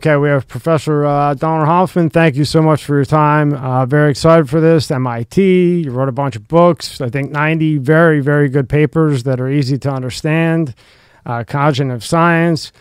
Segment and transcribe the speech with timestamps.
[0.00, 2.08] Okay, we have Professor uh, Donald Hoffman.
[2.08, 3.52] Thank you so much for your time.
[3.52, 4.90] Uh, very excited for this.
[4.90, 7.02] MIT, you wrote a bunch of books.
[7.02, 10.74] I think 90 very, very good papers that are easy to understand.
[11.26, 12.72] Uh, cognitive science,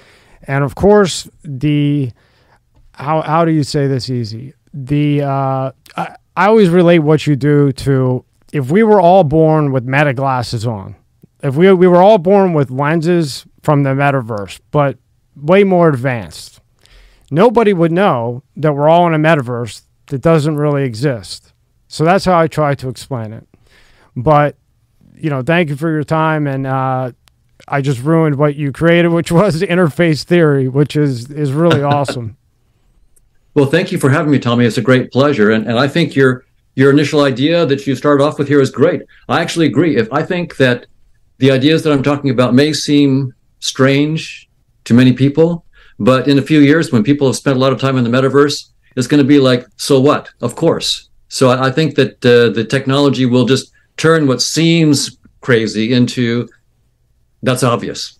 [0.43, 2.09] and of course the
[2.93, 4.53] how how do you say this easy?
[4.73, 8.23] The uh, I, I always relate what you do to
[8.53, 10.95] if we were all born with meta glasses on,
[11.43, 14.97] if we we were all born with lenses from the metaverse, but
[15.35, 16.58] way more advanced,
[17.31, 21.53] nobody would know that we're all in a metaverse that doesn't really exist.
[21.87, 23.47] So that's how I try to explain it.
[24.15, 24.55] But
[25.15, 27.11] you know, thank you for your time, and uh,
[27.67, 32.37] I just ruined what you created, which was interface theory, which is is really awesome.
[33.53, 34.65] Well, thank you for having me, Tommy.
[34.65, 38.23] It's a great pleasure, and and I think your your initial idea that you started
[38.23, 39.01] off with here is great.
[39.27, 39.97] I actually agree.
[39.97, 40.85] If I think that
[41.39, 44.49] the ideas that I'm talking about may seem strange
[44.85, 45.65] to many people,
[45.99, 48.09] but in a few years, when people have spent a lot of time in the
[48.09, 50.29] metaverse, it's going to be like, so what?
[50.41, 51.09] Of course.
[51.27, 56.49] So I, I think that uh, the technology will just turn what seems crazy into
[57.43, 58.19] that's obvious.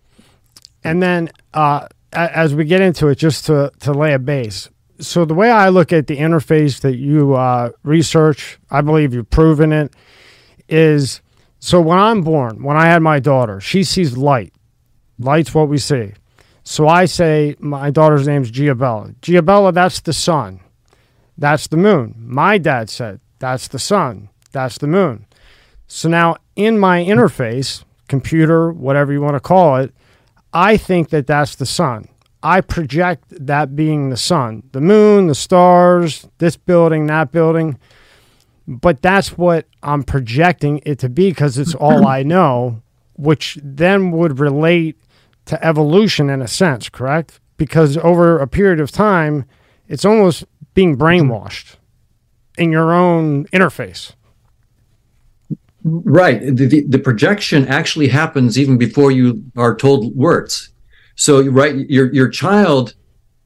[0.84, 4.70] And then, uh, as we get into it, just to to lay a base.
[5.00, 9.30] So the way I look at the interface that you uh, research, I believe you've
[9.30, 9.94] proven it,
[10.68, 11.22] is
[11.60, 14.54] so when I'm born, when I had my daughter, she sees light.
[15.18, 16.14] Light's what we see.
[16.70, 19.16] So I say my daughter's name's Giabella.
[19.22, 20.60] Giabella, that's the sun.
[21.36, 22.14] That's the moon.
[22.20, 24.30] My dad said, that's the sun.
[24.52, 25.26] That's the moon.
[25.88, 29.96] So now in my interface, computer, whatever you want to call it,
[30.54, 32.08] I think that that's the sun.
[32.44, 37.80] I project that being the sun, the moon, the stars, this building, that building.
[38.68, 42.84] But that's what I'm projecting it to be because it's all I know,
[43.16, 45.00] which then would relate
[45.50, 47.40] to evolution in a sense, correct?
[47.58, 49.46] Because over a period of time,
[49.88, 50.46] it's almost
[50.76, 51.76] being brainwashed
[52.58, 54.14] in your own interface.
[55.84, 56.40] Right.
[56.40, 60.70] The, the, the, projection actually happens even before you are told words.
[61.16, 62.94] So, right, your, your child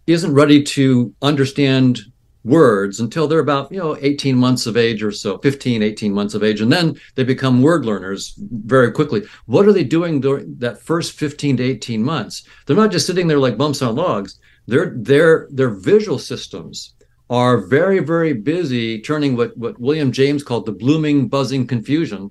[0.08, 2.02] isn't ready to understand
[2.44, 6.34] words until they're about, you know, 18 months of age or so, 15, 18 months
[6.34, 6.62] of age.
[6.62, 9.24] And then they become word learners very quickly.
[9.46, 12.44] What are they doing during that first 15 to 18 months?
[12.66, 14.40] They're not just sitting there like bumps on logs.
[14.68, 16.94] Their, their, their visual systems
[17.30, 22.30] are very, very busy turning what, what William James called the blooming, buzzing confusion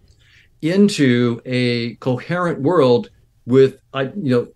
[0.61, 3.11] into a coherent world
[3.47, 4.49] with, uh, you know,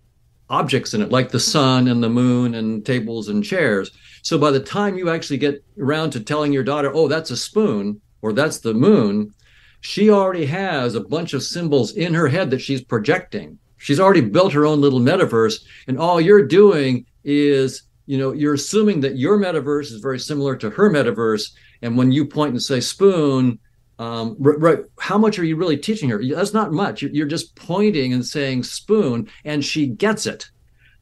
[0.48, 3.90] objects in it, like the sun and the moon and tables and chairs.
[4.26, 7.36] So by the time you actually get around to telling your daughter, oh, that's a
[7.36, 9.32] spoon or that's the moon,
[9.82, 13.56] she already has a bunch of symbols in her head that she's projecting.
[13.76, 18.54] She's already built her own little metaverse, and all you're doing is you know you're
[18.54, 22.62] assuming that your metaverse is very similar to her metaverse and when you point and
[22.62, 23.60] say spoon
[24.00, 26.20] um, right how much are you really teaching her?
[26.24, 27.02] That's not much.
[27.02, 30.50] You're just pointing and saying spoon and she gets it.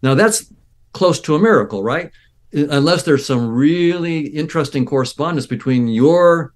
[0.02, 0.52] Now that's
[0.92, 2.10] close to a miracle right
[2.54, 6.54] unless there's some really interesting correspondence between your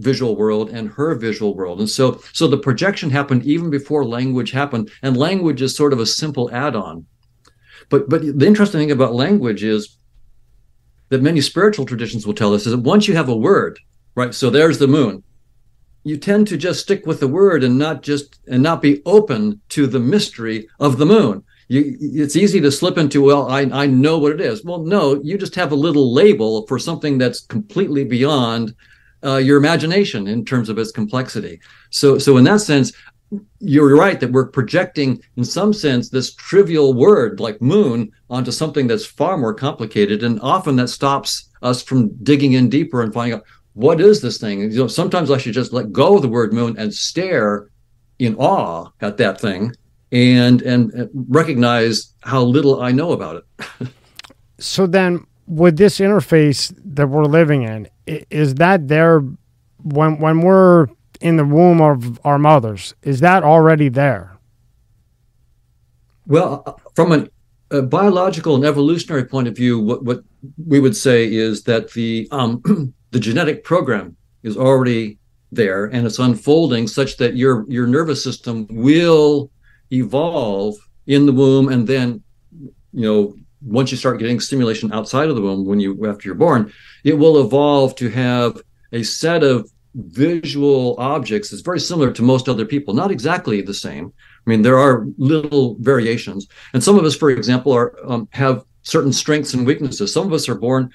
[0.00, 4.50] visual world and her visual world and so so the projection happened even before language
[4.50, 7.06] happened and language is sort of a simple add-on
[7.88, 9.98] but but the interesting thing about language is
[11.08, 13.78] that many spiritual traditions will tell us is that once you have a word,
[14.14, 14.34] right?
[14.34, 15.22] So there's the moon.
[16.02, 19.60] You tend to just stick with the word and not just and not be open
[19.70, 21.44] to the mystery of the moon.
[21.68, 24.64] You, it's easy to slip into well I, I know what it is.
[24.64, 28.74] Well no you just have a little label for something that's completely beyond
[29.24, 31.60] uh, your imagination in terms of its complexity.
[31.90, 32.92] So so in that sense
[33.58, 38.86] you're right that we're projecting in some sense this trivial word like moon onto something
[38.86, 43.38] that's far more complicated and often that stops us from digging in deeper and finding
[43.38, 44.60] out what is this thing?
[44.60, 47.70] You know sometimes i should just let go of the word moon and stare
[48.18, 49.72] in awe at that thing
[50.14, 53.88] and and recognize how little i know about it
[54.58, 59.22] so then with this interface that we're living in is that there
[59.82, 60.86] when when we're
[61.24, 62.94] in the womb of our mothers?
[63.02, 64.36] Is that already there?
[66.26, 67.30] Well, uh, from an,
[67.70, 70.22] a biological and evolutionary point of view, what, what
[70.66, 72.62] we would say is that the um,
[73.10, 75.18] the genetic program is already
[75.52, 79.50] there and it's unfolding such that your your nervous system will
[79.94, 80.76] evolve
[81.06, 82.22] in the womb and then
[82.92, 86.34] you know once you start getting stimulation outside of the womb when you after you're
[86.34, 86.72] born
[87.04, 88.60] it will evolve to have
[88.92, 93.74] a set of visual objects that's very similar to most other people, not exactly the
[93.74, 94.12] same.
[94.46, 98.64] I mean, there are little variations, and some of us, for example, are um, have
[98.82, 100.12] certain strengths and weaknesses.
[100.12, 100.90] Some of us are born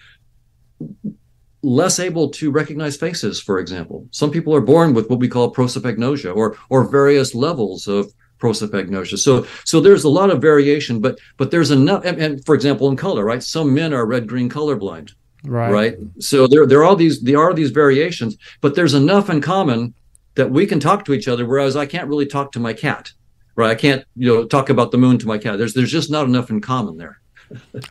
[1.62, 4.08] less able to recognize faces, for example.
[4.12, 9.18] Some people are born with what we call prosopagnosia or or various levels of prosopagnosia.
[9.18, 12.90] So so there's a lot of variation, but but there's enough and, and for example
[12.90, 13.44] in color, right?
[13.44, 15.14] Some men are red green colorblind.
[15.44, 15.72] Right.
[15.72, 15.98] Right.
[16.20, 19.94] So there there are all these there are these variations, but there's enough in common
[20.36, 23.12] that we can talk to each other, whereas I can't really talk to my cat.
[23.56, 23.72] Right.
[23.72, 25.58] I can't, you know, talk about the moon to my cat.
[25.58, 27.20] There's there's just not enough in common there.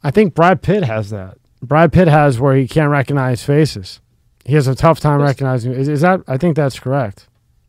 [0.03, 1.39] I think Brad Pitt has that.
[1.63, 4.01] Brad Pitt has where he can't recognize faces.
[4.45, 5.29] He has a tough time yes.
[5.29, 5.73] recognizing.
[5.73, 6.23] Is, is, that?
[6.27, 7.28] I think that's correct.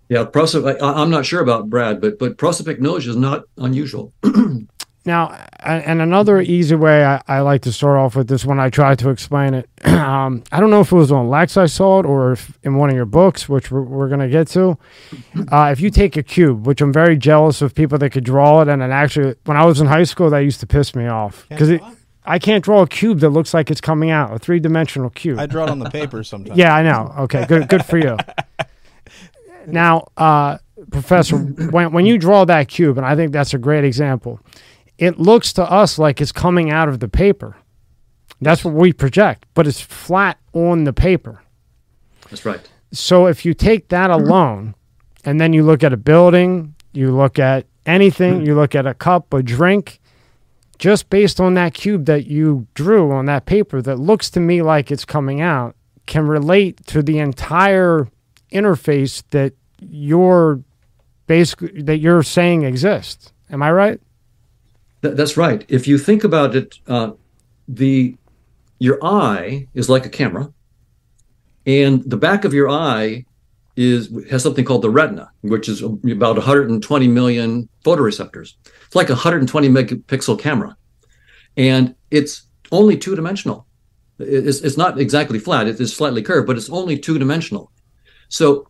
[0.10, 4.12] Yeah, prosop- I, am not sure about Brad, but but prosopagnosia is not unusual.
[5.06, 8.72] now, and another easy way I, I, like to start off with this when I
[8.72, 9.70] try to explain it.
[9.86, 12.90] um, I don't know if it was on Lex I saw it or in one
[12.90, 14.80] of your books, which we're, we're going to get to.
[15.52, 18.62] Uh, if you take a cube, which I'm very jealous of people that could draw
[18.62, 21.06] it, and then actually, when I was in high school, that used to piss me
[21.06, 21.84] off because it
[22.26, 25.40] I can't draw a cube that looks like it's coming out, a three dimensional cube.
[25.40, 26.58] I draw it on the paper sometimes.
[26.60, 27.14] yeah, I know.
[27.20, 28.18] Okay, good, good for you.
[29.68, 30.58] now, uh,
[30.92, 31.38] Professor,
[31.72, 34.40] when when you draw that cube, and I think that's a great example,
[34.98, 37.58] it looks to us like it's coming out of the paper.
[38.42, 41.42] That's what we project, but it's flat on the paper.
[42.30, 42.62] That's right.
[42.92, 44.76] So if you take that alone,
[45.26, 48.94] and then you look at a building, you look at anything, you look at a
[48.94, 50.00] cup, a drink,
[50.78, 54.62] just based on that cube that you drew on that paper that looks to me
[54.62, 55.76] like it's coming out
[56.10, 58.08] can relate to the entire
[58.52, 60.62] interface that you're
[61.28, 64.02] basically that you're saying exists am i right
[65.02, 67.12] Th- that's right if you think about it uh,
[67.68, 68.16] the
[68.80, 70.52] your eye is like a camera
[71.66, 73.26] and the back of your eye
[73.80, 78.56] is has something called the retina, which is about 120 million photoreceptors.
[78.86, 80.76] It's like a 120 megapixel camera,
[81.56, 83.66] and it's only two dimensional.
[84.20, 87.72] It's, it's not exactly flat; it is slightly curved, but it's only two dimensional.
[88.30, 88.68] So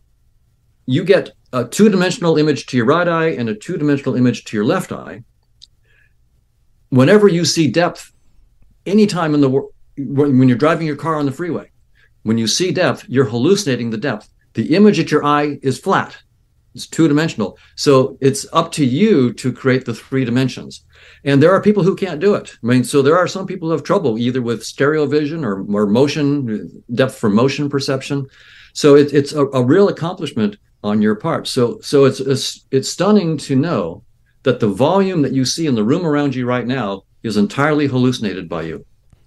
[0.86, 4.44] you get a two dimensional image to your right eye and a two dimensional image
[4.44, 5.22] to your left eye.
[6.88, 8.12] Whenever you see depth,
[8.86, 9.68] anytime in the
[9.98, 11.70] when you're driving your car on the freeway,
[12.22, 14.28] when you see depth, you're hallucinating the depth.
[14.54, 16.16] The image at your eye is flat.
[16.74, 20.84] It's two dimensional so it's up to you to create the three dimensions.
[21.24, 22.52] And there are people who can't do it.
[22.62, 25.64] I mean so there are some people who have trouble either with stereo vision or,
[25.72, 28.26] or motion depth for motion perception
[28.72, 31.46] so it, it's a, a, real accomplishment on your part.
[31.46, 34.02] So so it's, it's it's stunning to know
[34.42, 37.86] that the volume that you see in the room around you right now is entirely
[37.86, 38.84] hallucinated by you.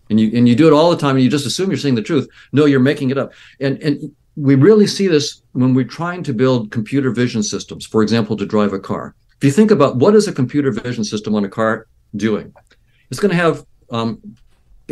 [0.09, 1.95] And you and you do it all the time and you just assume you're seeing
[1.95, 2.27] the truth.
[2.51, 3.33] No you're making it up.
[3.59, 8.01] And and we really see this when we're trying to build computer vision systems, for
[8.01, 9.15] example, to drive a car.
[9.37, 12.53] If you think about what is a computer vision system on a car doing,
[13.11, 14.19] it's going to have, um,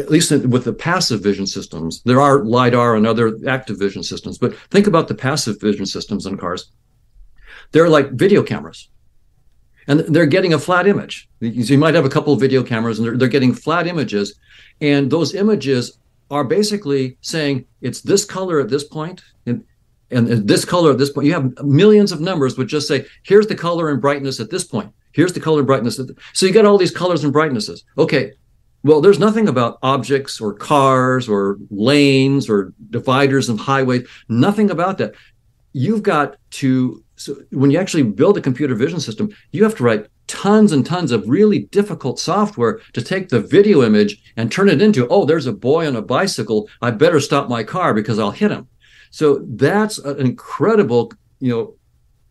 [0.01, 4.38] at least with the passive vision systems, there are LiDAR and other active vision systems,
[4.38, 6.71] but think about the passive vision systems in cars.
[7.71, 8.89] They're like video cameras.
[9.88, 11.30] And they're getting a flat image.
[11.39, 14.38] You might have a couple of video cameras and they're, they're getting flat images.
[14.80, 15.98] And those images
[16.30, 19.64] are basically saying it's this color at this point and,
[20.11, 21.28] and this color at this point.
[21.28, 24.64] You have millions of numbers which just say, here's the color and brightness at this
[24.64, 24.94] point.
[25.14, 25.99] Here's the color and brightness.
[26.33, 27.83] so you got all these colors and brightnesses.
[27.97, 28.33] Okay.
[28.83, 34.97] Well, there's nothing about objects or cars or lanes or dividers of highways, nothing about
[34.97, 35.14] that.
[35.73, 39.83] You've got to, so when you actually build a computer vision system, you have to
[39.83, 44.69] write tons and tons of really difficult software to take the video image and turn
[44.69, 46.68] it into, oh, there's a boy on a bicycle.
[46.81, 48.68] I better stop my car because I'll hit him.
[49.11, 51.76] So that's an incredible, you know,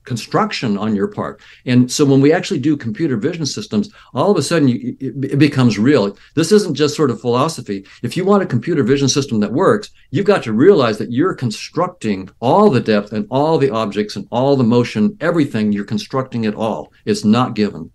[0.05, 1.41] construction on your part.
[1.67, 5.33] And so when we actually do computer vision systems, all of a sudden you, it,
[5.33, 6.17] it, becomes real.
[6.35, 7.87] This isn't just sort of philosophy.
[8.03, 11.35] If you want a computer vision system that works, you've got to realize that you're
[11.35, 16.45] constructing all the depth and all the objects and all the motion, everything, you're constructing
[16.45, 16.93] it all.
[17.05, 17.91] It's not given.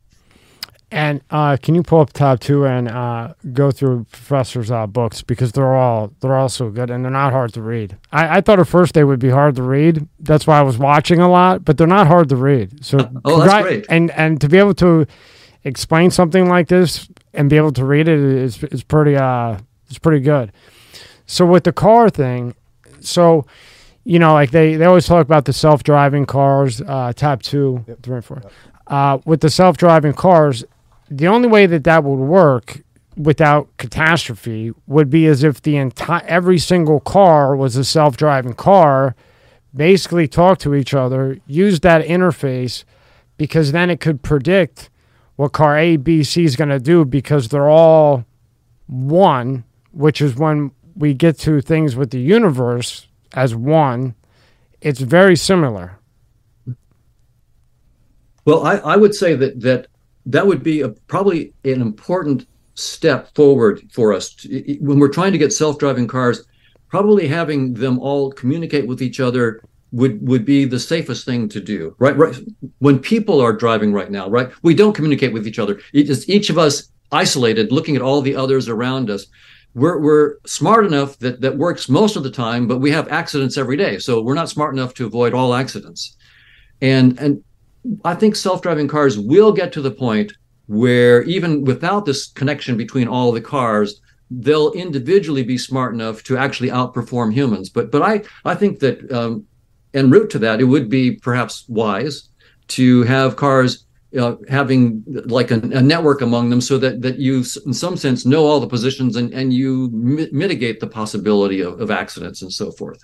[0.95, 5.21] And uh, can you pull up tab two and uh, go through Professor's uh, books
[5.21, 7.97] because they're all they're all so good and they're not hard to read.
[8.13, 10.07] I, I, thought at first they would be hard to read.
[10.21, 12.85] That's why I was watching a lot, but they're not hard to read.
[12.85, 13.85] So oh, that's great.
[13.89, 15.05] And and to be able to
[15.65, 19.57] explain something like this and be able to read it is is pretty uh
[19.89, 20.53] it's pretty good.
[21.25, 22.55] So with the car thing,
[23.01, 23.45] so
[24.05, 26.79] you know like they they always talk about the self driving cars.
[26.79, 28.01] Uh, tab two, yep.
[28.01, 28.39] three and four.
[28.41, 28.53] Yep.
[28.87, 30.63] Uh, with the self driving cars,
[31.09, 32.81] the only way that that would work
[33.15, 39.15] without catastrophe would be as if the entire every single car was a self-driving car
[39.74, 42.83] basically talk to each other use that interface
[43.38, 44.89] because then it could predict
[45.38, 48.25] what car a b c is going to do because they're all
[48.88, 54.15] one, which is when we get to things with the universe as one,
[54.81, 55.97] it's very similar.
[58.45, 59.88] Well, I, I would say that that
[60.25, 65.32] that would be a, probably an important step forward for us to, when we're trying
[65.32, 66.46] to get self-driving cars.
[66.88, 71.60] Probably having them all communicate with each other would would be the safest thing to
[71.60, 71.96] do.
[72.00, 72.38] Right, right.
[72.79, 75.79] When people are driving right now, right, we don't communicate with each other.
[75.94, 79.25] It's each of us isolated, looking at all the others around us.
[79.74, 83.58] We're, we're smart enough that that works most of the time, but we have accidents
[83.58, 84.00] every day.
[84.00, 86.15] So we're not smart enough to avoid all accidents.
[86.82, 87.44] And and
[88.03, 90.33] I think self-driving cars will get to the point
[90.67, 94.01] where even without this connection between all the cars,
[94.31, 97.69] they'll individually be smart enough to actually outperform humans.
[97.69, 99.45] But but I I think that um,
[99.93, 102.29] en route to that, it would be perhaps wise
[102.69, 103.85] to have cars
[104.17, 108.25] uh, having like a, a, network among them so that that you in some sense
[108.25, 112.51] know all the positions and and you mi- mitigate the possibility of, of accidents and
[112.51, 113.03] so forth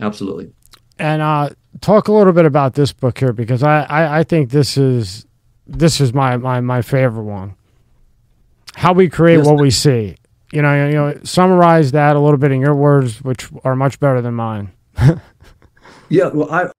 [0.00, 0.50] absolutely
[0.98, 1.48] and uh,
[1.80, 5.26] talk a little bit about this book here because I, I, I think this is
[5.66, 7.54] this is my, my, my favorite one.
[8.74, 9.46] How we create yes.
[9.46, 10.16] what we see.
[10.52, 13.98] You know, you know, summarize that a little bit in your words, which are much
[14.00, 14.70] better than mine.
[16.08, 16.70] yeah, well, I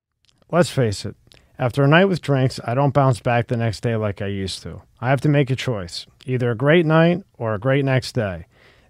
[0.51, 1.15] let's face it.
[1.57, 4.61] After a night with drinks, I don't bounce back the next day like I used
[4.63, 4.81] to.
[5.01, 8.45] I have to make a choice either a great night or a great next day.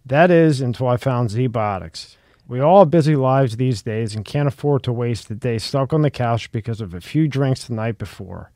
[0.05, 2.17] That is until I found ZBiotics.
[2.46, 5.94] We all have busy lives these days and can't afford to waste a day stuck
[5.94, 8.52] on the couch because of a few drinks the night before.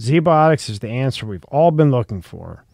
[0.00, 2.64] ZBiotics is the answer we've all been looking for.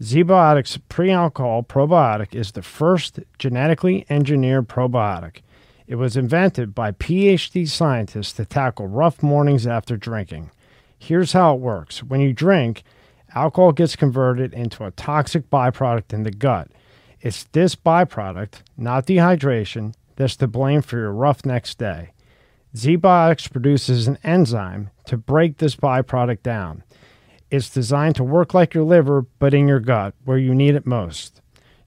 [0.00, 5.42] ZBiotics pre alcohol probiotic is the first genetically engineered probiotic.
[5.86, 10.50] It was invented by PhD scientists to tackle rough mornings after drinking.
[10.98, 12.82] Here's how it works when you drink,
[13.34, 16.70] alcohol gets converted into a toxic byproduct in the gut.
[17.20, 22.10] It's this byproduct, not dehydration, that's to blame for your rough next day.
[22.74, 26.82] ZBiotics produces an enzyme to break this byproduct down.
[27.50, 30.84] It's designed to work like your liver, but in your gut, where you need it
[30.84, 31.40] most.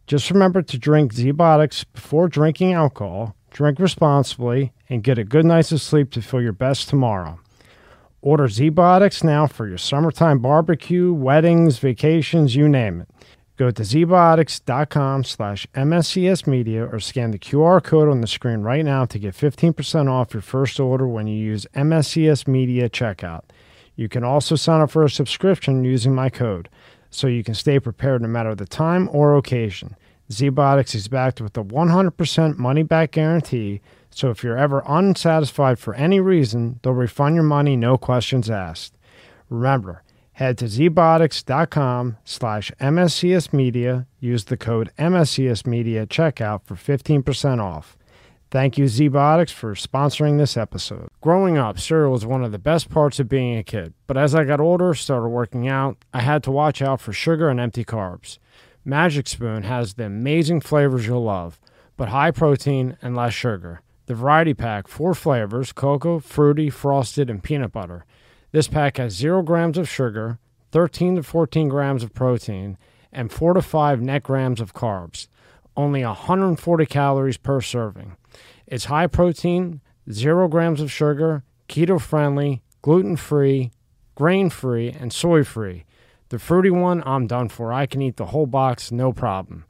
[0.07, 5.69] Just remember to drink ZBiotics before drinking alcohol, drink responsibly, and get a good night's
[5.81, 7.37] sleep to feel your best tomorrow.
[8.21, 13.09] Order ZBiotics now for your summertime barbecue, weddings, vacations, you name it.
[13.57, 19.05] Go to zbiotics.com slash mscsmedia or scan the QR code on the screen right now
[19.05, 23.41] to get 15% off your first order when you use MSCS Media checkout.
[23.95, 26.69] You can also sign up for a subscription using my code,
[27.09, 29.95] so you can stay prepared no matter the time or occasion.
[30.29, 35.93] ZBiotics is backed with a 100% money back guarantee, so if you're ever unsatisfied for
[35.95, 38.97] any reason, they'll refund your money, no questions asked.
[39.49, 40.03] Remember,
[40.41, 44.07] Head to zbiotics.com slash mscsmedia.
[44.19, 47.95] Use the code mscsmedia checkout for 15% off.
[48.49, 51.09] Thank you, ZBiotics, for sponsoring this episode.
[51.21, 54.33] Growing up, cereal was one of the best parts of being a kid, but as
[54.33, 57.85] I got older, started working out, I had to watch out for sugar and empty
[57.85, 58.39] carbs.
[58.83, 61.59] Magic Spoon has the amazing flavors you'll love,
[61.97, 63.81] but high protein and less sugar.
[64.07, 68.05] The variety pack, four flavors cocoa, fruity, frosted, and peanut butter.
[68.51, 70.39] This pack has 0 grams of sugar,
[70.71, 72.77] 13 to 14 grams of protein,
[73.11, 75.27] and 4 to 5 net grams of carbs.
[75.77, 78.17] Only 140 calories per serving.
[78.67, 79.81] It's high protein,
[80.11, 83.71] 0 grams of sugar, keto friendly, gluten free,
[84.15, 85.85] grain free, and soy free.
[86.29, 87.71] The fruity one, I'm done for.
[87.71, 89.65] I can eat the whole box, no problem.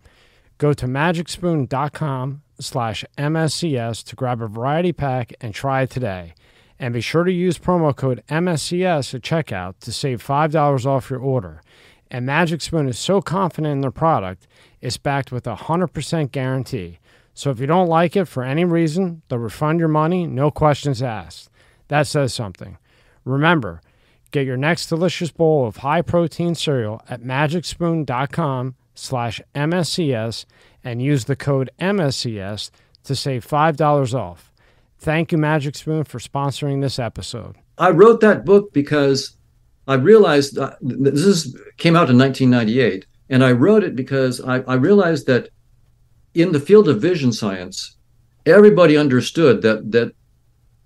[0.58, 6.36] Go to magicspoon.com slash MSCS to grab a variety pack and try it today.
[6.82, 11.20] And be sure to use promo code MSCS at checkout to save $5 off your
[11.20, 11.62] order.
[12.10, 14.48] And Magic Spoon is so confident in their product,
[14.82, 16.98] it's backed with a 100% guarantee.
[17.36, 21.04] So if you don't like it for any reason, they'll refund your money, no questions
[21.04, 21.52] asked.
[21.88, 22.80] That says something.
[23.26, 23.80] Remember,
[24.32, 30.46] get your next delicious bowl of high-protein cereal at magicspoon.com slash MSCS
[30.84, 32.72] and use the code MSCS
[33.04, 34.51] to save $5 off.
[35.02, 37.56] Thank you, Magic Spoon, for sponsoring this episode.
[37.80, 39.36] I wrote that book because
[39.88, 44.60] I realized uh, this is, came out in 1998, and I wrote it because I,
[44.60, 45.50] I realized that
[46.36, 47.98] in the field of vision science,
[48.46, 50.14] everybody understood that that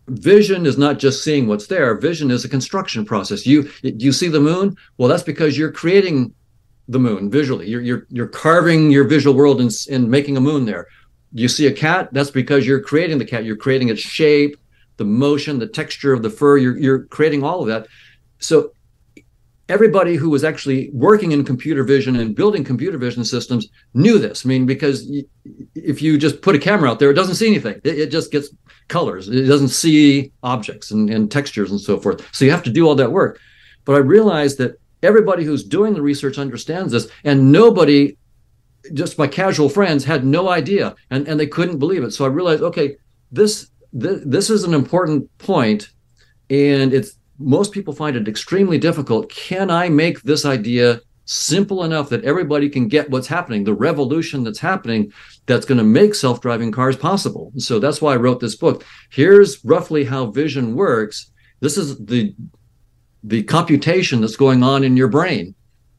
[0.07, 1.93] vision is not just seeing what's there.
[1.97, 3.45] Vision is a construction process.
[3.45, 4.77] You you see the moon?
[4.97, 6.33] Well, that's because you're creating
[6.87, 7.67] the moon visually.
[7.67, 10.87] You're you're you're carving your visual world and, and making a moon there
[11.35, 13.43] you see a cat, that's because you're creating the cat.
[13.43, 14.55] You're creating its shape,
[14.97, 16.57] the motion, the texture of the fur.
[16.57, 17.87] You're, you're creating all of that.
[18.39, 18.71] So
[19.67, 24.45] everybody who was actually working in computer vision and building computer vision systems knew this.
[24.45, 25.11] I mean, because
[25.75, 27.81] if you just put a camera out there, it doesn't see anything.
[27.83, 28.49] It, it just gets
[28.87, 29.27] colors.
[29.27, 32.27] It doesn't see objects and, and textures and so forth.
[32.33, 33.39] So you have to do all that work.
[33.83, 38.17] But I realized that everybody who's doing the research understands this, and nobody,
[38.93, 42.11] just my casual friends, had no idea, and, and they couldn't believe it.
[42.11, 42.97] So I realized, okay,
[43.31, 45.89] this this, this is an important point,
[46.49, 49.29] and it's most people find it extremely difficult.
[49.29, 54.43] Can I make this idea simple enough that everybody can get what's happening, the revolution
[54.43, 55.11] that's happening
[55.45, 57.51] that's going to make self driving cars possible?
[57.57, 58.83] So that's why I wrote this book.
[59.11, 61.31] Here's roughly how vision works.
[61.61, 62.35] This is the
[63.23, 65.55] the computation that's going on in your brain.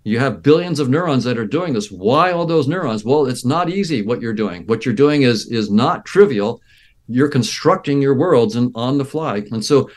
[0.07, 1.91] You have billions of neurons that are doing this.
[1.91, 3.05] Why all those neurons?
[3.05, 4.65] Well, it's not easy what you're doing.
[4.67, 6.61] What you're doing is is not trivial.
[7.09, 9.43] You're constructing your worlds and on the fly.
[9.51, 9.91] And so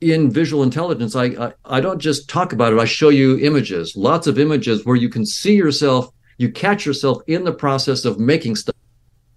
[0.00, 2.78] in visual intelligence, I, I, I don't just talk about it.
[2.78, 7.20] I show you images, lots of images where you can see yourself, you catch yourself
[7.26, 8.74] in the process of making stuff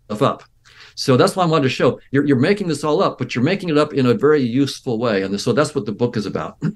[0.09, 0.43] up.
[0.95, 3.43] So that's why I wanted to show you're, you're making this all up, but you're
[3.43, 5.23] making it up in a very useful way.
[5.23, 6.57] And so that's what the book is about.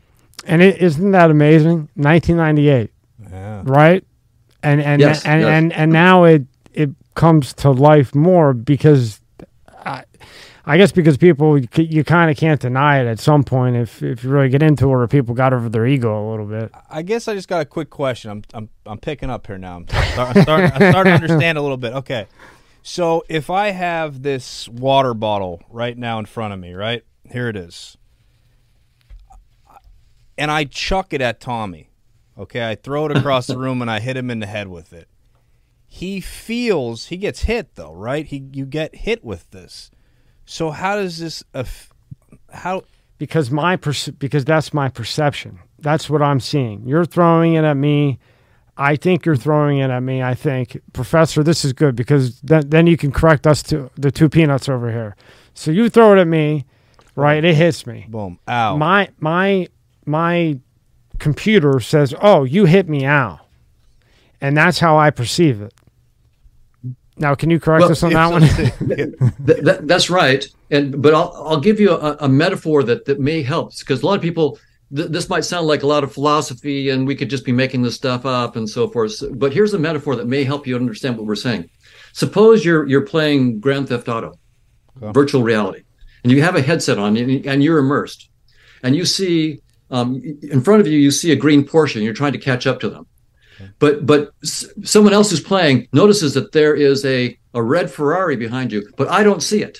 [0.45, 1.89] And is not that amazing?
[1.95, 3.61] 1998, yeah.
[3.65, 4.03] right?
[4.63, 5.49] And and yes, and, yes.
[5.49, 6.43] and and now it
[6.73, 9.21] it comes to life more because
[9.85, 10.03] I,
[10.65, 14.23] I guess because people you kind of can't deny it at some point if if
[14.23, 16.71] you really get into it or people got over their ego a little bit.
[16.89, 18.31] I guess I just got a quick question.
[18.31, 19.77] I'm I'm I'm picking up here now.
[19.77, 21.93] I'm, start, I'm, starting, I'm starting to understand a little bit.
[21.93, 22.27] Okay,
[22.83, 27.47] so if I have this water bottle right now in front of me, right here
[27.47, 27.97] it is,
[30.37, 31.86] and I chuck it at Tommy.
[32.37, 34.93] Okay, I throw it across the room and I hit him in the head with
[34.93, 35.07] it.
[35.85, 38.25] He feels he gets hit though, right?
[38.25, 39.89] He you get hit with this
[40.47, 41.43] so how does this
[42.51, 42.81] how
[43.17, 45.59] because my perce- because that's my perception.
[45.79, 46.87] That's what I'm seeing.
[46.87, 48.17] You're throwing it at me.
[48.77, 50.23] I think you're throwing it at me.
[50.23, 54.09] I think, Professor, this is good because then then you can correct us to the
[54.09, 55.15] two peanuts over here.
[55.53, 56.65] So you throw it at me,
[57.15, 57.43] right?
[57.43, 58.05] It hits me.
[58.07, 58.39] Boom.
[58.47, 58.77] Ow.
[58.77, 59.67] My my
[60.05, 60.59] my
[61.19, 63.39] computer says, "Oh, you hit me, out,"
[64.41, 65.73] and that's how I perceive it.
[67.19, 68.41] Now, can you correct well, us on that one?
[68.41, 70.45] that, that, that's right.
[70.69, 74.05] And but I'll I'll give you a, a metaphor that that may help because a
[74.05, 74.59] lot of people
[74.95, 77.81] th- this might sound like a lot of philosophy and we could just be making
[77.81, 79.21] this stuff up and so forth.
[79.31, 81.69] But here's a metaphor that may help you understand what we're saying.
[82.13, 84.33] Suppose you're you're playing Grand Theft Auto,
[85.01, 85.11] okay.
[85.11, 85.83] virtual reality,
[86.23, 88.29] and you have a headset on and you're immersed,
[88.83, 92.33] and you see um, in front of you you see a green Porsche you're trying
[92.33, 93.05] to catch up to them
[93.79, 98.71] but but someone else who's playing notices that there is a a red Ferrari behind
[98.71, 99.79] you, but I don't see it.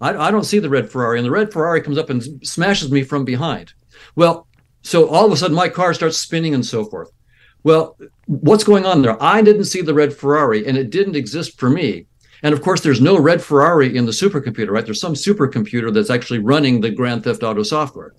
[0.00, 2.90] I, I don't see the red Ferrari, and the red Ferrari comes up and smashes
[2.90, 3.72] me from behind.
[4.16, 4.46] Well,
[4.82, 7.10] so all of a sudden my car starts spinning and so forth.
[7.62, 9.22] Well, what's going on there?
[9.22, 12.06] I didn't see the red Ferrari, and it didn't exist for me.
[12.42, 14.84] And of course, there's no red Ferrari in the supercomputer, right?
[14.84, 18.12] There's some supercomputer that's actually running the Grand Theft Auto software.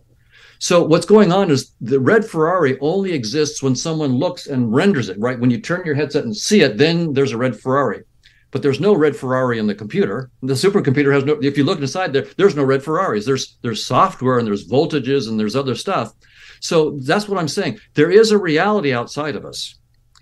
[0.62, 5.10] So what's going on is the red Ferrari only exists when someone looks and renders
[5.10, 5.39] it, right?
[5.39, 8.04] When you turn your headset and see it, then there's a red Ferrari.
[8.52, 10.30] But there's no red Ferrari in the computer.
[10.43, 13.26] The supercomputer has no if you look inside there, there's no red Ferraris.
[13.26, 16.13] There's there's software and there's voltages and there's other stuff.
[16.60, 17.80] So that's what I'm saying.
[17.95, 19.80] There is a reality outside of us.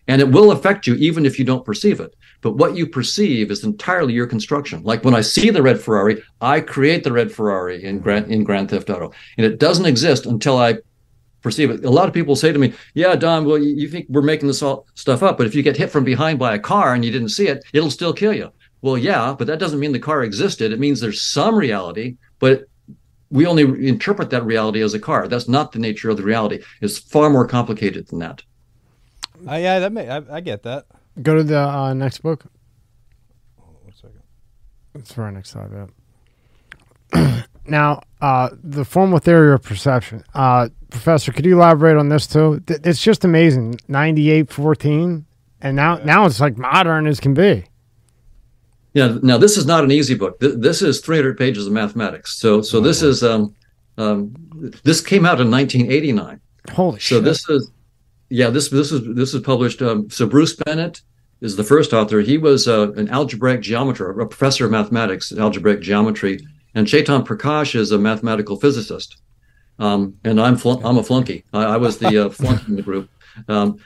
[0.08, 2.15] And it will affect you even if you don't perceive it.
[2.41, 4.82] But what you perceive is entirely your construction.
[4.84, 8.43] Like when I see the red Ferrari, I create the red Ferrari in Grand, in
[8.43, 9.12] Grand Theft Auto.
[9.38, 10.78] And it doesn't exist until I
[11.41, 11.84] perceive it.
[11.84, 14.47] A lot of people say to me, Yeah, Don, well, you, you think we're making
[14.47, 17.04] this all stuff up, but if you get hit from behind by a car and
[17.04, 18.52] you didn't see it, it'll still kill you.
[18.82, 20.71] Well, yeah, but that doesn't mean the car existed.
[20.71, 22.63] It means there's some reality, but
[23.30, 25.28] we only interpret that reality as a car.
[25.28, 26.63] That's not the nature of the reality.
[26.82, 28.41] It's far more complicated than that.
[29.47, 30.86] Uh, yeah, that may I, I get that.
[31.22, 32.45] Go to the uh, next book.
[33.58, 34.22] Hold on one second.
[34.95, 35.69] It's right next slide.
[37.13, 37.43] Yeah.
[37.65, 40.24] now, uh, the formal theory of perception.
[40.34, 42.62] Uh, Professor, could you elaborate on this too?
[42.67, 43.80] It's just amazing.
[43.88, 45.26] Ninety-eight fourteen,
[45.62, 46.06] and now yeah.
[46.06, 47.65] now it's like modern as can be.
[48.93, 49.17] Yeah.
[49.22, 50.39] Now this is not an easy book.
[50.39, 52.38] This is 300 pages of mathematics.
[52.38, 53.54] So so oh, this is um,
[53.98, 54.34] um,
[54.84, 56.41] this came out in 1989.
[56.72, 57.08] Holy shit.
[57.08, 57.24] so shit.
[57.24, 57.72] this is
[58.30, 59.82] yeah, this this is this is published.
[59.82, 61.02] Um, so Bruce Bennett
[61.42, 62.22] is the first author.
[62.22, 66.39] He was uh, an algebraic geometer, a professor of mathematics, algebraic geometry,
[66.76, 69.18] and Chetan Prakash is a mathematical physicist.
[69.80, 71.46] Um, and I'm fl- I'm a flunky.
[71.54, 73.10] I, I was the uh, flunky in the group.
[73.48, 73.78] Um,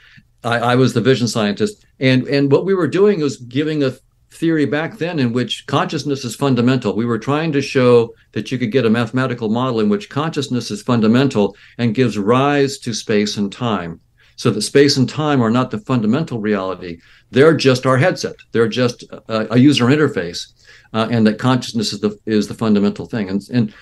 [0.42, 3.94] I, I, was the vision scientist, and and what we were doing was giving a
[4.30, 6.96] theory back then in which consciousness is fundamental.
[6.96, 10.72] We were trying to show that you could get a mathematical model in which consciousness
[10.72, 14.00] is fundamental and gives rise to space and time.
[14.36, 16.98] So that space and time are not the fundamental reality.
[17.30, 18.36] They're just our headset.
[18.52, 20.52] They're just a, a user interface.
[20.92, 23.28] Uh, and that consciousness is the is the fundamental thing.
[23.28, 23.74] And and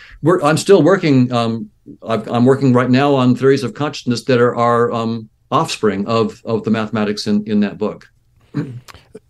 [0.43, 1.31] I'm still working.
[1.31, 1.71] Um,
[2.03, 6.41] i am working right now on theories of consciousness that are our um, offspring of
[6.47, 8.11] of the mathematics in in that book.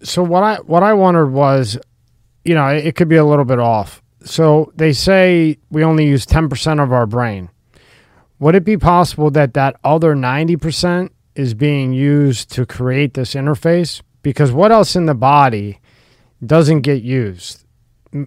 [0.04, 1.76] So what I what I wondered was,
[2.44, 4.00] you know, it, could be a little bit off.
[4.24, 7.48] So they say we only use ten percent of our brain.
[8.42, 14.02] Would it be possible that that other 90% is being used to create this interface?
[14.22, 15.80] Because what else in the body
[16.44, 17.64] doesn't get used?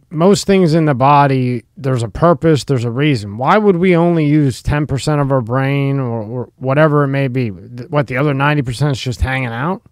[0.09, 3.37] Most things in the body, there's a purpose, there's a reason.
[3.37, 7.49] Why would we only use 10% of our brain or, or whatever it may be?
[7.49, 9.83] What, the other 90% is just hanging out?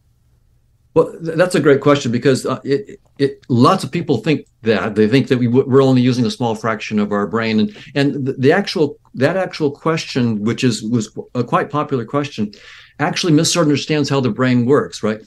[0.96, 5.08] Well, that's a great question because uh, it, it, lots of people think that they
[5.08, 8.34] think that we we're only using a small fraction of our brain, and and the,
[8.34, 12.52] the actual that actual question, which is was a quite popular question,
[13.00, 15.04] actually misunderstands how the brain works.
[15.04, 15.22] Right?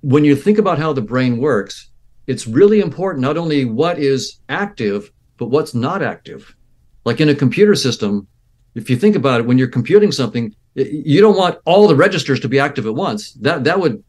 [0.00, 1.90] When you think about how the brain works,
[2.26, 6.54] it's really important not only what is active but what's not active.
[7.04, 8.26] Like in a computer system,
[8.74, 12.40] if you think about it, when you're computing something, you don't want all the registers
[12.40, 13.32] to be active at once.
[13.34, 14.02] That that would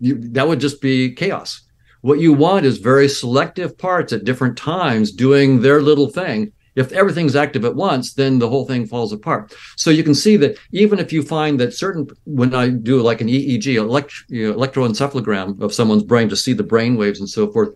[0.00, 1.62] you, that would just be chaos.
[2.02, 6.52] What you want is very selective parts at different times doing their little thing.
[6.80, 9.54] If everything's active at once, then the whole thing falls apart.
[9.76, 13.20] So you can see that even if you find that certain, when I do like
[13.20, 17.28] an EEG, elect, you know, electroencephalogram of someone's brain to see the brain waves and
[17.28, 17.70] so forth,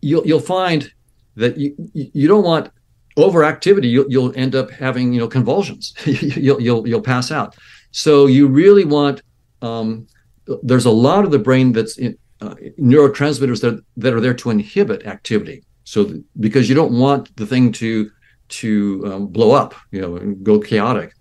[0.00, 0.92] you'll you'll find
[1.36, 2.70] that you you don't want
[3.16, 3.90] overactivity.
[3.90, 5.94] You'll you'll end up having you know convulsions.
[6.06, 7.56] you'll you'll you'll pass out.
[7.90, 9.22] So you really want
[9.62, 10.06] um,
[10.62, 14.50] there's a lot of the brain that's in, uh, neurotransmitters that, that are there to
[14.50, 15.64] inhibit activity.
[15.84, 18.10] So because you don't want the thing to
[18.48, 21.12] to um, blow up, you know, and go chaotic.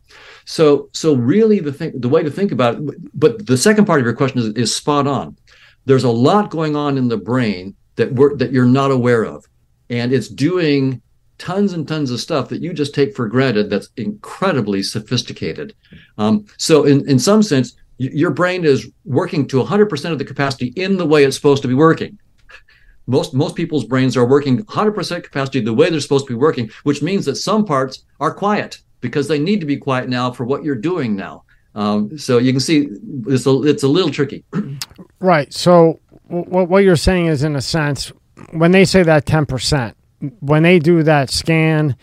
[0.45, 3.99] So so really the thing the way to think about it, but the second part
[3.99, 5.37] of your question is, is spot on.
[5.85, 9.45] There's a lot going on in the brain that we're that you're not aware of,
[9.89, 11.01] and it's doing
[11.37, 15.75] tons and tons of stuff that you just take for granted that's incredibly sophisticated.
[16.17, 20.67] Um, so in in some sense, your brain is working to 100% of the capacity
[20.75, 22.17] in the way it's supposed to be working
[23.07, 26.69] most most people's brains are working 100% capacity the way they're supposed to be working
[26.83, 30.45] which means that some parts are quiet because they need to be quiet now for
[30.45, 31.43] what you're doing now.
[31.75, 32.87] Um, so you can see
[33.27, 34.43] it's a, it's a little tricky.
[35.19, 35.51] Right.
[35.51, 38.11] So w- what you're saying is in a sense
[38.51, 39.95] when they say that 10%
[40.39, 41.95] when they do that scan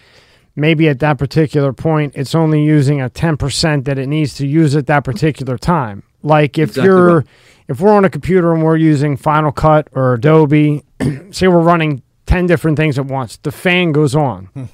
[0.56, 4.74] maybe at that particular point it's only using a 10% that it needs to use
[4.74, 6.02] at that particular time.
[6.22, 7.26] Like if exactly you're right.
[7.72, 10.82] If we're on a computer and we're using final cut or adobe
[11.30, 14.46] say we're running 10 different things at once the fan goes on.
[14.46, 14.64] Hmm.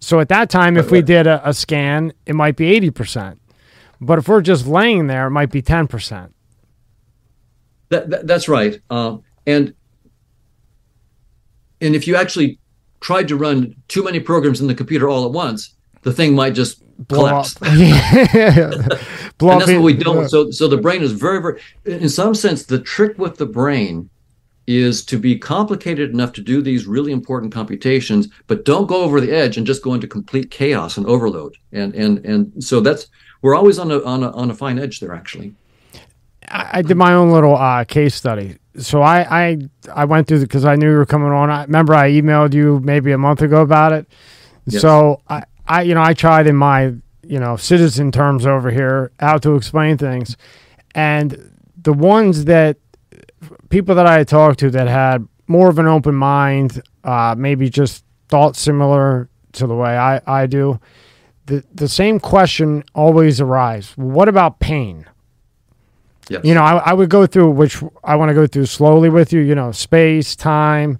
[0.00, 3.38] so at that time if we did a, a scan it might be 80%
[4.00, 6.30] but if we're just laying there it might be 10%
[7.88, 8.80] that, that that's right.
[8.90, 9.74] Um, and
[11.80, 12.58] and if you actually
[13.00, 16.54] tried to run too many programs in the computer all at once, the thing might
[16.54, 17.56] just Blow collapse.
[19.38, 20.28] Blow and that's what we don't.
[20.28, 21.60] So, so the brain is very, very.
[21.84, 24.08] In some sense, the trick with the brain
[24.66, 29.20] is to be complicated enough to do these really important computations, but don't go over
[29.20, 31.56] the edge and just go into complete chaos and overload.
[31.72, 33.08] And and and so that's
[33.42, 35.14] we're always on a on a on a fine edge there.
[35.14, 35.54] Actually,
[36.48, 39.58] I, I did my own little uh, case study so I, I
[39.94, 41.50] I went through because I knew you were coming on.
[41.50, 44.06] I remember I emailed you maybe a month ago about it.
[44.66, 44.82] Yes.
[44.82, 46.94] So I, I you know I tried in my
[47.28, 50.36] you know citizen terms over here how to explain things,
[50.94, 52.76] and the ones that
[53.68, 57.70] people that I had talked to that had more of an open mind, uh, maybe
[57.70, 60.80] just thought similar to the way I, I do.
[61.46, 63.96] The the same question always arises.
[63.96, 65.06] What about pain?
[66.28, 66.44] Yes.
[66.44, 69.32] You know, I, I would go through which I want to go through slowly with
[69.32, 69.40] you.
[69.40, 70.98] You know, space, time,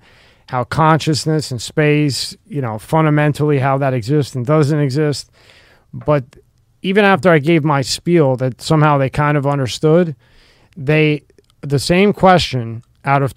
[0.49, 5.31] how consciousness and space, you know, fundamentally how that exists and doesn't exist.
[6.05, 6.25] But
[6.83, 10.15] even after I gave my spiel that somehow they kind of understood,
[10.77, 11.23] they
[11.63, 13.33] the same question out of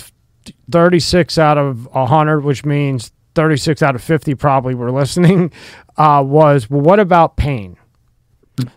[0.71, 5.51] 36 out of 100, which means 36 out of 50 probably were listening,
[5.97, 7.77] uh, was, well, what about pain?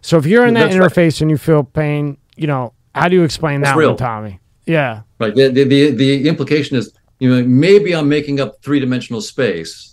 [0.00, 1.20] So if you're in that That's interface right.
[1.22, 3.90] and you feel pain, you know, how do you explain That's that real.
[3.90, 4.40] one, Tommy?
[4.66, 5.02] Yeah.
[5.18, 5.34] Right.
[5.34, 9.91] The, the, the, the implication is, you know, maybe I'm making up three dimensional space.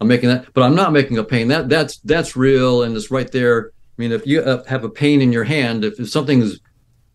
[0.00, 1.48] I'm making that, but I'm not making a pain.
[1.48, 3.70] That that's that's real and it's right there.
[3.70, 6.60] I mean, if you uh, have a pain in your hand, if, if something's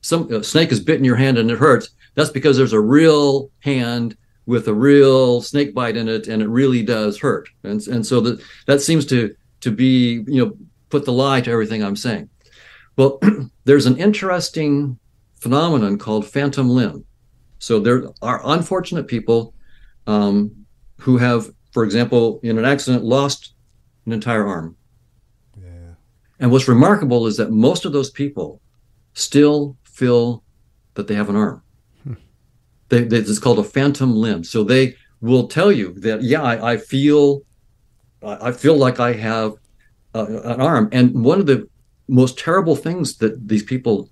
[0.01, 4.17] some snake is bitten your hand and it hurts, that's because there's a real hand
[4.45, 7.47] with a real snake bite in it, and it really does hurt.
[7.63, 10.57] And and so that that seems to to be you know
[10.89, 12.29] put the lie to everything I'm saying.
[12.97, 13.19] Well,
[13.65, 14.99] there's an interesting
[15.43, 17.05] phenomenon called phantom limb.
[17.59, 19.53] So there are unfortunate people
[20.07, 20.65] um,
[20.99, 23.53] who have, for example, in an accident, lost
[24.05, 24.77] an entire arm.
[25.59, 25.95] Yeah.
[26.39, 28.61] And what's remarkable is that most of those people
[29.13, 30.43] still feel
[30.93, 31.61] that they have an arm.
[32.89, 34.43] They, they, it's called a phantom limb.
[34.43, 37.41] So they will tell you that, yeah, I, I feel,
[38.21, 39.53] I feel like I have
[40.13, 40.89] uh, an arm.
[40.91, 41.67] And one of the
[42.07, 44.09] most terrible things that these people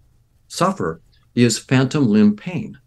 [0.47, 1.02] suffer
[1.36, 2.80] is phantom limb pain.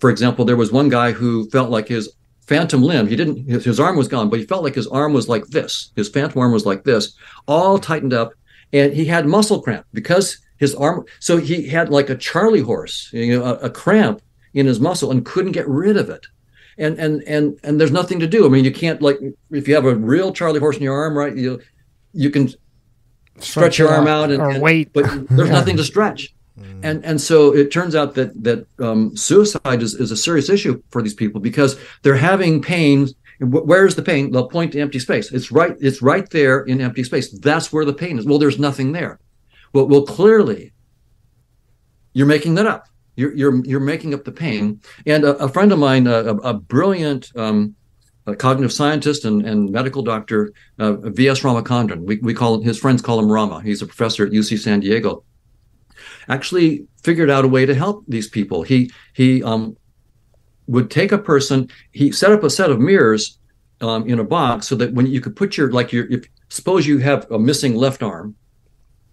[0.00, 2.14] For example, there was one guy who felt like his
[2.46, 5.12] phantom limb, he didn't, his, his arm was gone, but he felt like his arm
[5.12, 5.92] was like this.
[5.96, 8.32] His phantom arm was like this, all tightened up.
[8.72, 13.10] And he had muscle cramp because his arm, so he had like a Charlie horse,
[13.12, 14.22] you know, a, a cramp
[14.54, 16.26] in his muscle and couldn't get rid of it
[16.78, 18.44] and and and and there's nothing to do.
[18.46, 19.18] I mean, you can't like
[19.50, 21.34] if you have a real Charlie horse in your arm, right?
[21.34, 21.60] You
[22.12, 22.50] you can
[23.38, 24.92] stretch, your arm out and, or and- wait.
[24.92, 26.34] but there's nothing to stretch.
[26.82, 30.82] And and so it turns out that that um, suicide is, is a serious issue
[30.90, 33.08] for these people because they're having pain.
[33.40, 34.30] Where's the pain?
[34.30, 35.30] They'll point to empty space.
[35.32, 35.76] It's right.
[35.80, 37.30] It's right there in empty space.
[37.38, 38.24] That's where the pain is.
[38.24, 39.20] Well, there's nothing there.
[39.74, 40.72] Well, well, clearly,
[42.14, 42.88] you're making that up.
[43.16, 44.80] You're you're you're making up the pain.
[45.04, 47.74] And a, a friend of mine, a, a, brilliant um,
[48.26, 51.40] a cognitive scientist and, and medical doctor, uh, V.S.
[51.40, 52.06] Ramachandran.
[52.06, 53.60] We, we call his friends call him Rama.
[53.62, 55.24] He's a professor at UC San Diego.
[56.28, 58.62] Actually, figured out a way to help these people.
[58.62, 59.76] He he um,
[60.66, 61.68] would take a person.
[61.92, 63.38] He set up a set of mirrors
[63.80, 66.86] um, in a box so that when you could put your like your if suppose
[66.86, 68.34] you have a missing left arm,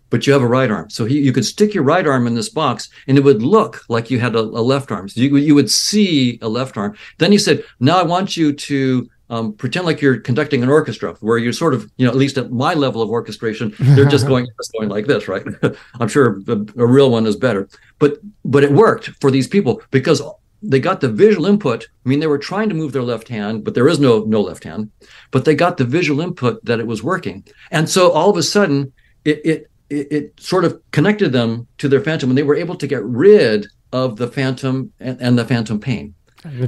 [0.09, 0.89] but you have a right arm.
[0.89, 3.83] So he, you could stick your right arm in this box and it would look
[3.89, 5.09] like you had a, a left arm.
[5.09, 6.95] So you, you would see a left arm.
[7.17, 11.15] Then he said, now I want you to um, pretend like you're conducting an orchestra
[11.21, 14.27] where you're sort of, you know, at least at my level of orchestration, they're just
[14.31, 15.43] going, just going like this, right?
[15.99, 17.67] I'm sure a, a real one is better,
[17.97, 20.21] but, but it worked for these people because
[20.61, 21.87] they got the visual input.
[22.05, 24.41] I mean, they were trying to move their left hand, but there is no, no
[24.41, 24.91] left hand,
[25.31, 27.43] but they got the visual input that it was working.
[27.71, 28.93] And so all of a sudden
[29.25, 32.75] it, it, it, it sort of connected them to their phantom and they were able
[32.75, 36.13] to get rid of the phantom and, and the phantom pain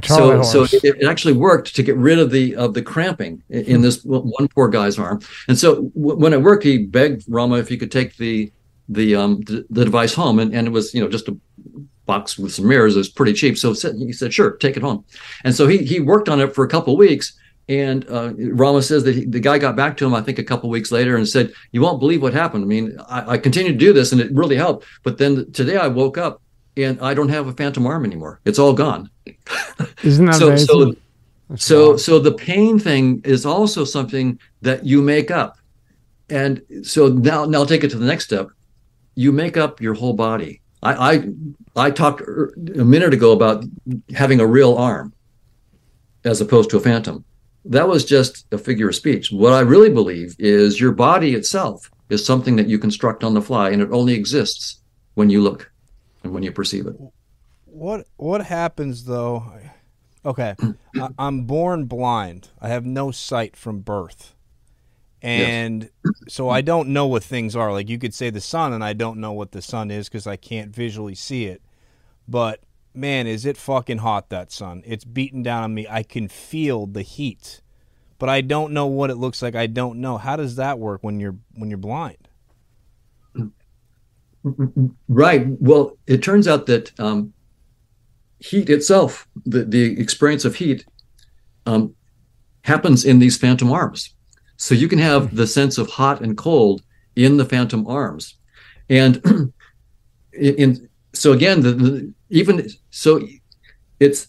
[0.04, 0.52] so horse.
[0.52, 3.80] so it, it actually worked to get rid of the of the cramping in, in
[3.82, 7.68] this one poor guy's arm and so w- when it worked he begged rama if
[7.68, 8.50] he could take the
[8.88, 11.36] the um the, the device home and, and it was you know just a
[12.06, 14.82] box with some mirrors it was pretty cheap so said- he said sure take it
[14.82, 15.04] home
[15.44, 17.32] and so he he worked on it for a couple of weeks
[17.68, 20.44] and uh, Rama says that he, the guy got back to him, I think, a
[20.44, 22.62] couple weeks later and said, "You won't believe what happened.
[22.62, 24.86] I mean, I, I continued to do this, and it really helped.
[25.02, 26.40] But then today I woke up
[26.76, 28.38] and I don't have a phantom arm anymore.
[28.44, 29.10] It's all gone.
[30.02, 30.66] Isn't that so amazing?
[30.66, 30.94] so
[31.48, 32.00] That's so wild.
[32.00, 35.58] so the pain thing is also something that you make up.
[36.28, 38.48] And so now now I'll take it to the next step.
[39.14, 40.60] You make up your whole body.
[40.82, 41.28] I i
[41.86, 43.64] i talked er- a minute ago about
[44.14, 45.12] having a real arm
[46.24, 47.24] as opposed to a phantom.
[47.64, 49.30] That was just a figure of speech.
[49.30, 53.42] What i really believe is your body itself is something that you construct on the
[53.42, 54.80] fly and it only exists
[55.14, 55.70] when you look
[56.22, 56.96] and when you perceive it
[57.76, 59.52] What what happens though?
[60.24, 60.54] Okay,
[60.96, 62.48] I, I'm born blind.
[62.58, 64.34] I have no sight from birth,
[65.20, 65.90] and
[66.26, 67.72] so I don't know what things are.
[67.72, 70.26] Like you could say the sun, and I don't know what the sun is because
[70.26, 71.60] I can't visually see it.
[72.26, 72.60] But
[72.94, 74.82] man, is it fucking hot that sun?
[74.86, 75.86] It's beating down on me.
[75.88, 77.60] I can feel the heat,
[78.18, 79.54] but I don't know what it looks like.
[79.54, 80.16] I don't know.
[80.16, 82.26] How does that work when you're when you're blind?
[85.08, 85.46] Right.
[85.60, 87.34] Well, it turns out that um,
[88.38, 90.84] heat itself, the, the experience of heat,
[91.66, 91.94] um,
[92.62, 94.14] happens in these phantom arms.
[94.56, 96.82] So you can have the sense of hot and cold
[97.14, 98.36] in the phantom arms,
[98.88, 99.16] and
[100.32, 103.26] in, in so again, the, the even so,
[104.00, 104.28] it's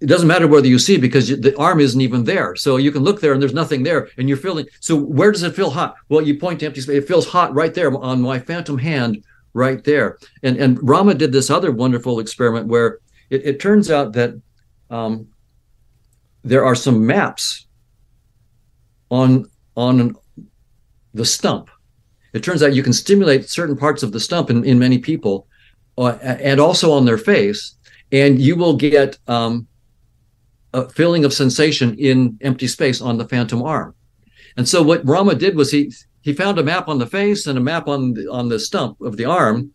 [0.00, 2.54] it doesn't matter whether you see because you- the arm isn't even there.
[2.54, 4.66] So you can look there and there's nothing there, and you're feeling.
[4.80, 5.96] So where does it feel hot?
[6.08, 6.96] Well, you point to empty space.
[6.96, 10.18] It feels hot right there on my phantom hand, right there.
[10.42, 12.98] And and Rama did this other wonderful experiment where
[13.30, 14.40] it, it turns out that
[14.90, 15.28] um,
[16.44, 17.66] there are some maps
[19.10, 20.16] on on
[21.14, 21.70] the stump.
[22.32, 25.46] It turns out you can stimulate certain parts of the stump in, in many people,
[25.98, 27.76] uh, and also on their face,
[28.12, 29.66] and you will get um,
[30.72, 33.94] a feeling of sensation in empty space on the phantom arm.
[34.56, 37.56] And so what Rama did was he he found a map on the face and
[37.56, 39.70] a map on the, on the stump of the arm,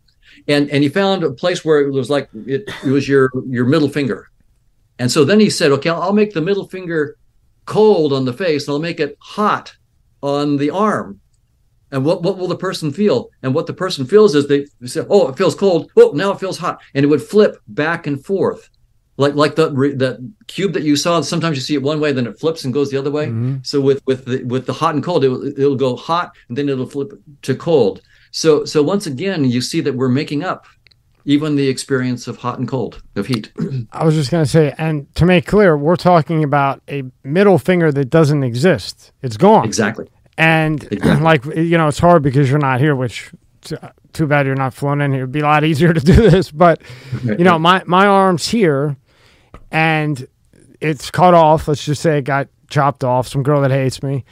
[0.48, 3.66] and and he found a place where it was like it, it was your your
[3.66, 4.30] middle finger.
[5.00, 7.18] And so then he said, okay, I'll make the middle finger
[7.66, 9.74] cold on the face and I'll make it hot
[10.22, 11.20] on the arm.
[11.92, 13.30] And what, what will the person feel?
[13.44, 15.92] And what the person feels is they say, "Oh, it feels cold.
[15.98, 18.70] Oh, now it feels hot," and it would flip back and forth,
[19.18, 21.20] like like the the cube that you saw.
[21.20, 23.26] Sometimes you see it one way, then it flips and goes the other way.
[23.26, 23.58] Mm-hmm.
[23.64, 26.70] So with with the with the hot and cold, it, it'll go hot and then
[26.70, 28.02] it'll flip to cold.
[28.32, 30.66] So so once again, you see that we're making up
[31.26, 33.52] even the experience of hot and cold, of heat.
[33.92, 37.60] I was just going to say, and to make clear, we're talking about a middle
[37.60, 39.12] finger that doesn't exist.
[39.22, 39.66] It's gone.
[39.66, 40.08] Exactly.
[40.38, 41.24] And exactly.
[41.24, 43.32] like, you know, it's hard because you're not here, which
[44.14, 45.22] too bad you're not flown in here.
[45.22, 46.52] It'd be a lot easier to do this.
[46.52, 46.82] But,
[47.24, 48.98] you know, my, my arm's here
[49.72, 50.28] and
[50.80, 51.68] it's cut off.
[51.68, 53.28] Let's just say it got chopped off.
[53.28, 54.26] Some girl that hates me.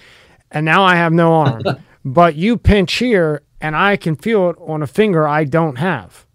[0.52, 1.62] And now I have no arm.
[2.06, 6.26] but you pinch here and I can feel it on a finger I don't have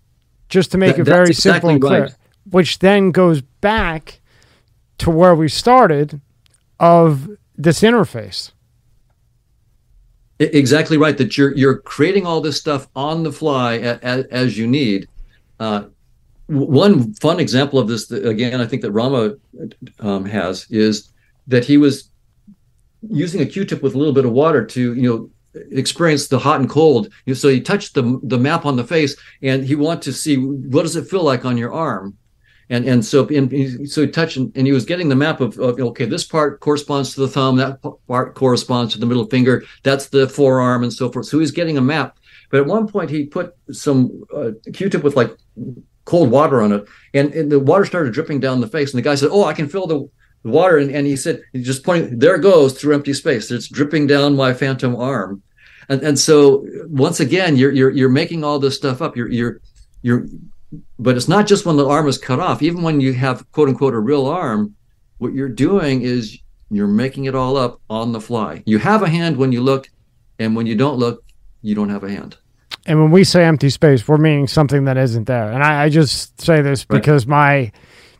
[0.49, 2.03] just to make it very simple and clear.
[2.03, 2.15] Right.
[2.51, 4.21] Which then goes back
[4.99, 6.21] to where we started
[6.79, 8.53] of this interface.
[10.39, 11.17] Exactly right.
[11.17, 15.09] That you're you're creating all this stuff on the fly as, as you need.
[15.59, 15.85] Uh,
[16.47, 19.35] one fun example of this, again, I think that Rama
[20.01, 21.11] um, has is
[21.47, 22.11] that he was
[23.09, 25.31] using a Q-tip with a little bit of water to you know
[25.71, 27.13] experience the hot and cold.
[27.35, 30.83] So he touched the the map on the face, and he wanted to see what
[30.83, 32.17] does it feel like on your arm,
[32.71, 35.41] and and so and he, so he touched and, and he was getting the map
[35.41, 39.27] of, of, okay, this part corresponds to the thumb, that part corresponds to the middle
[39.27, 41.27] finger, that's the forearm, and so forth.
[41.27, 42.19] So he's getting a map.
[42.51, 45.37] But at one point, he put some uh, Q-tip with like
[46.05, 48.93] cold water on it, and, and the water started dripping down the face.
[48.93, 50.09] And the guy said, "Oh, I can feel the
[50.45, 53.51] water and, and he said he just pointing there it goes through empty space.
[53.51, 55.43] It's dripping down my phantom arm.
[55.89, 59.17] And and so once again you're you're you're making all this stuff up.
[59.17, 59.61] You're you're
[60.03, 60.27] you're
[60.99, 62.63] but it's not just when the arm is cut off.
[62.63, 64.75] Even when you have quote unquote a real arm
[65.19, 66.39] what you're doing is
[66.71, 68.63] you're making it all up on the fly.
[68.67, 69.89] You have a hand when you look
[70.39, 71.25] and when you don't look
[71.63, 72.37] you don't have a hand.
[72.87, 75.51] And when we say empty space we're meaning something that isn't there.
[75.53, 77.31] And i, I just say this because right.
[77.31, 77.73] my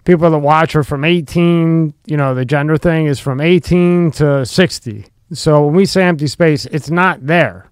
[0.05, 4.47] people that watch are from 18, you know, the gender thing is from 18 to
[4.47, 5.07] 60.
[5.33, 7.71] So when we say empty space, it's not there.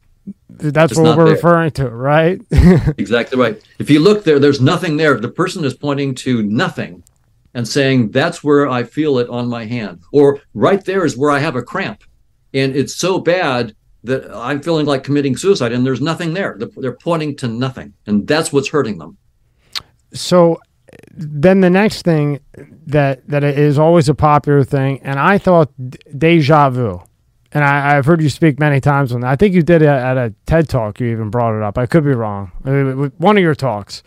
[0.48, 1.34] That's it's what we're there.
[1.34, 2.40] referring to, right?
[2.98, 3.62] exactly right.
[3.78, 5.18] If you look there, there's nothing there.
[5.18, 7.04] The person is pointing to nothing
[7.54, 10.00] and saying, that's where I feel it on my hand.
[10.12, 12.02] Or right there is where I have a cramp.
[12.54, 16.58] And it's so bad that I'm feeling like committing suicide and there's nothing there.
[16.76, 17.94] They're pointing to nothing.
[18.06, 19.16] And that's what's hurting them.
[20.12, 20.60] So
[21.14, 22.40] then the next thing
[22.86, 25.70] that that is always a popular thing, and I thought
[26.16, 27.02] deja vu,
[27.52, 29.30] and I, have heard you speak many times on that.
[29.30, 31.00] I think you did it at a TED talk.
[31.00, 31.78] You even brought it up.
[31.78, 32.52] I could be wrong.
[33.18, 34.02] One of your talks,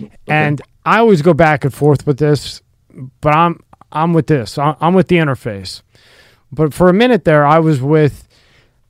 [0.00, 0.10] okay.
[0.28, 2.62] and I always go back and forth with this,
[3.20, 4.58] but I'm I'm with this.
[4.58, 5.82] I'm with the interface.
[6.50, 8.28] But for a minute there, I was with.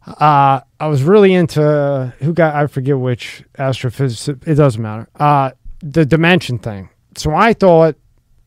[0.04, 4.48] Uh, I was really into who got I forget which astrophysicist.
[4.48, 5.08] It doesn't matter.
[5.14, 7.96] Uh, the dimension thing so I thought,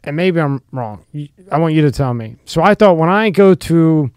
[0.03, 1.05] and maybe I'm wrong.
[1.51, 2.35] I want you to tell me.
[2.45, 4.11] So I thought when I go to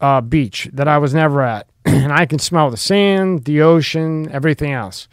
[0.00, 4.30] a beach that I was never at, and I can smell the sand, the ocean,
[4.30, 5.08] everything else,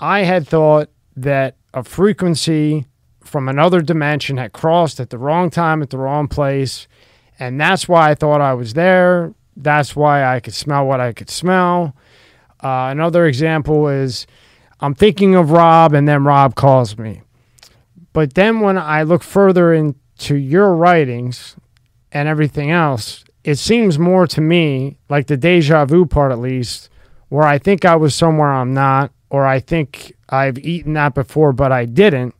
[0.00, 2.86] I had thought that a frequency
[3.20, 6.88] from another dimension had crossed at the wrong time at the wrong place.
[7.38, 9.34] And that's why I thought I was there.
[9.56, 11.94] That's why I could smell what I could smell.
[12.62, 14.26] Uh, another example is
[14.80, 17.22] I'm thinking of Rob, and then Rob calls me.
[18.12, 21.56] But then when I look further into your writings
[22.10, 26.90] and everything else, it seems more to me like the deja vu part, at least,
[27.28, 31.52] where I think I was somewhere I'm not, or I think I've eaten that before,
[31.52, 32.34] but I didn't.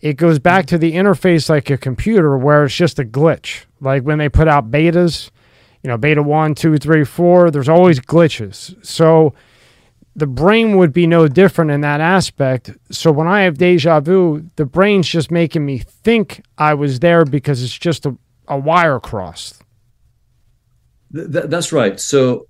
[0.00, 3.64] It goes back to the interface like a computer where it's just a glitch.
[3.80, 5.30] Like when they put out betas,
[5.82, 8.84] you know, beta one, two, three, four, there's always glitches.
[8.84, 9.34] So
[10.16, 12.70] the brain would be no different in that aspect.
[12.90, 17.26] So when I have deja vu, the brain's just making me think I was there
[17.26, 18.16] because it's just a,
[18.48, 19.62] a wire crossed.
[21.14, 22.00] Th- that's right.
[22.00, 22.48] So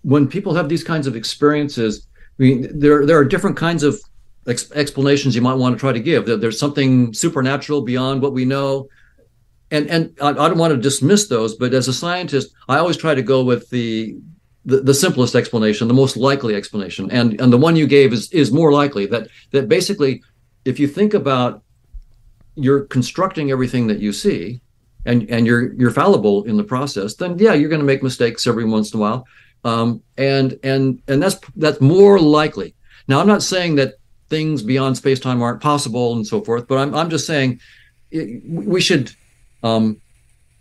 [0.00, 2.06] when people have these kinds of experiences,
[2.38, 4.00] I mean, there there are different kinds of
[4.46, 6.24] ex- explanations you might want to try to give.
[6.24, 8.88] There, there's something supernatural beyond what we know,
[9.70, 11.56] and and I, I don't want to dismiss those.
[11.56, 14.16] But as a scientist, I always try to go with the
[14.64, 18.30] the, the simplest explanation, the most likely explanation, and and the one you gave is
[18.32, 20.22] is more likely that that basically,
[20.64, 21.62] if you think about,
[22.56, 24.60] you're constructing everything that you see,
[25.06, 28.46] and and you're you're fallible in the process, then yeah, you're going to make mistakes
[28.46, 29.26] every once in a while,
[29.64, 32.74] um, and and and that's that's more likely.
[33.08, 33.94] Now, I'm not saying that
[34.28, 37.60] things beyond space time aren't possible and so forth, but I'm I'm just saying
[38.12, 39.12] we should
[39.62, 40.00] um,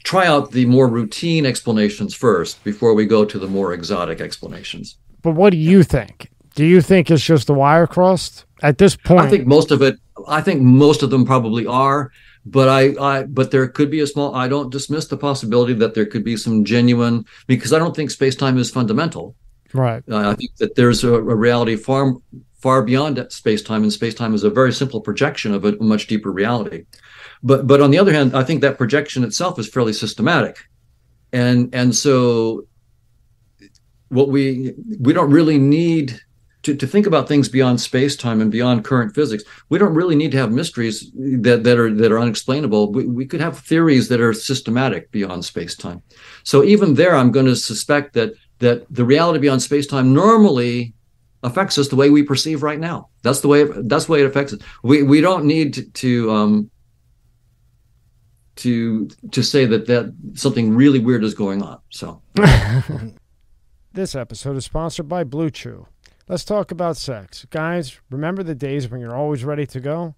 [0.09, 4.97] try out the more routine explanations first before we go to the more exotic explanations.
[5.21, 6.31] But what do you think?
[6.55, 9.19] Do you think it's just the wire crossed at this point?
[9.19, 9.97] I think most of it.
[10.27, 12.11] I think most of them probably are,
[12.43, 14.33] but I, I, but there could be a small.
[14.33, 18.09] I don't dismiss the possibility that there could be some genuine because I don't think
[18.09, 19.35] space time is fundamental.
[19.73, 20.01] Right.
[20.09, 22.15] Uh, I think that there's a, a reality far
[22.57, 26.07] far beyond space time, and space time is a very simple projection of a much
[26.07, 26.85] deeper reality.
[27.41, 30.57] But but on the other hand, I think that projection itself is fairly systematic,
[31.31, 32.67] and and so
[34.09, 36.19] what we we don't really need
[36.63, 39.43] to, to think about things beyond space time and beyond current physics.
[39.69, 42.91] We don't really need to have mysteries that, that are that are unexplainable.
[42.91, 46.01] We, we could have theories that are systematic beyond space time
[46.43, 50.93] so even there i'm going to suspect that that the reality beyond space time normally
[51.43, 53.09] affects us the way we perceive right now.
[53.21, 54.59] That's the way it, that's the way it affects us.
[54.83, 56.71] We we don't need to, to um
[58.59, 62.21] to to say that that something really weird is going on so
[63.93, 65.85] this episode is sponsored by blue chew
[66.29, 67.47] Let's talk about sex.
[67.49, 70.13] Guys, remember the days when you're always ready to go?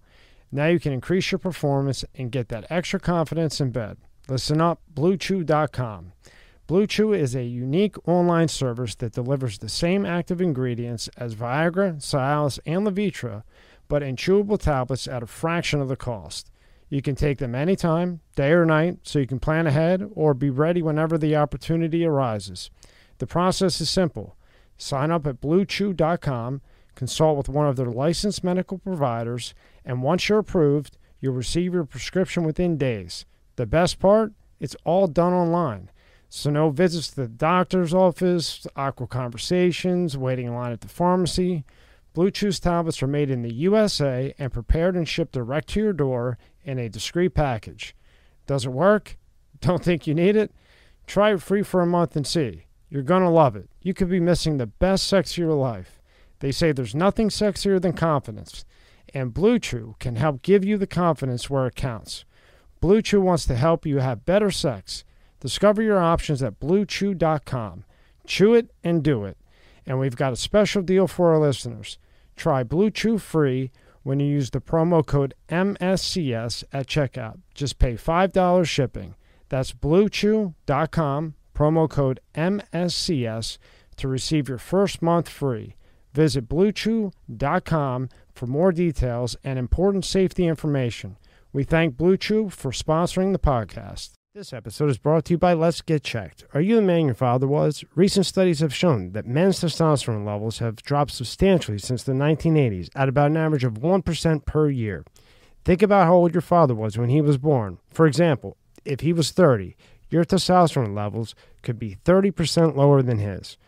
[0.52, 3.96] Now you can increase your performance and get that extra confidence in bed.
[4.28, 6.12] Listen up, BlueChew.com.
[6.66, 11.96] Blue Chew is a unique online service that delivers the same active ingredients as Viagra,
[11.96, 13.42] Cialis, and Levitra,
[13.88, 16.50] but in chewable tablets at a fraction of the cost.
[16.92, 20.50] You can take them anytime, day or night, so you can plan ahead or be
[20.50, 22.70] ready whenever the opportunity arises.
[23.16, 24.36] The process is simple.
[24.76, 26.60] Sign up at bluechew.com,
[26.94, 29.54] consult with one of their licensed medical providers,
[29.86, 33.24] and once you're approved, you'll receive your prescription within days.
[33.56, 34.34] The best part?
[34.60, 35.88] It's all done online.
[36.28, 41.64] So, no visits to the doctor's office, awkward conversations, waiting in line at the pharmacy.
[42.12, 45.94] Blue Chew's tablets are made in the USA and prepared and shipped direct to your
[45.94, 47.94] door in a discreet package.
[48.46, 49.16] Does it work?
[49.60, 50.52] Don't think you need it?
[51.06, 52.66] Try it free for a month and see.
[52.88, 53.70] You're going to love it.
[53.80, 56.00] You could be missing the best sex of your life.
[56.40, 58.64] They say there's nothing sexier than confidence,
[59.14, 62.24] and Blue Chew can help give you the confidence where it counts.
[62.80, 65.04] Blue Chew wants to help you have better sex.
[65.40, 67.84] Discover your options at bluechew.com.
[68.26, 69.36] Chew it and do it.
[69.86, 71.98] And we've got a special deal for our listeners.
[72.36, 73.70] Try Blue Chew free
[74.02, 77.40] when you use the promo code MSCS at checkout.
[77.54, 79.14] Just pay $5 shipping.
[79.48, 83.58] That's bluechew.com promo code MSCS
[83.96, 85.76] to receive your first month free.
[86.12, 91.16] Visit bluechew.com for more details and important safety information.
[91.52, 94.12] We thank Blue Chew for sponsoring the podcast.
[94.34, 96.44] This episode is brought to you by Let's Get Checked.
[96.54, 97.84] Are you the man your father was?
[97.94, 103.10] Recent studies have shown that men's testosterone levels have dropped substantially since the 1980s at
[103.10, 105.04] about an average of 1% per year.
[105.66, 107.76] Think about how old your father was when he was born.
[107.90, 108.56] For example,
[108.86, 109.76] if he was 30,
[110.08, 113.58] your testosterone levels could be 30% lower than his.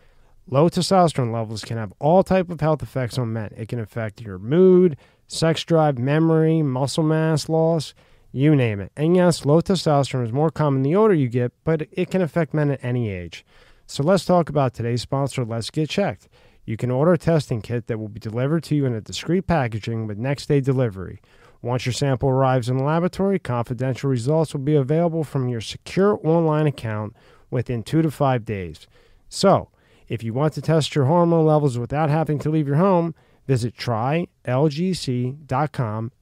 [0.49, 3.53] Low testosterone levels can have all type of health effects on men.
[3.55, 4.97] It can affect your mood,
[5.27, 7.93] sex drive, memory, muscle mass loss,
[8.35, 8.91] you name it.
[8.97, 12.53] And yes, low testosterone is more common the older you get, but it can affect
[12.53, 13.47] men at any age.
[13.87, 16.29] So let's talk about today's sponsor, Let's Get Checked.
[16.65, 19.47] You can order a testing kit that will be delivered to you in a discreet
[19.47, 21.21] packaging with next day delivery.
[21.63, 26.19] Once your sample arrives in the laboratory, confidential results will be available from your secure
[26.27, 27.15] online account
[27.51, 28.89] within two to five days.
[29.29, 29.69] So,
[30.09, 33.15] if you want to test your hormone levels without having to leave your home,
[33.47, 34.27] visit trylgc.com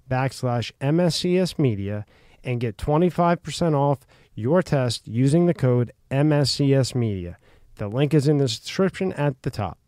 [0.08, 2.04] backslash MSCS media
[2.44, 4.00] and get 25% off
[4.34, 7.38] your test using the code MSCS media.
[7.76, 9.78] The link is in the description at the top.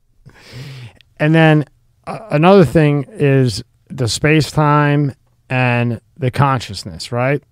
[1.18, 1.64] And then
[2.06, 5.14] uh, another thing is the space time
[5.48, 7.42] and the consciousness, right?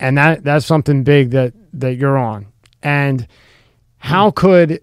[0.00, 2.46] And that that's something big that that you're on.
[2.82, 3.26] And
[3.98, 4.80] how could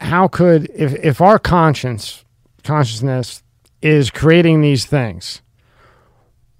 [0.00, 2.24] how could if if our conscience
[2.64, 3.42] consciousness
[3.80, 5.42] is creating these things,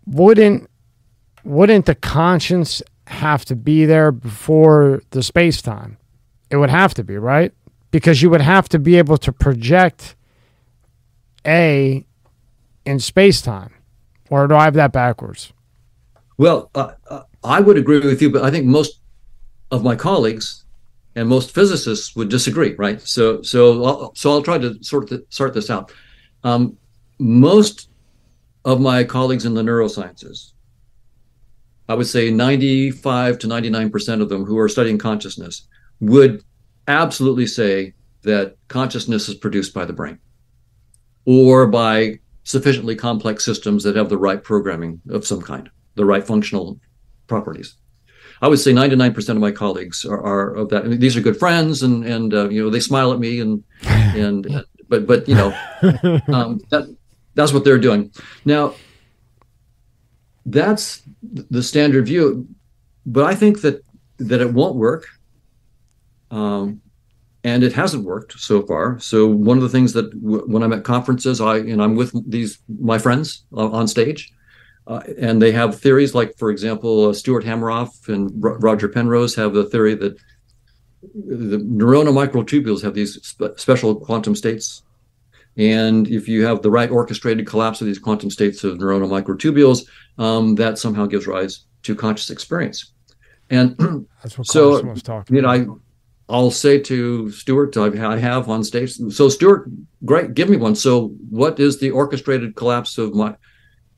[0.07, 0.69] wouldn't
[1.45, 5.99] wouldn't the conscience have to be there before the space time?
[6.51, 7.53] It would have to be, right?
[7.91, 10.15] Because you would have to be able to project
[11.47, 12.07] A
[12.85, 13.73] in space time
[14.33, 15.53] or do I have that backwards?
[16.39, 19.01] Well, uh, uh, I would agree with you, but I think most
[19.71, 20.65] of my colleagues
[21.15, 22.99] and most physicists would disagree, right?
[23.03, 25.93] So, so, I'll, so I'll try to sort the, sort this out.
[26.45, 26.79] Um,
[27.19, 27.91] most
[28.65, 30.53] of my colleagues in the neurosciences,
[31.89, 35.67] I would say 95 to 99 percent of them who are studying consciousness
[36.01, 36.43] would
[36.89, 40.19] absolutely say that consciousness is produced by the brain
[41.25, 46.27] or by sufficiently complex systems that have the right programming of some kind, the right
[46.27, 46.81] functional
[47.27, 47.77] properties.
[48.41, 50.85] I would say 99% of my colleagues are, are of that.
[50.85, 53.41] I mean, these are good friends, and and uh, you know they smile at me,
[53.41, 55.57] and and but but you know
[56.33, 56.97] um, that
[57.35, 58.12] that's what they're doing
[58.45, 58.74] now.
[60.45, 62.49] That's the standard view,
[63.07, 63.83] but I think that
[64.18, 65.07] that it won't work.
[66.30, 66.80] Um,
[67.45, 68.99] and it hasn't worked so far.
[69.01, 72.12] So one of the things that w- when I'm at conferences, I and I'm with
[72.30, 74.33] these my friends uh, on stage,
[74.87, 79.35] uh, and they have theories like, for example, uh, Stuart Hameroff and R- Roger Penrose
[79.35, 80.16] have the theory that
[81.14, 84.85] the neuronal microtubules have these spe- special quantum states,
[85.57, 89.87] and if you have the right orchestrated collapse of these quantum states of neuronal microtubules,
[90.19, 92.93] um, that somehow gives rise to conscious experience.
[93.51, 94.07] And
[94.43, 94.95] so,
[95.29, 95.67] you know, I
[96.29, 98.95] I'll say to Stuart, I have on stage.
[99.11, 99.69] So, Stuart,
[100.05, 100.75] great, give me one.
[100.75, 103.37] So, what is the orchestrated collapse of my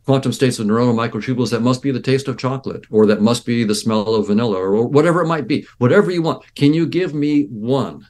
[0.05, 3.47] quantum states of neuronal microtubules that must be the taste of chocolate, or that must
[3.47, 5.67] be the smell of vanilla, or whatever it might be?
[5.79, 6.45] Whatever you want.
[6.57, 8.05] Can you give me one?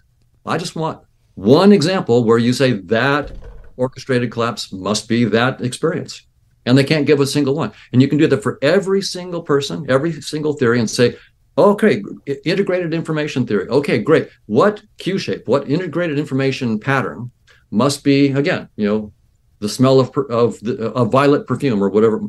[0.46, 1.03] I just want
[1.34, 3.32] one example where you say that
[3.76, 6.26] orchestrated collapse must be that experience.
[6.66, 7.72] And they can't give a single one.
[7.92, 11.16] And you can do that for every single person, every single theory, and say,
[11.56, 12.02] Okay,
[12.44, 13.68] integrated information theory.
[13.68, 14.28] Okay, great.
[14.46, 17.30] What Q shape, what integrated information pattern
[17.70, 19.12] must be again, you know,
[19.60, 22.20] the smell of of the, of violet perfume or whatever,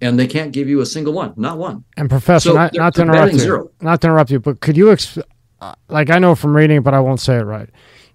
[0.00, 1.84] and they can't give you a single one, not one.
[1.96, 3.70] And professor, so not, not to interrupt you, zero.
[3.80, 5.22] not to interrupt you, but could you, exp-
[5.60, 7.68] uh, like I know from reading, but I won't say it right.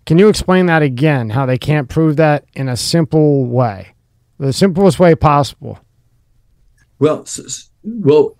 [0.07, 1.29] Can you explain that again?
[1.29, 3.93] How they can't prove that in a simple way,
[4.39, 5.79] the simplest way possible?
[6.97, 7.25] Well,
[7.83, 8.37] well,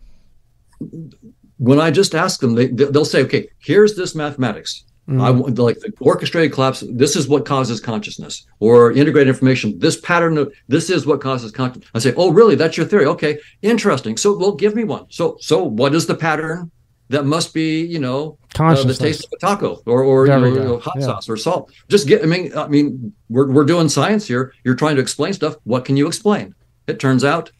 [1.57, 4.85] when I just ask them, they they'll say, okay, here's this mathematics.
[5.09, 5.21] Mm-hmm.
[5.21, 5.29] I
[5.61, 6.85] like the orchestrated collapse.
[6.89, 9.77] This is what causes consciousness, or integrated information.
[9.77, 11.91] This pattern of this is what causes consciousness.
[11.93, 12.55] I say, oh, really?
[12.55, 13.05] That's your theory?
[13.07, 14.15] Okay, interesting.
[14.15, 15.07] So, well, give me one.
[15.09, 16.71] So, so what is the pattern
[17.09, 20.79] that must be, you know, uh, the taste of a taco, or or you know,
[20.79, 21.05] hot yeah.
[21.05, 21.71] sauce or salt?
[21.87, 22.23] Just get.
[22.23, 24.53] I mean, I mean, we're we're doing science here.
[24.63, 25.55] You're trying to explain stuff.
[25.63, 26.55] What can you explain?
[26.87, 27.51] It turns out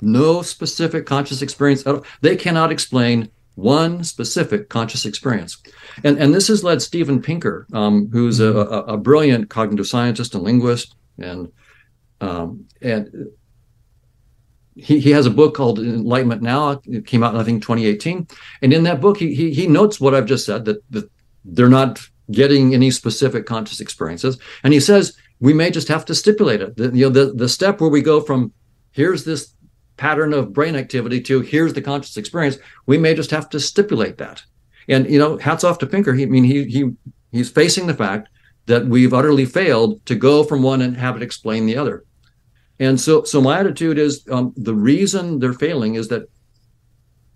[0.00, 2.04] no specific conscious experience at all.
[2.20, 5.58] They cannot explain one specific conscious experience.
[6.04, 8.72] And, and this has led Steven Pinker, um, who's a, mm-hmm.
[8.72, 11.52] a, a, brilliant cognitive scientist and linguist, and
[12.20, 13.30] um, and
[14.74, 16.80] he, he has a book called Enlightenment Now.
[16.84, 18.26] It came out, I think, 2018.
[18.62, 21.10] And in that book, he, he, he notes what I've just said, that, that
[21.44, 22.00] they're not
[22.30, 24.38] getting any specific conscious experiences.
[24.64, 26.76] And he says, we may just have to stipulate it.
[26.76, 28.52] The, you know, the, the step where we go from
[28.92, 29.54] here's this
[29.96, 34.18] pattern of brain activity to here's the conscious experience, we may just have to stipulate
[34.18, 34.42] that.
[34.88, 36.14] And you know, hats off to Pinker.
[36.14, 36.90] He, I mean, he he
[37.30, 38.28] he's facing the fact
[38.66, 42.04] that we've utterly failed to go from one and have it explain the other.
[42.82, 46.28] And so, so my attitude is um, the reason they're failing is that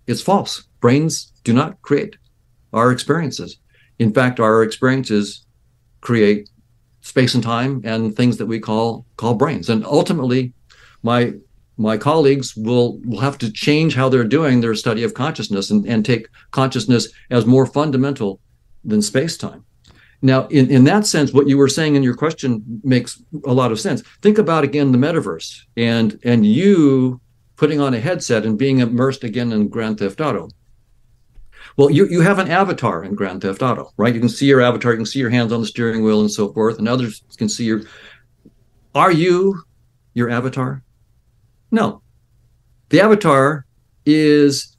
[0.05, 0.63] it's false.
[0.81, 2.17] Brains do not create
[2.73, 3.57] our experiences.
[3.97, 5.45] In fact, our experiences
[6.01, 6.49] create
[6.99, 9.69] space and time and things that we call call brains.
[9.69, 10.51] And ultimately,
[11.01, 11.33] my
[11.77, 15.87] my colleagues will, will have to change how they're doing their study of consciousness and,
[15.87, 18.41] and take consciousness as more fundamental
[18.83, 19.63] than space time.
[20.21, 23.71] Now, in, in that sense, what you were saying in your question makes a lot
[23.71, 24.01] of sense.
[24.21, 27.21] Think about again the metaverse and and you
[27.55, 30.49] putting on a headset and being immersed again in Grand Theft Auto.
[31.75, 34.13] Well, you, you have an avatar in Grand Theft Auto, right?
[34.13, 36.31] You can see your avatar, you can see your hands on the steering wheel and
[36.31, 37.81] so forth, and others can see your.
[38.95, 39.61] Are you
[40.13, 40.83] your avatar?
[41.69, 42.01] No.
[42.89, 43.65] The avatar
[44.05, 44.76] is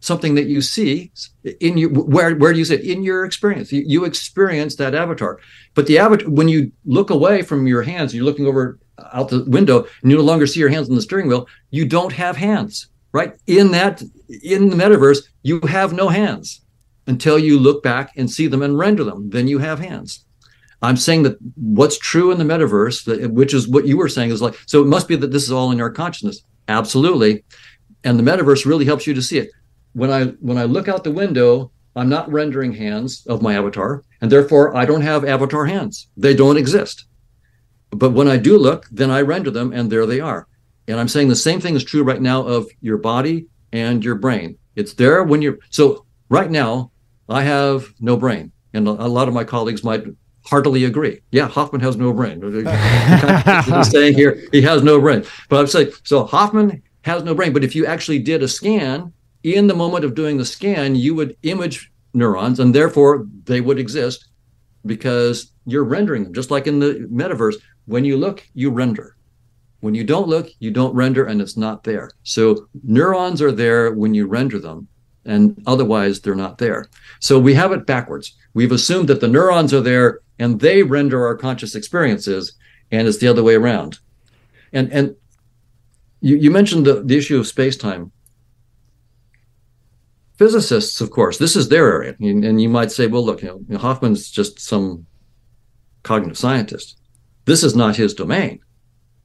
[0.00, 1.12] something that you see
[1.60, 5.38] in you where where do you say in your experience you, you experience that avatar
[5.74, 8.78] but the avatar when you look away from your hands you're looking over
[9.12, 11.86] out the window and you no longer see your hands on the steering wheel you
[11.86, 14.02] don't have hands right in that
[14.42, 16.62] in the metaverse you have no hands
[17.06, 20.24] until you look back and see them and render them then you have hands
[20.82, 24.40] I'm saying that what's true in the metaverse, which is what you were saying, is
[24.40, 26.42] like, so it must be that this is all in our consciousness.
[26.68, 27.44] Absolutely.
[28.02, 29.50] And the metaverse really helps you to see it.
[29.92, 34.04] When I when I look out the window, I'm not rendering hands of my avatar,
[34.20, 36.08] and therefore I don't have avatar hands.
[36.16, 37.06] They don't exist.
[37.90, 40.46] But when I do look, then I render them, and there they are.
[40.86, 44.14] And I'm saying the same thing is true right now of your body and your
[44.14, 44.56] brain.
[44.76, 46.92] It's there when you're so right now,
[47.28, 48.52] I have no brain.
[48.72, 50.04] And a lot of my colleagues might
[50.44, 51.20] heartily agree.
[51.32, 52.40] Yeah, Hoffman has no brain.
[53.64, 55.24] He's saying here he has no brain.
[55.48, 57.52] But I'm saying so Hoffman has no brain.
[57.52, 59.12] But if you actually did a scan
[59.42, 63.78] in the moment of doing the scan, you would image neurons, and therefore they would
[63.78, 64.28] exist
[64.86, 66.34] because you're rendering them.
[66.34, 69.16] Just like in the metaverse, when you look, you render.
[69.80, 72.10] When you don't look, you don't render, and it's not there.
[72.22, 74.88] So neurons are there when you render them,
[75.24, 76.88] and otherwise they're not there.
[77.20, 78.34] So we have it backwards.
[78.54, 82.54] We've assumed that the neurons are there and they render our conscious experiences,
[82.90, 83.98] and it's the other way around.
[84.72, 85.14] And and
[86.20, 88.10] you, you mentioned the, the issue of space time.
[90.40, 93.76] Physicists, of course, this is their area, and you might say, well, look, you know,
[93.76, 95.04] Hoffman's just some
[96.02, 96.98] cognitive scientist.
[97.44, 98.60] This is not his domain.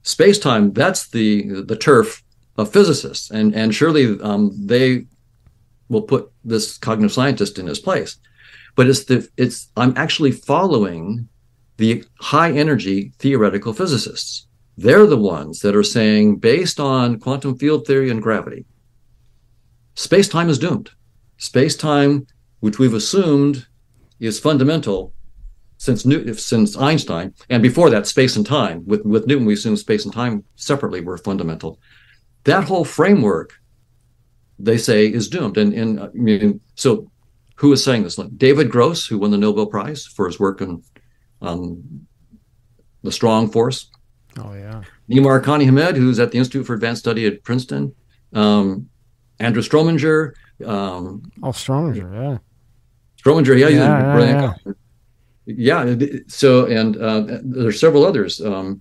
[0.02, 2.22] Space time, that's the the turf
[2.58, 5.06] of physicists, and and surely um, they
[5.88, 8.18] will put this cognitive scientist in his place.
[8.74, 11.30] But it's the it's I'm actually following
[11.78, 14.46] the high energy theoretical physicists.
[14.76, 18.66] They're the ones that are saying, based on quantum field theory and gravity,
[19.94, 20.90] space time is doomed.
[21.38, 22.26] Space time,
[22.60, 23.66] which we've assumed
[24.20, 25.12] is fundamental
[25.78, 28.82] since New- since Einstein, and before that, space and time.
[28.86, 31.78] With with Newton, we assumed space and time separately were fundamental.
[32.44, 33.52] That whole framework
[34.58, 35.58] they say is doomed.
[35.58, 37.10] And, and I mean, so
[37.56, 38.16] who is saying this?
[38.16, 40.82] David Gross, who won the Nobel Prize for his work on,
[41.40, 42.06] on
[43.02, 43.90] the strong force.
[44.38, 44.82] Oh, yeah.
[45.10, 47.94] Nima Arkani Hamed, who's at the Institute for Advanced Study at Princeton.
[48.32, 48.88] Um,
[49.38, 50.32] Andrew Strominger.
[50.64, 52.38] Um, oh, Strominger, yeah.
[53.22, 54.76] Strominger, yeah, yeah, brilliant.
[55.46, 56.18] Yeah, yeah.
[56.28, 58.40] So, and uh, there's several others.
[58.40, 58.80] Um,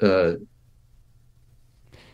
[0.00, 0.34] uh,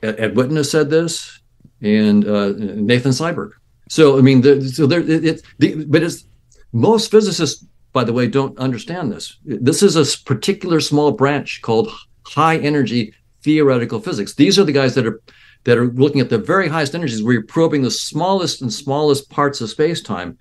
[0.02, 1.40] Ed Witten has said this
[1.82, 3.50] and uh, Nathan Seiberg.
[3.88, 6.24] So I mean, the, so there, it, it the, but it's
[6.72, 9.36] most physicists, by the way, don't understand this.
[9.44, 11.90] This is a particular small branch called
[12.24, 13.12] high energy
[13.42, 14.34] theoretical physics.
[14.34, 15.20] These are the guys that are
[15.64, 19.28] that are looking at the very highest energies where you're probing the smallest and smallest
[19.30, 20.38] parts of space time,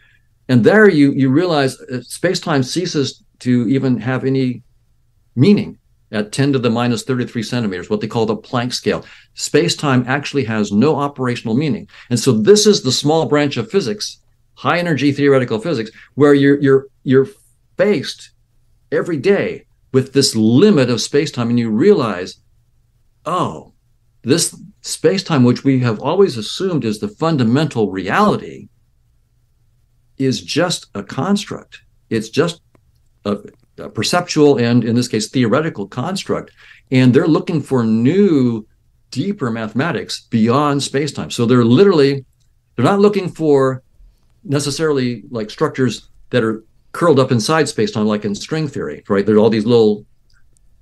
[0.48, 4.64] and there you you realize uh, space time ceases to even have any
[5.36, 5.78] meaning
[6.12, 9.06] at 10 to the minus 33 centimeters, what they call the Planck scale.
[9.36, 11.88] Space time actually has no operational meaning.
[12.10, 14.18] And so this is the small branch of physics,
[14.56, 17.28] high energy theoretical physics, where you're, you're, you're
[17.78, 18.32] faced
[18.92, 22.38] every day with this limit of space time and you realize,
[23.26, 23.74] oh,
[24.24, 24.60] this
[24.90, 28.70] space time, which we have always assumed is the fundamental reality,
[30.18, 31.82] is just a construct.
[32.10, 32.62] It's just
[33.26, 33.38] a,
[33.94, 36.52] perceptual and, in this case, theoretical construct.
[36.92, 38.68] And they're looking for new,
[39.10, 41.32] deeper mathematics beyond space-time.
[41.32, 42.26] So they're literally,
[42.76, 43.82] they're not looking for
[44.44, 49.26] necessarily like structures that are curled up inside space-time, like in string theory, right?
[49.26, 50.06] There's all these little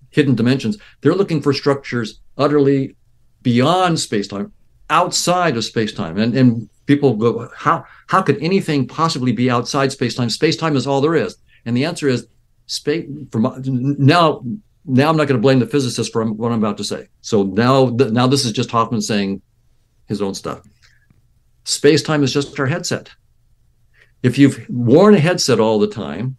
[0.09, 0.77] hidden dimensions.
[1.01, 2.96] They're looking for structures utterly
[3.51, 4.51] beyond space-time,
[4.89, 6.17] outside of space-time.
[6.17, 10.29] And and people go, how how could anything possibly be outside space-time?
[10.29, 11.37] Space-time is all there is.
[11.65, 12.27] And the answer is
[12.65, 13.43] space from
[14.15, 14.43] now
[14.83, 17.07] now I'm not going to blame the physicist for what I'm about to say.
[17.21, 17.75] So now
[18.21, 19.41] now this is just Hoffman saying
[20.11, 20.59] his own stuff.
[21.63, 23.09] Space time is just our headset.
[24.23, 26.35] If you've worn a headset all the time,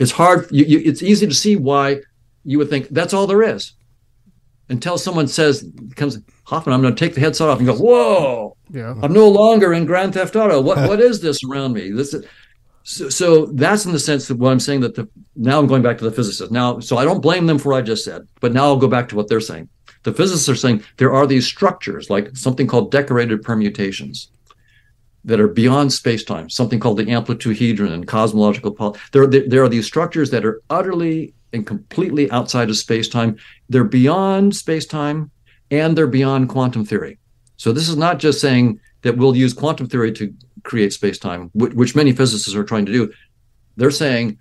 [0.00, 0.50] it's hard.
[0.50, 2.00] You, you, it's easy to see why
[2.44, 3.72] you would think that's all there is.
[4.68, 8.56] Until someone says, comes Hoffman, I'm going to take the headset off and go, whoa,
[8.70, 8.94] yeah.
[9.02, 10.60] I'm no longer in Grand Theft Auto.
[10.60, 11.90] What what is this around me?
[11.90, 12.24] This is,
[12.82, 15.82] so, so that's in the sense that what I'm saying that the now I'm going
[15.82, 16.50] back to the physicists.
[16.50, 18.88] Now, so I don't blame them for what I just said, but now I'll go
[18.88, 19.68] back to what they're saying.
[20.02, 24.30] The physicists are saying there are these structures, like something called decorated permutations,
[25.24, 26.50] that are beyond space-time.
[26.50, 28.72] Something called the amplituhedron and cosmological.
[28.72, 33.38] Poly- there, there, there are these structures that are utterly and completely outside of space-time.
[33.68, 35.30] They're beyond space-time,
[35.70, 37.18] and they're beyond quantum theory.
[37.56, 41.72] So this is not just saying that we'll use quantum theory to create space-time, which,
[41.74, 43.12] which many physicists are trying to do.
[43.76, 44.38] They're saying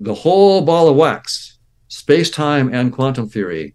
[0.00, 1.58] the whole ball of wax,
[1.88, 3.74] space-time and quantum theory,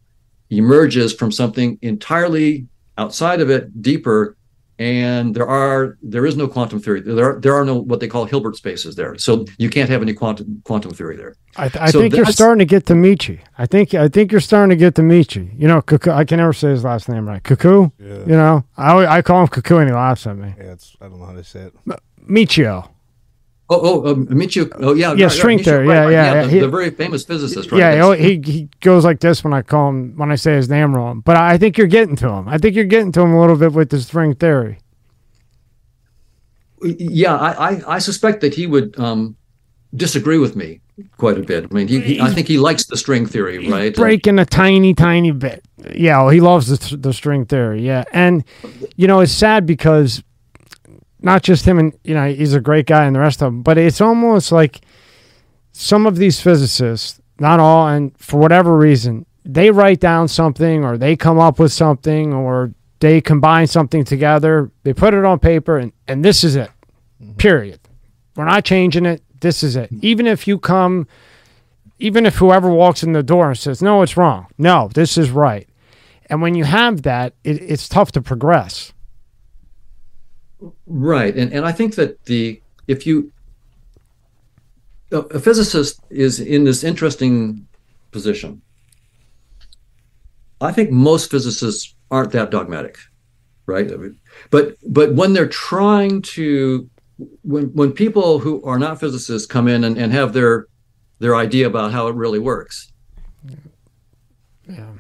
[0.50, 2.68] emerges from something entirely
[2.98, 4.38] outside of it, deeper,
[4.80, 7.02] and there are there is no quantum theory.
[7.02, 10.02] There are, there are no what they call Hilbert spaces there, so you can't have
[10.02, 11.36] any quantum quantum theory there.
[11.56, 13.40] I, th- I so think you're starting to get to Michi.
[13.58, 15.60] I think I think you're starting to get to Michi.
[15.60, 17.44] You know, Cuckoo, I can never say his last name right.
[17.44, 17.90] Cuckoo.
[18.00, 18.20] Yeah.
[18.20, 20.54] You know, I I call him Cuckoo and he laughs at me.
[20.58, 21.74] Yeah, it's I don't know how to say it.
[22.30, 22.90] Michio.
[23.70, 24.72] Oh, oh, um, Michio.
[24.80, 25.88] Oh, yeah, yeah, right, string right, theory.
[25.88, 26.42] Right, yeah, yeah, yeah.
[26.44, 27.80] The, he, the, very famous physicist, right?
[27.80, 30.96] Yeah, he he goes like this when I call him when I say his name
[30.96, 31.20] wrong.
[31.20, 32.48] But I think you're getting to him.
[32.48, 34.80] I think you're getting to him a little bit with the string theory
[36.82, 39.36] yeah, I, I, I, suspect that he would um,
[39.96, 40.82] disagree with me
[41.18, 41.66] quite a bit.
[41.70, 43.96] I mean, he, he, I think he likes the string theory, right?
[43.96, 45.64] Breaking a tiny, tiny bit.
[45.94, 47.82] Yeah, well, he loves the, the string theory.
[47.82, 48.44] Yeah, and
[48.96, 50.24] you know, it's sad because
[51.22, 53.62] not just him, and you know, he's a great guy, and the rest of them,
[53.62, 54.82] but it's almost like
[55.72, 60.98] some of these physicists, not all, and for whatever reason, they write down something or
[60.98, 65.78] they come up with something or they combine something together, they put it on paper,
[65.78, 66.72] and, and this is it.
[67.22, 67.34] Mm-hmm.
[67.34, 67.80] Period.
[68.36, 69.24] We're not changing it.
[69.40, 69.90] This is it.
[70.02, 71.08] Even if you come,
[72.00, 74.48] even if whoever walks in the door and says, no, it's wrong.
[74.58, 75.68] No, this is right.
[76.30, 78.94] And when you have that, it, it's tough to progress.
[80.86, 81.36] Right.
[81.36, 83.32] And, and I think that the, if you,
[85.12, 87.68] a, a physicist is in this interesting
[88.12, 88.62] position.
[90.60, 92.98] I think most physicists aren't that dogmatic,
[93.66, 93.90] right?
[94.50, 96.90] But but when they're trying to
[97.44, 100.68] when when people who are not physicists come in and, and have their
[101.20, 102.92] their idea about how it really works.
[104.68, 104.94] Yeah.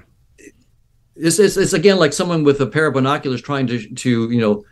[1.16, 4.40] It's, it's, it's again like someone with a pair of binoculars trying to to you
[4.40, 4.64] know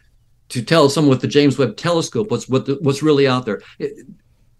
[0.50, 3.62] to tell someone with the James Webb telescope what's what the, what's really out there.
[3.80, 4.06] It,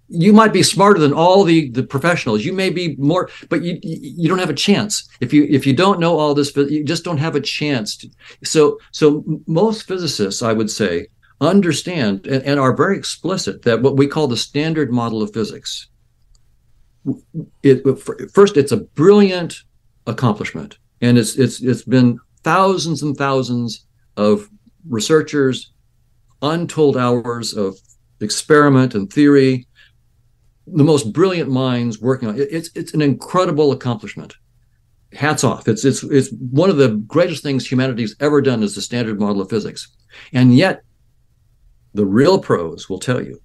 [0.08, 2.46] you might be smarter than all the the professionals.
[2.46, 5.08] You may be more but you you don't have a chance.
[5.20, 8.10] If you if you don't know all this you just don't have a chance to,
[8.44, 11.08] so so most physicists i would say
[11.42, 15.90] understand and, and, are very explicit that what we call the standard model of physics
[17.64, 17.84] it,
[18.34, 19.64] first it's a brilliant
[20.08, 20.78] accomplishment.
[21.02, 23.86] And it's it's it's been thousands and thousands
[24.18, 24.50] of
[24.88, 25.72] researchers
[26.42, 27.78] untold hours of
[28.20, 29.68] experiment and theory
[30.68, 32.48] the most brilliant minds working on it.
[32.52, 34.36] It's it's an incredible accomplishment.
[35.14, 35.68] Hats off.
[35.68, 39.42] It's it's it's one of the greatest things humanity's ever done is the standard model
[39.42, 39.96] of physics.
[40.34, 40.82] And yet
[41.94, 43.40] the real pros will tell you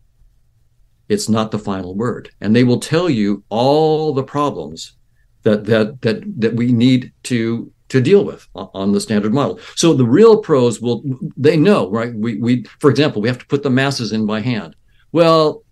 [1.09, 2.31] it's not the final word.
[2.41, 4.97] And they will tell you all the problems
[5.43, 9.61] that that that that we need to to deal with on the standard model.
[9.77, 11.03] So the real pros will
[11.37, 12.15] they know, right?
[12.15, 14.75] We we for example, we have to put the masses in by hand.
[15.13, 15.65] Well,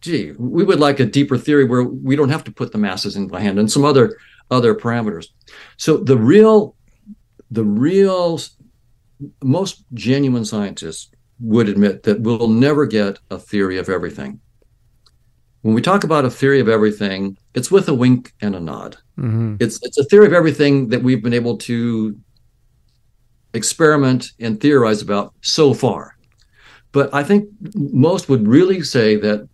[0.00, 3.16] gee, we would like a deeper theory where we don't have to put the masses
[3.16, 4.16] in by hand and some other
[4.50, 5.26] other parameters.
[5.76, 6.74] So the real,
[7.50, 8.40] the real,
[9.42, 14.40] most genuine scientists would admit that we'll never get a theory of everything.
[15.62, 18.96] When we talk about a theory of everything, it's with a wink and a nod.
[19.18, 19.56] Mm-hmm.
[19.60, 22.16] It's it's a theory of everything that we've been able to
[23.52, 26.16] experiment and theorize about so far.
[26.92, 29.48] But I think most would really say that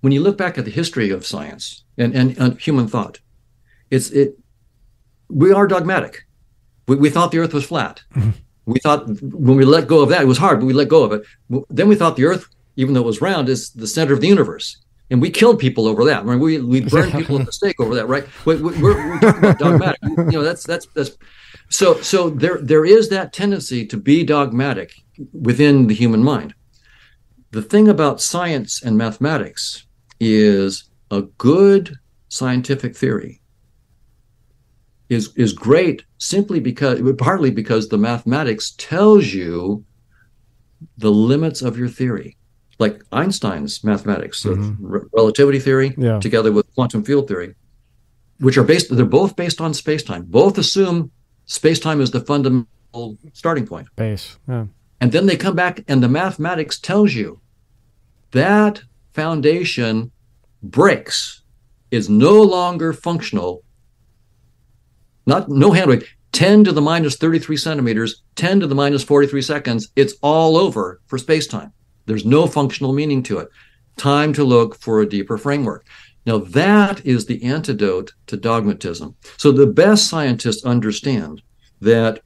[0.00, 3.20] when you look back at the history of science and, and, and human thought,
[3.90, 4.38] it's it
[5.28, 6.24] we are dogmatic.
[6.86, 8.02] We, we thought the earth was flat.
[8.14, 8.30] Mm-hmm.
[8.64, 11.02] We thought when we let go of that, it was hard, but we let go
[11.02, 11.22] of it.
[11.68, 12.46] Then we thought the earth,
[12.76, 14.76] even though it was round, is the center of the universe.
[15.10, 16.20] And we killed people over that.
[16.20, 18.26] I mean, we we burned people at the stake over that, right?
[18.44, 20.00] We, are we're, we're talking about dogmatic.
[20.02, 21.16] You know, that's that's that's
[21.70, 24.92] so so there there is that tendency to be dogmatic
[25.32, 26.54] within the human mind.
[27.50, 29.86] The thing about science and mathematics
[30.20, 31.96] is a good
[32.28, 33.40] scientific theory
[35.08, 39.84] is is great simply because partly because the mathematics tells you
[40.98, 42.36] the limits of your theory
[42.78, 45.06] like einstein's mathematics mm-hmm.
[45.12, 46.18] relativity theory yeah.
[46.20, 47.54] together with quantum field theory
[48.40, 51.10] which are based they're both based on space-time both assume
[51.46, 54.66] space-time is the fundamental starting point base yeah.
[55.00, 57.40] and then they come back and the mathematics tells you
[58.32, 60.12] that foundation
[60.62, 61.42] breaks,
[61.90, 63.62] is no longer functional.
[65.26, 66.06] Not no handbrake.
[66.32, 71.00] 10 to the minus 33 centimeters, 10 to the minus 43 seconds, it's all over
[71.06, 71.72] for space-time.
[72.08, 73.48] There's no functional meaning to it.
[73.96, 75.86] Time to look for a deeper framework.
[76.26, 79.14] Now, that is the antidote to dogmatism.
[79.36, 81.42] So, the best scientists understand
[81.80, 82.22] that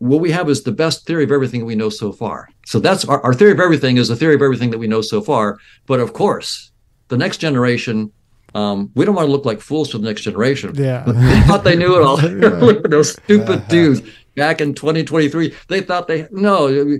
[0.00, 2.48] what we have is the best theory of everything we know so far.
[2.64, 5.02] So that's our, our theory of everything is the theory of everything that we know
[5.02, 5.58] so far.
[5.86, 6.72] But of course,
[7.08, 8.10] the next generation,
[8.54, 10.74] um, we don't want to look like fools to the next generation.
[10.74, 11.04] Yeah.
[11.06, 12.16] they thought they knew it all.
[12.88, 14.00] Those stupid dudes
[14.34, 16.98] back in 2023, they thought they no.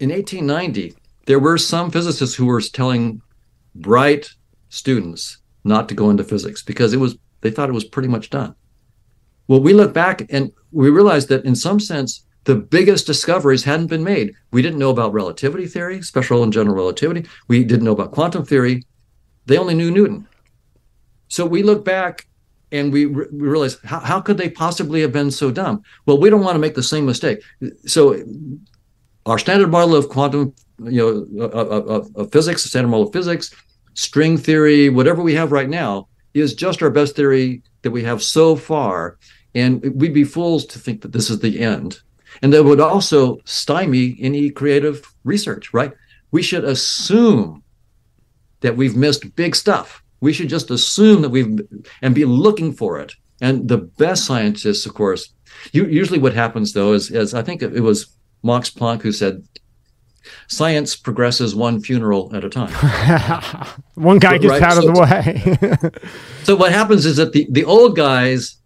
[0.00, 0.94] In 1890,
[1.26, 3.20] there were some physicists who were telling
[3.74, 4.30] bright
[4.70, 8.30] students not to go into physics because it was they thought it was pretty much
[8.30, 8.54] done.
[9.46, 13.88] Well, we look back and we realize that in some sense, the biggest discoveries hadn't
[13.88, 14.32] been made.
[14.52, 17.28] We didn't know about relativity theory, special and general relativity.
[17.48, 18.84] We didn't know about quantum theory.
[19.46, 20.26] They only knew Newton.
[21.28, 22.26] So we look back
[22.72, 25.82] and we, re- we realize how, how could they possibly have been so dumb?
[26.06, 27.42] Well, we don't want to make the same mistake.
[27.84, 28.22] So
[29.30, 30.52] our standard model of quantum,
[30.82, 33.54] you know, of, of, of physics, standard model of physics,
[33.94, 38.22] string theory, whatever we have right now, is just our best theory that we have
[38.22, 39.18] so far.
[39.54, 42.00] And we'd be fools to think that this is the end.
[42.42, 45.92] And that would also stymie any creative research, right?
[46.32, 47.62] We should assume
[48.60, 50.02] that we've missed big stuff.
[50.20, 51.60] We should just assume that we've
[52.02, 55.32] and be looking for it And the best scientists, of course,
[55.72, 58.06] you, usually what happens though is, is I think it was
[58.42, 59.42] Max Planck who said,
[60.48, 62.72] science progresses one funeral at a time.
[63.94, 64.62] one guy gets right?
[64.62, 65.90] out so, of the way.
[66.42, 68.56] so what happens is that the, the old guys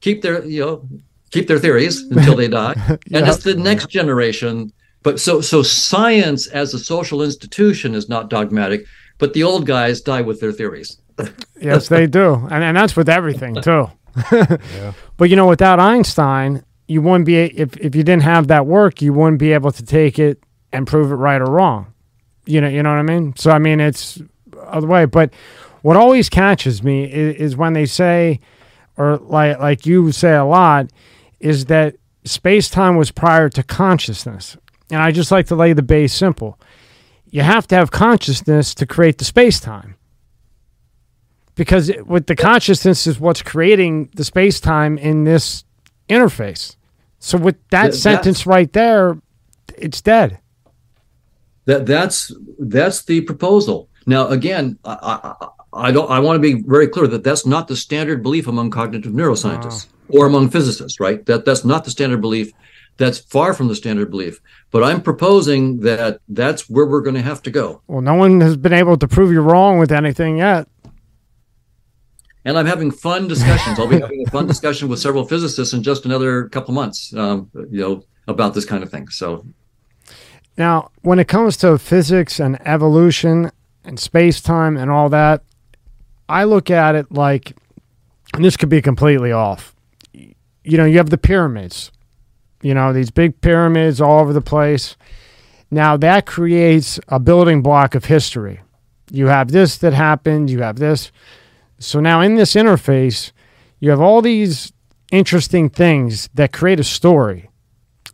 [0.00, 0.88] keep their, you know,
[1.30, 2.74] keep their theories until they die.
[2.88, 3.28] And yep.
[3.28, 4.72] it's the next generation.
[5.02, 8.84] But so so science as a social institution is not dogmatic,
[9.18, 11.00] but the old guys die with their theories.
[11.60, 12.34] yes, they do.
[12.50, 13.90] And and that's with everything too.
[14.32, 14.92] yeah.
[15.16, 19.00] But you know, without Einstein, you wouldn't be if if you didn't have that work,
[19.00, 21.92] you wouldn't be able to take it and prove it right or wrong.
[22.46, 23.34] You know, you know what I mean?
[23.36, 24.20] So I mean it's
[24.66, 25.04] other way.
[25.04, 25.32] But
[25.82, 28.40] what always catches me is, is when they say
[28.96, 30.90] or like like you say a lot,
[31.40, 34.56] is that space time was prior to consciousness.
[34.90, 36.58] And I just like to lay the base simple.
[37.30, 39.96] You have to have consciousness to create the space time.
[41.54, 45.64] Because with the consciousness is what's creating the space time in this
[46.08, 46.76] interface.
[47.18, 49.20] So with that, sentence right there,
[49.76, 50.38] it's dead.
[51.64, 53.88] That that's that's the proposal.
[54.06, 55.34] Now again, I,
[55.72, 58.46] I, I don't I want to be very clear that that's not the standard belief
[58.46, 59.86] among cognitive neuroscientists.
[59.88, 61.24] Oh or among physicists, right?
[61.26, 62.52] That that's not the standard belief.
[62.96, 64.40] That's far from the standard belief.
[64.70, 67.80] But I'm proposing that that's where we're going to have to go.
[67.86, 70.66] Well, no one has been able to prove you wrong with anything yet.
[72.44, 73.78] And I'm having fun discussions.
[73.78, 77.50] I'll be having a fun discussion with several physicists in just another couple months, um,
[77.54, 79.08] you know, about this kind of thing.
[79.08, 79.44] So,
[80.56, 83.50] now when it comes to physics and evolution
[83.84, 85.42] and space time and all that,
[86.28, 87.56] I look at it like,
[88.34, 89.74] and this could be completely off
[90.68, 91.90] you know, you have the pyramids,
[92.60, 94.96] you know, these big pyramids all over the place.
[95.70, 98.60] Now that creates a building block of history.
[99.10, 101.10] You have this that happened, you have this.
[101.78, 103.32] So now in this interface,
[103.80, 104.72] you have all these
[105.12, 107.48] interesting things that create a story.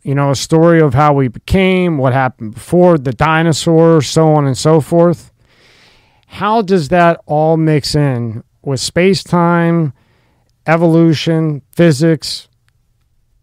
[0.03, 4.45] You know, a story of how we became, what happened before, the dinosaurs, so on
[4.45, 5.31] and so forth.
[6.27, 9.93] How does that all mix in with space time,
[10.67, 12.47] evolution, physics,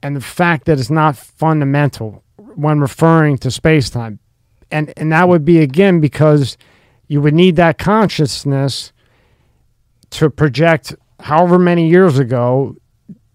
[0.02, 4.18] and the fact that it's not fundamental when referring to space time.
[4.70, 6.56] And, and that would be again because
[7.06, 8.91] you would need that consciousness
[10.12, 12.76] to project however many years ago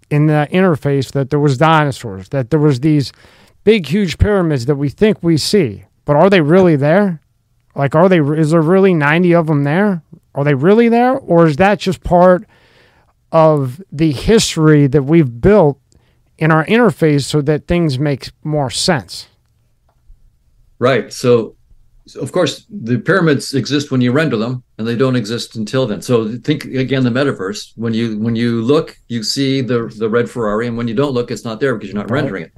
[0.09, 3.11] in the interface that there was dinosaurs, that there was these
[3.63, 5.85] big, huge pyramids that we think we see.
[6.05, 7.21] But are they really there?
[7.75, 8.19] Like, are they?
[8.19, 10.01] Is there really ninety of them there?
[10.33, 12.47] Are they really there, or is that just part
[13.31, 15.79] of the history that we've built
[16.37, 19.27] in our interface so that things make more sense.
[20.79, 21.11] Right.
[21.11, 21.56] So,
[22.15, 26.01] of course, the pyramids exist when you render them, and they don't exist until then.
[26.01, 27.73] So, think again the metaverse.
[27.75, 31.13] When you when you look, you see the the red Ferrari, and when you don't
[31.13, 32.21] look, it's not there because you're not right.
[32.21, 32.53] rendering it.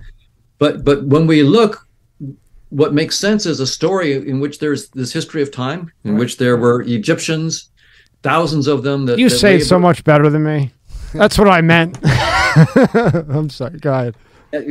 [0.57, 1.87] But but when we look,
[2.69, 6.19] what makes sense is a story in which there's this history of time, in right.
[6.19, 7.69] which there were Egyptians,
[8.23, 9.05] thousands of them.
[9.05, 10.71] That you that say so much better than me.
[11.13, 11.97] That's what I meant.
[12.03, 13.79] I'm sorry.
[13.79, 14.15] Go ahead.
[14.53, 14.61] Uh,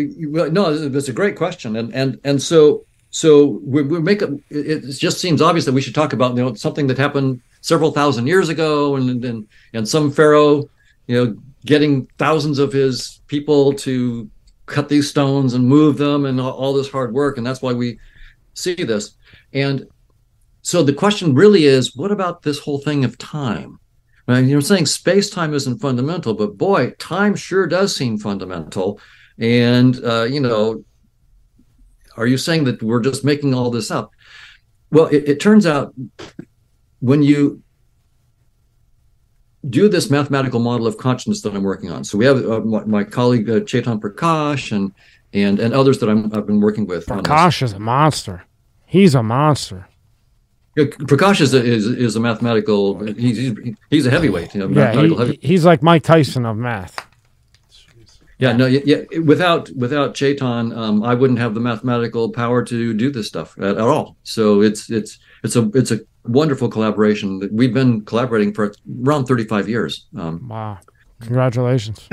[0.49, 4.31] no, it's a great question, and and and so so we, we make it.
[4.51, 7.91] It just seems obvious that we should talk about you know something that happened several
[7.91, 10.69] thousand years ago, and and and some pharaoh,
[11.07, 14.31] you know, getting thousands of his people to
[14.67, 17.73] cut these stones and move them, and all, all this hard work, and that's why
[17.73, 17.99] we
[18.55, 19.17] see this.
[19.53, 19.87] And
[20.63, 23.79] so the question really is, what about this whole thing of time?
[24.27, 24.45] Right?
[24.45, 29.01] You're saying space time isn't fundamental, but boy, time sure does seem fundamental.
[29.39, 30.85] And, uh, you know,
[32.19, 34.13] are you saying that we're just making all this up?
[34.91, 35.95] Well, it, it turns out
[37.01, 37.63] when you
[39.69, 42.05] do this mathematical model of consciousness that I'm working on.
[42.05, 44.93] So we have uh, my, my, colleague uh, Chetan Prakash and
[45.33, 47.07] and and others that i have been working with.
[47.07, 48.45] Prakash is a monster.
[48.87, 49.87] He's a monster.
[50.77, 53.05] Prakash is a, is, is a mathematical.
[53.05, 53.53] He's
[53.91, 54.55] he's a heavyweight.
[54.55, 55.45] You know, yeah, he, heavyweight.
[55.45, 57.05] he's like Mike Tyson of math.
[58.39, 59.19] Yeah, no, yeah, yeah.
[59.19, 63.77] Without without Chetan, um, I wouldn't have the mathematical power to do this stuff at,
[63.77, 64.17] at, all.
[64.23, 67.49] So it's it's it's a it's a wonderful collaboration.
[67.53, 68.73] We've been collaborating for
[69.05, 70.07] around thirty five years.
[70.17, 70.79] Um, wow!
[71.21, 72.09] Congratulations.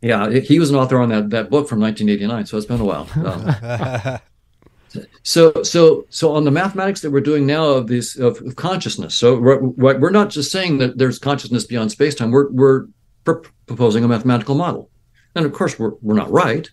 [0.00, 2.84] Yeah, he was an author on that that book from 1989, so it's been a
[2.84, 3.06] while.
[3.16, 4.18] Um,
[5.22, 9.14] so so so on the mathematics that we're doing now of this of, of consciousness
[9.14, 12.86] so we're, we're not just saying that there's consciousness beyond space-time we're we're
[13.24, 14.90] pr- proposing a mathematical model
[15.34, 16.68] and of course we're, we're not right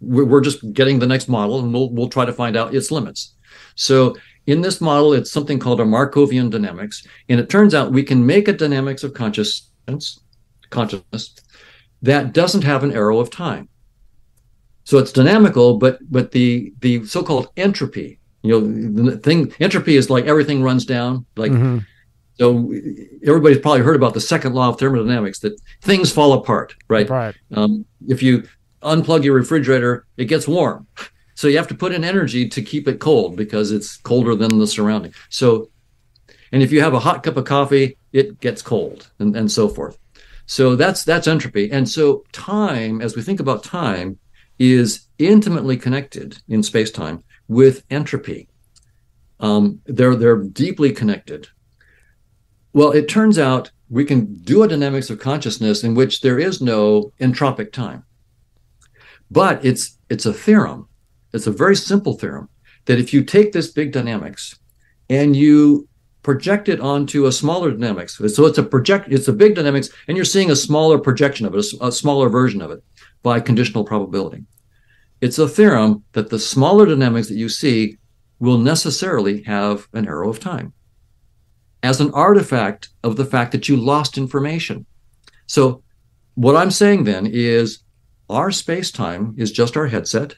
[0.00, 3.34] we're, just getting the next model and we'll, we'll try to find out its limits
[3.74, 4.14] so
[4.46, 8.24] in this model it's something called a markovian dynamics and it turns out we can
[8.24, 10.20] make a dynamics of consciousness
[10.70, 11.34] consciousness
[12.02, 13.68] that doesn't have an arrow of time.
[14.84, 20.10] So it's dynamical, but but the the so-called entropy, you know, the thing entropy is
[20.10, 21.26] like everything runs down.
[21.36, 21.78] Like mm-hmm.
[22.38, 22.70] So,
[23.26, 27.08] everybody's probably heard about the second law of thermodynamics that things fall apart, right?
[27.08, 27.34] Right.
[27.52, 28.46] Um, if you
[28.82, 30.86] unplug your refrigerator, it gets warm.
[31.34, 34.58] So you have to put in energy to keep it cold because it's colder than
[34.58, 35.14] the surrounding.
[35.28, 35.70] So,
[36.52, 39.68] and if you have a hot cup of coffee, it gets cold, and, and so
[39.68, 39.98] forth.
[40.46, 41.70] So that's that's entropy.
[41.70, 44.18] And so time, as we think about time,
[44.58, 48.48] is intimately connected in space time with entropy.
[49.40, 51.48] Um, they're they're deeply connected.
[52.76, 56.60] Well, it turns out we can do a dynamics of consciousness in which there is
[56.60, 58.04] no entropic time.
[59.30, 60.86] But it's it's a theorem.
[61.32, 62.50] It's a very simple theorem
[62.84, 64.58] that if you take this big dynamics
[65.08, 65.88] and you
[66.22, 70.14] project it onto a smaller dynamics, so it's a project, it's a big dynamics, and
[70.14, 72.84] you're seeing a smaller projection of it, a, a smaller version of it
[73.22, 74.44] by conditional probability.
[75.22, 77.96] It's a theorem that the smaller dynamics that you see
[78.38, 80.74] will necessarily have an arrow of time
[81.82, 84.86] as an artifact of the fact that you lost information.
[85.46, 85.82] So,
[86.34, 87.80] what I'm saying then is
[88.28, 90.34] our space time is just our headset.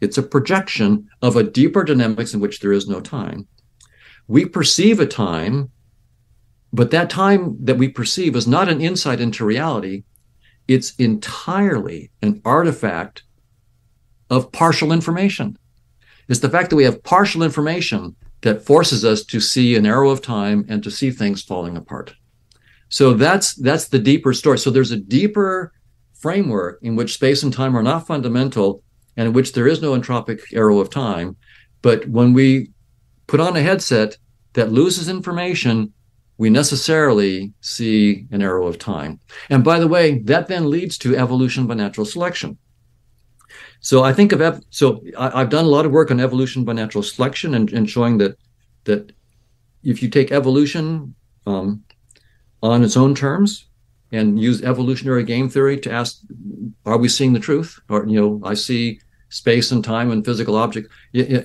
[0.00, 3.46] It's a projection of a deeper dynamics in which there is no time.
[4.26, 5.70] We perceive a time,
[6.72, 10.04] but that time that we perceive is not an insight into reality.
[10.66, 13.22] It's entirely an artifact
[14.30, 15.56] of partial information.
[16.28, 20.10] It's the fact that we have partial information that forces us to see an arrow
[20.10, 22.14] of time and to see things falling apart.
[22.88, 24.58] So that's that's the deeper story.
[24.58, 25.72] So there's a deeper
[26.14, 28.82] framework in which space and time are not fundamental
[29.16, 31.36] and in which there is no entropic arrow of time.
[31.82, 32.70] But when we
[33.26, 34.16] put on a headset
[34.54, 35.92] that loses information,
[36.38, 39.20] we necessarily see an arrow of time.
[39.50, 42.58] And by the way, that then leads to evolution by natural selection.
[43.80, 46.64] So I think of ev- so I, have done a lot of work on evolution
[46.64, 48.36] by natural selection and, and showing that
[48.84, 49.12] that
[49.82, 51.14] if you take evolution
[51.46, 51.84] um,
[52.62, 53.66] on its own terms
[54.10, 56.20] and use evolutionary game theory to ask,
[56.86, 57.78] are we seeing the truth?
[57.88, 60.92] Or you know, I see space and time and physical objects.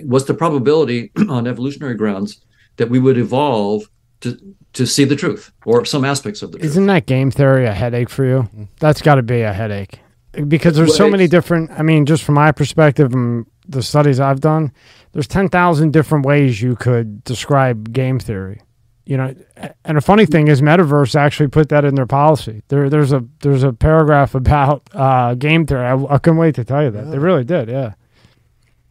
[0.02, 2.44] What's the probability on evolutionary grounds
[2.78, 3.84] that we would evolve
[4.22, 4.38] to
[4.74, 6.72] to see the truth or some aspects of the truth?
[6.72, 8.50] Isn't that game theory a headache for you?
[8.80, 10.00] That's got to be a headache
[10.48, 11.72] because there's so many different.
[11.72, 14.72] I mean, just from my perspective and the studies I've done,
[15.14, 18.62] there's ten thousand different ways you could describe game theory
[19.06, 19.36] you know
[19.84, 23.22] and a funny thing is metaverse actually put that in their policy there there's a
[23.42, 27.06] there's a paragraph about uh, game theory I, I, couldn't wait to tell you that
[27.06, 27.12] yeah.
[27.12, 27.94] they really did yeah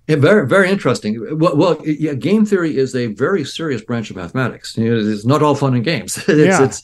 [0.09, 1.39] yeah, very, very interesting.
[1.39, 4.77] Well, well yeah, game theory is a very serious branch of mathematics.
[4.77, 6.17] You know, it's not all fun and games.
[6.29, 6.65] it's, yeah.
[6.65, 6.83] it's,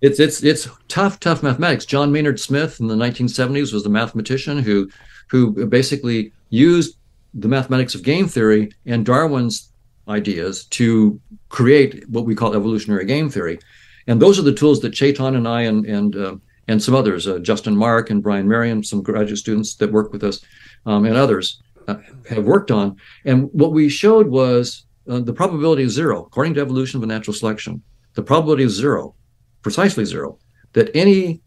[0.00, 1.84] it's, it's, it's tough, tough mathematics.
[1.84, 4.88] John Maynard Smith in the 1970s was the mathematician who,
[5.28, 6.96] who basically used
[7.34, 9.72] the mathematics of game theory and Darwin's
[10.08, 13.58] ideas to create what we call evolutionary game theory.
[14.06, 16.36] And those are the tools that Chetan and I and and uh,
[16.66, 20.22] and some others, uh, Justin Mark and Brian Marion, some graduate students that work with
[20.22, 20.44] us,
[20.84, 21.96] um, and others uh,
[22.28, 22.96] have worked on.
[23.24, 27.34] And what we showed was uh, the probability is zero, according to evolution of natural
[27.34, 27.82] selection.
[28.14, 29.14] The probability is zero,
[29.62, 30.38] precisely zero,
[30.72, 31.40] that any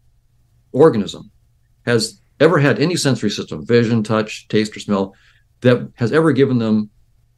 [0.72, 1.30] organism
[1.86, 5.14] has ever had any sensory system, vision, touch, taste, or smell,
[5.60, 6.90] that has ever given them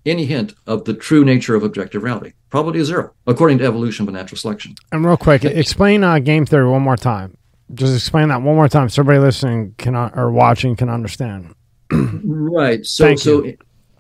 [0.06, 2.32] any hint of the true nature of objective reality.
[2.50, 4.74] Probability is zero, according to evolution by natural selection.
[4.92, 7.36] And real quick, explain uh, game theory one more time.
[7.72, 11.54] Just explain that one more time so everybody listening can uh, or watching can understand.
[11.90, 12.84] right.
[12.84, 13.56] So Thank so you.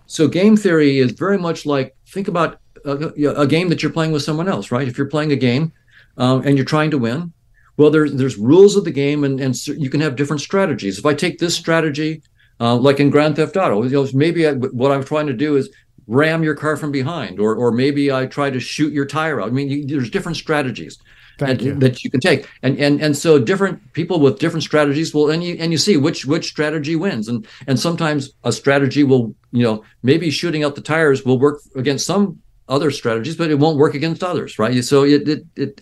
[0.06, 4.12] so game theory is very much like think about a, a, game that you're playing
[4.12, 4.86] with someone else, right?
[4.86, 5.72] If you're playing a game
[6.16, 7.32] um, and you're trying to win,
[7.76, 10.98] well, there's there's rules of the game, and and you can have different strategies.
[10.98, 12.22] If I take this strategy,
[12.60, 15.56] uh, like in Grand Theft Auto, you know, maybe I, what I'm trying to do
[15.56, 15.70] is
[16.06, 19.48] ram your car from behind, or or maybe I try to shoot your tire out.
[19.48, 20.98] I mean, you, there's different strategies
[21.40, 21.74] and, you.
[21.74, 25.42] that you can take, and and and so different people with different strategies will, and
[25.42, 29.64] you and you see which which strategy wins, and and sometimes a strategy will, you
[29.64, 33.78] know, maybe shooting out the tires will work against some other strategies, but it won't
[33.78, 34.82] work against others, right?
[34.84, 35.80] So it it it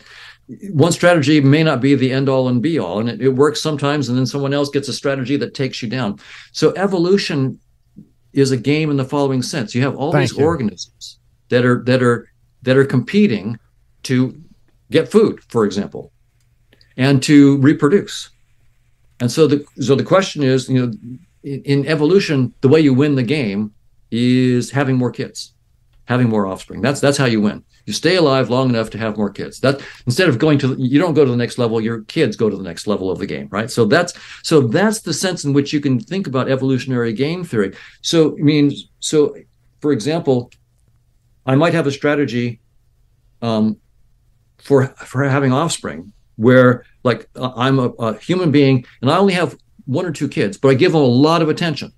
[0.73, 3.63] one strategy may not be the end all and be all and it, it, works
[3.63, 6.19] sometimes and then someone else gets a strategy that takes you down
[6.51, 7.59] so evolution
[8.33, 9.75] is a game in the following sense.
[9.75, 10.45] You have all Thank these you.
[10.45, 11.19] organisms
[11.49, 12.29] that are that are
[12.63, 13.59] that are competing
[14.05, 14.41] to
[14.91, 16.13] get food, for example,
[16.97, 18.31] and to reproduce.
[19.21, 20.93] And so the so the question is, you know,
[21.43, 23.73] in, in evolution, the way you win the game
[24.11, 25.55] is having more kids,
[26.13, 26.81] having more offspring.
[26.83, 27.65] That's that's how you win.
[27.87, 29.61] You stay alive long enough to have more kids.
[29.61, 32.49] That instead of going to you don't go to the next level, your kids go
[32.51, 33.71] to the next level of the game, right?
[33.71, 37.75] So that's so that's the sense in which you can think about evolutionary game theory.
[38.03, 39.35] So I so
[39.81, 40.51] for example,
[41.47, 42.61] I might have a strategy
[43.41, 43.79] um,
[44.59, 49.57] for for having offspring where like I'm a, a human being and I only have
[49.87, 51.93] one or two kids, but I give them a lot of attention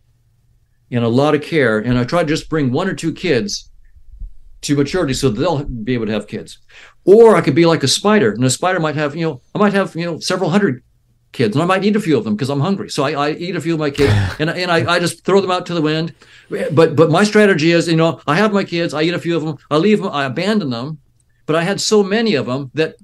[0.91, 3.71] and a lot of care, and I try to just bring one or two kids
[4.65, 6.59] to maturity so they'll be able to have kids.
[7.05, 9.59] Or I could be like a spider, and a spider might have, you know, I
[9.59, 10.83] might have, you know, several hundred
[11.33, 12.89] kids, and I might eat a few of them because I'm hungry.
[12.89, 15.41] So I, I, eat a few of my kids, and and I, I just throw
[15.41, 16.15] them out to the wind.
[16.49, 19.37] But but my strategy is, you know, I have my kids, I eat a few
[19.37, 20.99] of them, I leave them, I abandon them,
[21.47, 22.97] but I had so many of them that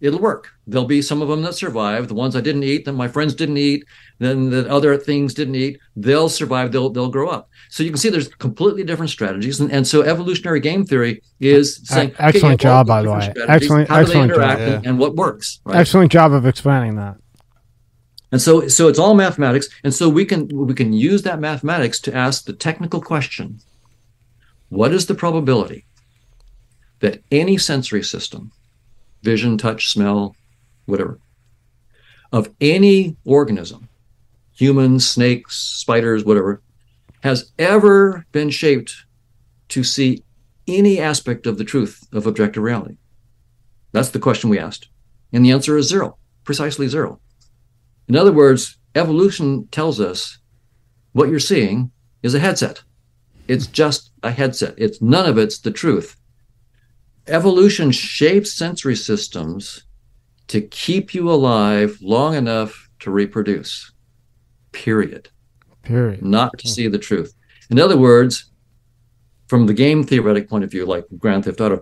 [0.00, 0.50] it'll work.
[0.68, 2.08] There'll be some of them that survive.
[2.08, 3.86] The ones I didn't eat, that my friends didn't eat,
[4.18, 6.72] then the other things didn't eat, they'll survive.
[6.72, 7.48] They'll they'll grow up.
[7.70, 11.80] So you can see there's completely different strategies, and, and so evolutionary game theory is
[11.84, 13.32] saying excellent okay, job by the way.
[13.48, 14.68] Excellent, how excellent do they interact job.
[14.68, 15.60] And, and, what works.
[15.64, 15.78] Right?
[15.78, 17.16] Excellent job of explaining that.
[18.30, 21.98] And so so it's all mathematics, and so we can we can use that mathematics
[22.00, 23.60] to ask the technical question:
[24.68, 25.86] What is the probability
[27.00, 28.52] that any sensory system
[29.22, 30.36] vision, touch, smell,
[30.88, 31.20] whatever,
[32.32, 33.88] of any organism,
[34.52, 36.62] humans, snakes, spiders, whatever,
[37.22, 39.04] has ever been shaped
[39.68, 40.22] to see
[40.66, 42.96] any aspect of the truth of objective reality?
[43.92, 44.88] That's the question we asked.
[45.32, 47.20] And the answer is zero, precisely zero.
[48.08, 50.38] In other words, evolution tells us
[51.12, 51.90] what you're seeing
[52.22, 52.82] is a headset.
[53.46, 54.74] It's just a headset.
[54.76, 56.16] It's none of it's the truth
[57.28, 59.84] evolution shapes sensory systems
[60.48, 63.92] to keep you alive long enough to reproduce.
[64.72, 65.28] Period.
[65.82, 66.22] Period.
[66.22, 66.72] Not to hmm.
[66.72, 67.34] see the truth.
[67.70, 68.50] In other words,
[69.46, 71.80] from the game theoretic point of view, like Grand Theft Auto,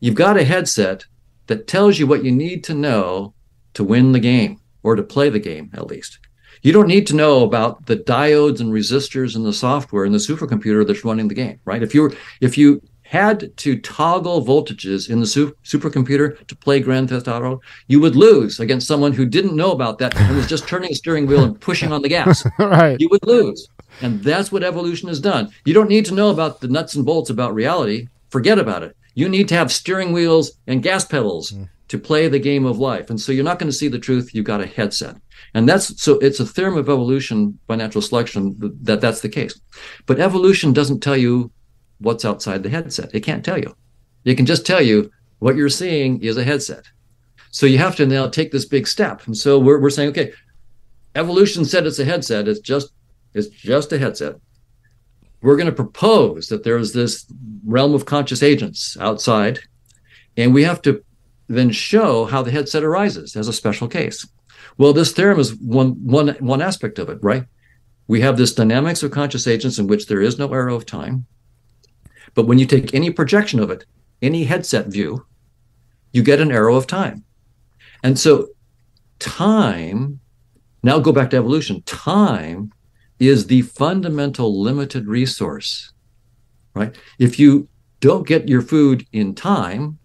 [0.00, 1.04] you've got a headset
[1.46, 3.34] that tells you what you need to know
[3.74, 6.18] to win the game or to play the game, at least.
[6.62, 10.18] You don't need to know about the diodes and resistors and the software and the
[10.18, 11.82] supercomputer that's running the game, right?
[11.82, 17.08] If you if you had to toggle voltages in the su- supercomputer to play Grand
[17.08, 20.66] Theft Auto, you would lose against someone who didn't know about that and was just
[20.68, 22.44] turning a steering wheel and pushing on the gas.
[22.58, 22.96] right.
[23.00, 23.68] You would lose.
[24.02, 25.50] And that's what evolution has done.
[25.64, 28.08] You don't need to know about the nuts and bolts about reality.
[28.30, 28.96] Forget about it.
[29.14, 31.68] You need to have steering wheels and gas pedals mm.
[31.88, 33.08] to play the game of life.
[33.08, 34.34] And so you're not going to see the truth.
[34.34, 35.16] You've got a headset.
[35.54, 39.58] And that's so it's a theorem of evolution by natural selection that that's the case.
[40.06, 41.50] But evolution doesn't tell you
[41.98, 43.14] what's outside the headset.
[43.14, 43.74] It can't tell you.
[44.24, 46.84] It can just tell you what you're seeing is a headset.
[47.50, 49.26] So you have to now take this big step.
[49.26, 50.32] And so we're, we're saying, okay,
[51.14, 52.48] evolution said it's a headset.
[52.48, 52.90] It's just
[53.34, 54.36] it's just a headset.
[55.42, 57.26] We're going to propose that there's this
[57.64, 59.60] realm of conscious agents outside,
[60.36, 61.04] and we have to
[61.48, 64.26] then show how the headset arises as a special case.
[64.78, 67.44] Well, this theorem is one one one aspect of it, right?
[68.08, 71.26] We have this dynamics of conscious agents in which there is no arrow of time.
[72.36, 73.86] But when you take any projection of it,
[74.22, 75.26] any headset view,
[76.12, 77.24] you get an arrow of time.
[78.04, 78.48] And so
[79.18, 80.20] time,
[80.82, 82.72] now go back to evolution, time
[83.18, 85.92] is the fundamental limited resource,
[86.74, 86.94] right?
[87.18, 87.68] If you
[88.00, 89.98] don't get your food in time,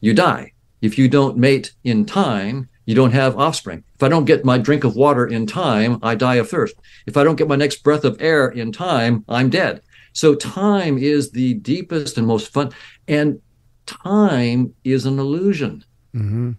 [0.00, 0.52] you die.
[0.82, 3.84] If you don't mate in time, you don't have offspring.
[3.94, 6.74] If I don't get my drink of water in time, I die of thirst.
[7.06, 9.80] If I don't get my next breath of air in time, I'm dead.
[10.14, 12.70] So time is the deepest and most fun.
[13.06, 13.40] And
[13.84, 15.84] time is an illusion.
[16.14, 16.52] Mm-hmm.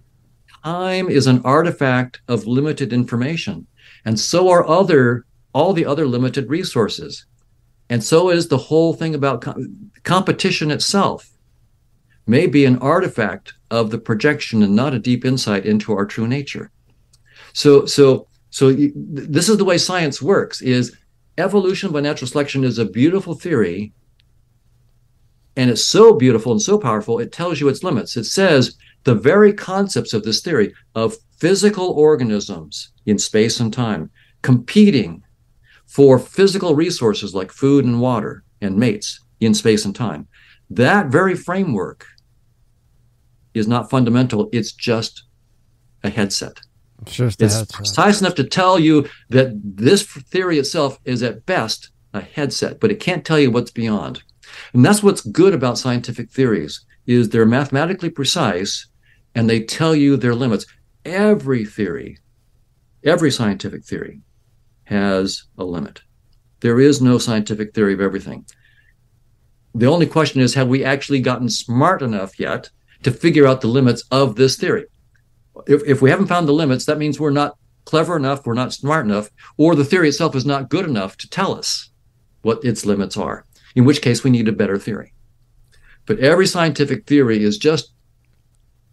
[0.63, 3.65] Time is an artifact of limited information.
[4.03, 7.25] And so are other all the other limited resources.
[7.89, 11.31] And so is the whole thing about com- competition itself
[12.27, 16.27] may be an artifact of the projection and not a deep insight into our true
[16.27, 16.71] nature.
[17.53, 20.93] So so so you, this is the way science works is
[21.37, 23.93] evolution by natural selection is a beautiful theory.
[25.57, 28.17] And it's so beautiful and so powerful, it tells you its limits.
[28.17, 34.09] It says the very concepts of this theory of physical organisms in space and time
[34.41, 35.23] competing
[35.85, 40.27] for physical resources like food and water and mates in space and time.
[40.69, 42.05] That very framework
[43.53, 45.23] is not fundamental, it's just
[46.03, 46.59] a headset.
[47.01, 52.21] It's, it's precise enough to tell you that this theory itself is at best a
[52.21, 54.23] headset, but it can't tell you what's beyond.
[54.73, 58.87] And that's what's good about scientific theories is they're mathematically precise
[59.35, 60.65] and they tell you their limits.
[61.03, 62.17] Every theory,
[63.03, 64.21] every scientific theory
[64.85, 66.01] has a limit.
[66.61, 68.45] There is no scientific theory of everything.
[69.75, 72.69] The only question is, have we actually gotten smart enough yet
[73.03, 74.85] to figure out the limits of this theory?
[75.67, 78.73] If, if we haven't found the limits, that means we're not clever enough, we're not
[78.73, 81.89] smart enough, or the theory itself is not good enough to tell us
[82.41, 83.45] what its limits are,
[83.75, 85.13] in which case we need a better theory.
[86.05, 87.93] But every scientific theory is just,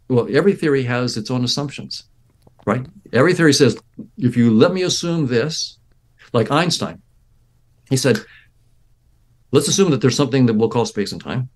[0.08, 2.04] well, every theory has its own assumptions,
[2.66, 2.86] right?
[3.12, 3.78] Every theory says,
[4.18, 5.78] if you let me assume this,
[6.32, 7.02] like Einstein,
[7.90, 8.20] he said,
[9.50, 11.50] let's assume that there's something that we'll call space and time.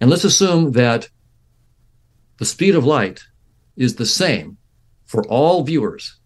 [0.00, 1.08] And let's assume that
[2.38, 3.24] the speed of light
[3.76, 4.56] is the same
[5.04, 6.18] for all viewers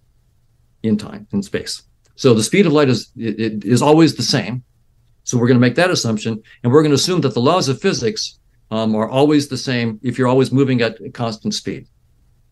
[0.82, 1.82] in time in space.
[2.14, 4.64] So the speed of light is it, is always the same.
[5.24, 7.68] So we're going to make that assumption, and we're going to assume that the laws
[7.68, 8.38] of physics
[8.70, 11.86] um, are always the same if you're always moving at a constant speed.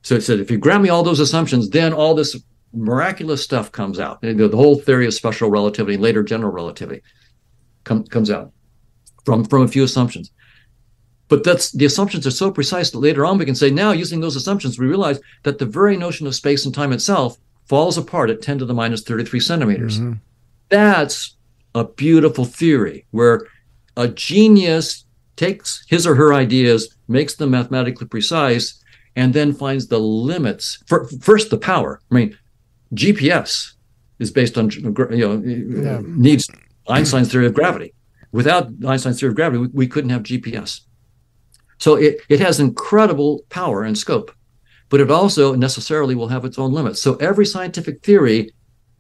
[0.03, 2.37] So it said if you grant me all those assumptions, then all this
[2.73, 4.21] miraculous stuff comes out.
[4.21, 7.03] The whole theory of special relativity later general relativity
[7.85, 8.53] com- comes out
[9.25, 10.31] from from a few assumptions.
[11.29, 14.21] But that's the assumptions are so precise that later on we can say now using
[14.21, 18.31] those assumptions we realize that the very notion of space and time itself falls apart
[18.31, 19.99] at 10 to the minus 33 centimeters.
[19.99, 20.15] Mm-hmm.
[20.69, 21.37] That's
[21.75, 23.47] a beautiful theory where
[23.97, 25.05] a genius
[25.37, 28.83] takes his or her ideas, makes them mathematically precise,
[29.15, 30.83] and then finds the limits.
[30.87, 32.01] For, first, the power.
[32.11, 32.39] I mean,
[32.95, 33.73] GPS
[34.19, 36.01] is based on you know yeah.
[36.05, 36.49] needs
[36.89, 37.93] Einstein's theory of gravity.
[38.33, 40.81] Without Einstein's theory of gravity, we, we couldn't have GPS.
[41.79, 44.33] So it, it has incredible power and scope,
[44.89, 47.03] but it also necessarily will have its own limits.
[47.03, 48.53] So every scientific theory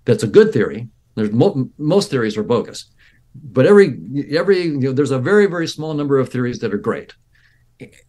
[0.04, 2.86] that's a good theory, there's mo- most theories are bogus,
[3.34, 3.98] but every
[4.30, 7.14] every you know, there's a very very small number of theories that are great,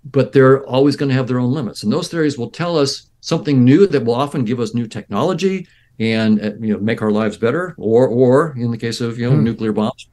[0.05, 3.09] but they're always going to have their own limits, and those theories will tell us
[3.21, 5.67] something new that will often give us new technology
[5.99, 9.29] and uh, you know make our lives better, or or in the case of you
[9.29, 9.43] know hmm.
[9.43, 10.07] nuclear bombs,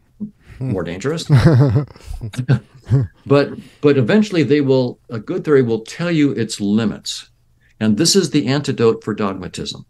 [0.59, 1.29] more dangerous.
[3.27, 3.51] but
[3.81, 7.31] but eventually they will a good theory will tell you its limits.
[7.81, 9.85] And this is the antidote for dogmatism.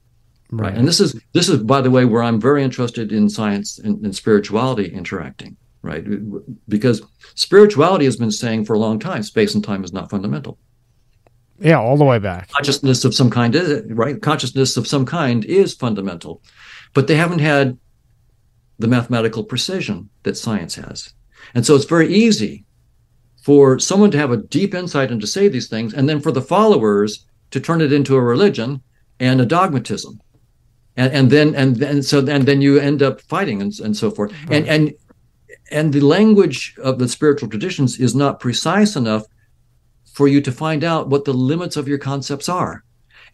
[0.51, 0.69] Right.
[0.69, 0.79] right.
[0.79, 4.05] And this is this is by the way where I'm very interested in science and,
[4.05, 6.05] and spirituality interacting, right?
[6.69, 7.03] Because
[7.35, 10.59] spirituality has been saying for a long time space and time is not fundamental.
[11.61, 12.51] Yeah, all the way back.
[12.51, 14.21] Consciousness of some kind is right.
[14.21, 16.43] Consciousness of some kind is fundamental,
[16.95, 17.79] but they haven't had
[18.79, 21.15] the mathematical precision that science has.
[21.55, 22.64] And so it's very easy
[23.45, 26.33] for someone to have a deep insight and to say these things, and then for
[26.33, 28.83] the followers to turn it into a religion
[29.21, 30.19] and a dogmatism.
[30.97, 34.11] And, and then and then so and then you end up fighting and, and so
[34.11, 34.33] forth.
[34.47, 34.59] Right.
[34.59, 34.95] And and
[35.71, 39.25] and the language of the spiritual traditions is not precise enough
[40.13, 42.85] for you to find out what the limits of your concepts are.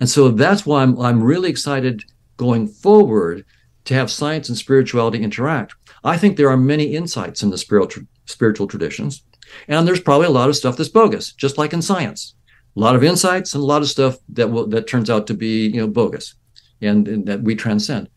[0.01, 2.03] And so that's why I'm I'm really excited
[2.37, 3.45] going forward
[3.85, 5.75] to have science and spirituality interact.
[6.03, 9.23] I think there are many insights in the spiritual spiritual traditions,
[9.69, 12.35] and there's probably a lot of stuff that's bogus, just like in science.
[12.77, 15.35] A lot of insights and a lot of stuff that will that turns out to
[15.35, 16.35] be you know bogus,
[16.81, 18.09] and, and that we transcend.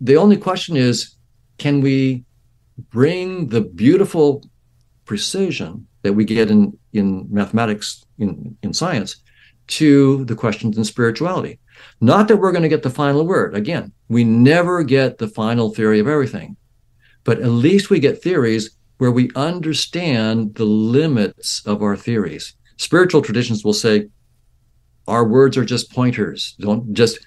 [0.00, 1.16] The only question is,
[1.58, 2.24] can we
[2.90, 4.48] bring the beautiful
[5.04, 9.16] precision that we get in in mathematics in in science
[9.66, 11.58] to the questions in spirituality
[12.00, 13.54] not that we're going to get the final word.
[13.54, 16.56] Again, we never get the final theory of everything,
[17.24, 22.54] but at least we get theories where we understand the limits of our theories.
[22.76, 24.08] Spiritual traditions will say,
[25.06, 26.54] our words are just pointers.
[26.60, 27.18] Don't just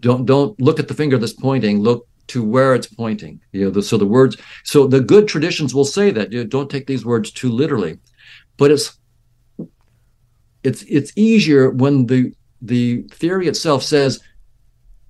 [0.00, 1.80] don't don't look at the finger that's pointing.
[1.80, 3.40] Look to where it's pointing.
[3.52, 4.36] You know, the, so the words.
[4.64, 6.32] So the good traditions will say that.
[6.32, 7.98] You know, don't take these words too literally,
[8.56, 8.98] but it's
[10.62, 14.20] it's it's easier when the the theory itself says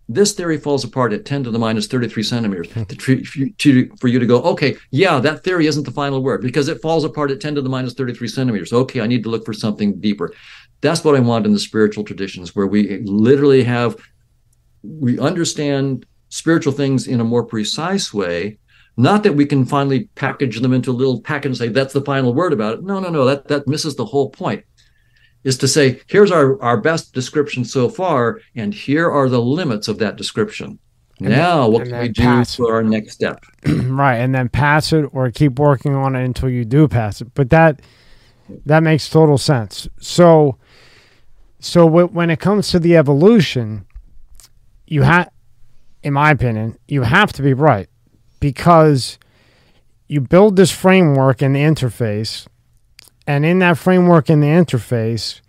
[0.08, 2.68] this theory falls apart at 10 to the minus 33 centimeters.
[2.68, 3.22] To,
[3.58, 6.82] to, for you to go okay yeah that theory isn't the final word because it
[6.82, 8.72] falls apart at 10 to the minus 33 centimeters.
[8.72, 10.32] Okay i need to look for something deeper.
[10.80, 13.96] That's what i want in the spiritual traditions where we literally have
[14.82, 18.58] we understand spiritual things in a more precise way.
[18.96, 22.02] Not that we can finally package them into a little package and say that's the
[22.02, 22.84] final word about it.
[22.84, 24.64] No no no that that misses the whole point
[25.44, 29.88] is to say, here's our, our best description so far, and here are the limits
[29.88, 30.78] of that description.
[31.20, 33.44] And now, then, what can we do for our next step?
[33.66, 37.32] right, and then pass it or keep working on it until you do pass it.
[37.34, 37.80] But that
[38.66, 39.88] that makes total sense.
[40.00, 40.58] So,
[41.60, 43.86] so w- when it comes to the evolution,
[44.86, 45.30] you have,
[46.02, 47.88] in my opinion, you have to be right
[48.40, 49.18] because
[50.08, 52.46] you build this framework and the interface
[53.26, 55.40] and in that framework in the interface,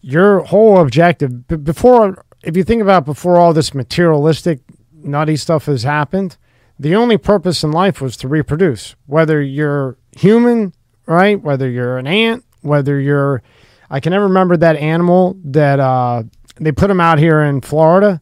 [0.00, 4.60] your whole objective before, if you think about before all this materialistic
[4.92, 6.36] nutty stuff has happened,
[6.78, 10.72] the only purpose in life was to reproduce, whether you're human
[11.10, 11.40] right?
[11.42, 13.42] Whether you're an ant, whether you're,
[13.90, 16.22] I can never remember that animal that uh,
[16.60, 18.20] they put them out here in Florida,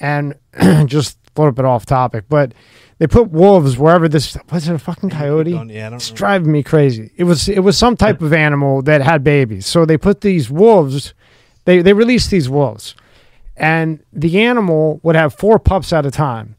[0.00, 0.34] and
[0.86, 2.52] just a little bit off topic, but
[2.98, 5.50] they put wolves wherever this was it a fucking coyote?
[5.52, 6.16] Yeah, I don't It's know.
[6.16, 7.10] driving me crazy.
[7.16, 9.66] It was it was some type of animal that had babies.
[9.66, 11.14] So they put these wolves,
[11.64, 12.94] they they released these wolves,
[13.56, 16.56] and the animal would have four pups at a time.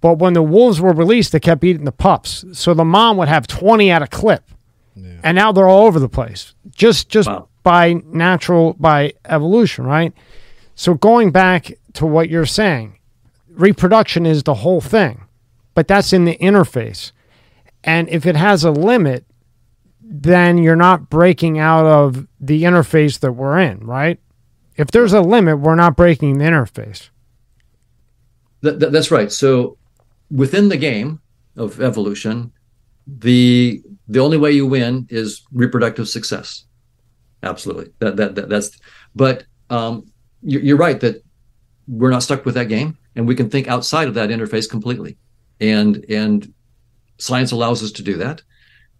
[0.00, 2.44] But when the wolves were released, they kept eating the pups.
[2.52, 4.44] So the mom would have twenty at a clip,
[4.96, 5.20] Yeah.
[5.22, 6.54] and now they're all over the place.
[6.74, 7.48] Just just Wow.
[7.62, 10.14] by natural by evolution, right?
[10.74, 12.94] So going back to what you're saying,
[13.52, 15.20] reproduction is the whole thing,
[15.74, 17.12] but that's in the interface.
[17.84, 19.24] And if it has a limit,
[20.02, 24.18] then you're not breaking out of the interface that we're in, right?
[24.76, 27.10] If there's a limit, we're not breaking the interface.
[28.62, 29.30] That, that, that's right.
[29.30, 29.78] So
[30.30, 31.20] within the game
[31.56, 32.52] of evolution,
[33.06, 36.64] the the only way you win is reproductive success.
[37.42, 37.92] Absolutely.
[37.98, 38.78] That that, that that's.
[39.14, 40.10] But um,
[40.42, 41.22] you're, you're right that
[41.88, 45.16] we're not stuck with that game, and we can think outside of that interface completely.
[45.60, 46.52] And and
[47.18, 48.42] science allows us to do that,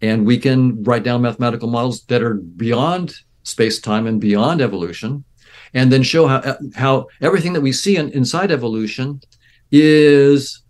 [0.01, 5.23] and we can write down mathematical models that are beyond space time and beyond evolution,
[5.73, 9.21] and then show how how everything that we see in, inside evolution
[9.71, 10.61] is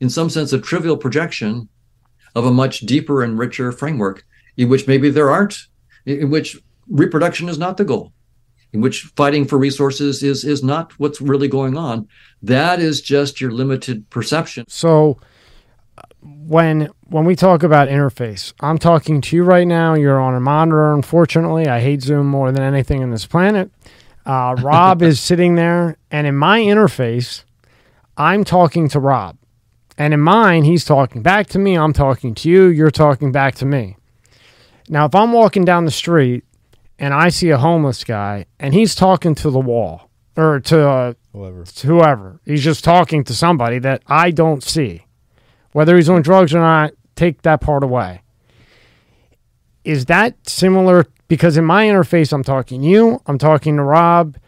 [0.00, 1.68] in some sense a trivial projection
[2.34, 4.24] of a much deeper and richer framework
[4.56, 5.56] in which maybe there aren't
[6.04, 6.56] in which
[6.88, 8.12] reproduction is not the goal
[8.72, 12.06] in which fighting for resources is is not what's really going on.
[12.42, 14.64] That is just your limited perception.
[14.68, 15.18] So
[16.48, 19.94] when when we talk about interface, I'm talking to you right now.
[19.94, 20.94] You're on a monitor.
[20.94, 23.70] Unfortunately, I hate Zoom more than anything on this planet.
[24.24, 27.44] Uh, Rob is sitting there, and in my interface,
[28.16, 29.36] I'm talking to Rob,
[29.98, 31.76] and in mine, he's talking back to me.
[31.76, 32.66] I'm talking to you.
[32.66, 33.96] You're talking back to me.
[34.88, 36.44] Now, if I'm walking down the street
[36.98, 41.12] and I see a homeless guy and he's talking to the wall or to uh,
[41.32, 41.64] Whatever.
[41.64, 42.40] to whoever.
[42.46, 45.04] He's just talking to somebody that I don't see.
[45.78, 48.22] Whether he's on drugs or not, take that part away.
[49.84, 51.06] Is that similar?
[51.28, 54.38] Because in my interface, I'm talking you, I'm talking to Rob,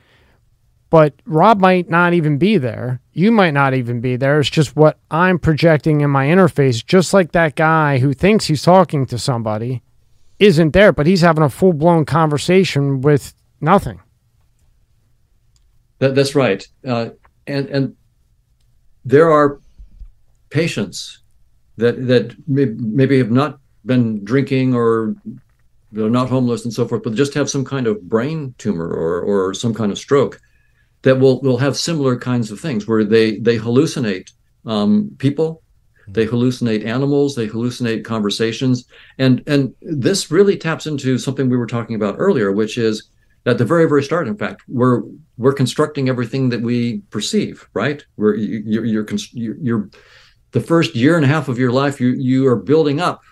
[0.90, 3.00] but Rob might not even be there.
[3.12, 4.40] You might not even be there.
[4.40, 8.64] It's just what I'm projecting in my interface, just like that guy who thinks he's
[8.64, 9.84] talking to somebody
[10.40, 14.00] isn't there, but he's having a full blown conversation with nothing.
[16.00, 16.66] That, that's right.
[16.84, 17.10] Uh,
[17.46, 17.96] and and
[19.04, 19.60] there are
[20.50, 21.19] patients
[21.80, 25.16] that that may, maybe have not been drinking or
[25.92, 29.20] they're not homeless and so forth, but just have some kind of brain tumor or
[29.22, 30.40] or some kind of stroke
[31.02, 34.32] that will will have similar kinds of things where they they hallucinate
[34.66, 35.62] um, people,
[36.06, 38.86] they hallucinate animals, they hallucinate conversations,
[39.18, 43.08] and and this really taps into something we were talking about earlier, which is
[43.46, 44.28] at the very very start.
[44.28, 45.02] In fact, we're
[45.38, 48.04] we're constructing everything that we perceive, right?
[48.16, 49.90] We're you, you're you're, you're you're
[50.52, 53.22] the first year and a half of your life, you you are building up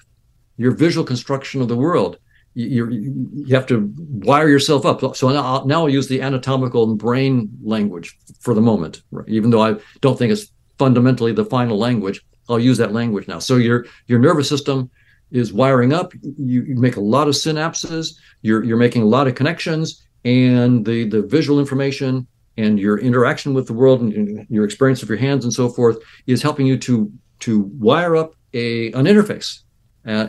[0.57, 2.19] your visual construction of the world.
[2.55, 5.15] You, you, have to wire yourself up.
[5.15, 9.29] So now I'll, now I'll use the anatomical and brain language for the moment, right?
[9.29, 12.21] even though I don't think it's fundamentally the final language.
[12.49, 13.39] I'll use that language now.
[13.39, 14.91] So your your nervous system
[15.31, 16.13] is wiring up.
[16.23, 18.17] You, you make a lot of synapses.
[18.43, 22.27] You're you're making a lot of connections, and the the visual information
[22.59, 25.97] and your interaction with the world and your experience of your hands and so forth
[26.27, 29.61] is helping you to to wire up a an interface.
[30.05, 30.29] Uh,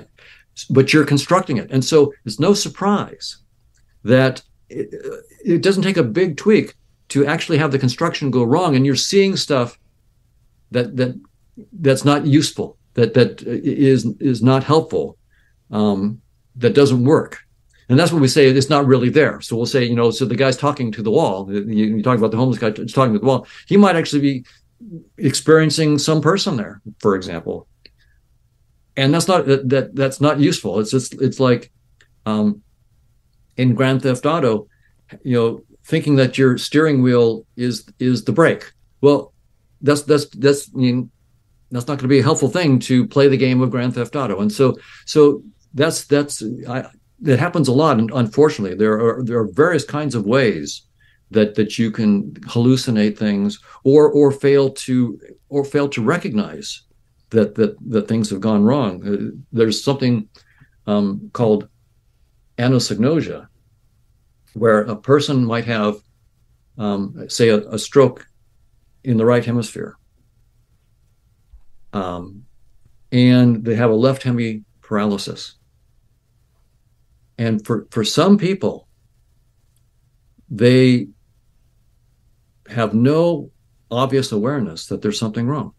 [0.70, 1.72] but you're constructing it.
[1.72, 3.38] And so it's no surprise
[4.04, 4.94] that it,
[5.44, 6.76] it, doesn't take a big tweak
[7.10, 8.76] to actually have the construction go wrong.
[8.76, 9.80] And you're seeing stuff
[10.72, 11.20] that that
[11.74, 15.18] that's not useful, that that is is not helpful,
[15.72, 16.22] um,
[16.58, 17.40] that doesn't work.
[17.90, 19.42] And that's what we say it's not really there.
[19.42, 21.52] So we'll say, you know, so the guy's talking to the wall.
[21.52, 23.48] You, you talk about the homeless guy talking to the wall.
[23.68, 24.46] He might actually be
[25.18, 27.68] experiencing some person there, for example,
[28.96, 30.80] and that's not that, that that's not useful.
[30.80, 31.72] It's just it's like
[32.26, 32.62] um,
[33.58, 34.68] in Grand Theft Auto,
[35.24, 38.72] you know, thinking that your steering wheel is is the brake.
[39.02, 39.34] Well,
[39.82, 41.12] that's that's that's I mean,
[41.72, 44.16] that's not going to be a helpful thing to play the game of Grand Theft
[44.16, 44.40] Auto.
[44.42, 45.44] And so so
[45.74, 46.86] that's that's I,
[47.22, 48.00] that happens a lot.
[48.00, 50.84] And unfortunately, there are there are various kinds of ways
[51.32, 55.20] that that you can hallucinate things or or fail to
[55.50, 56.84] or fail to recognize
[57.30, 59.08] that that that things have gone wrong.
[59.08, 60.28] Uh, there's something
[60.88, 61.68] um, called
[62.58, 63.48] anosognosia,
[64.54, 65.96] where a person might have,
[66.78, 68.28] um, say, a, a, stroke
[69.04, 69.98] in the right hemisphere,
[71.94, 72.44] um,
[73.12, 75.59] and they have a left hemi paralysis.
[77.40, 78.90] And for, for some people,
[80.50, 81.08] they
[82.68, 83.50] have no
[83.90, 85.72] obvious awareness that there's something wrong.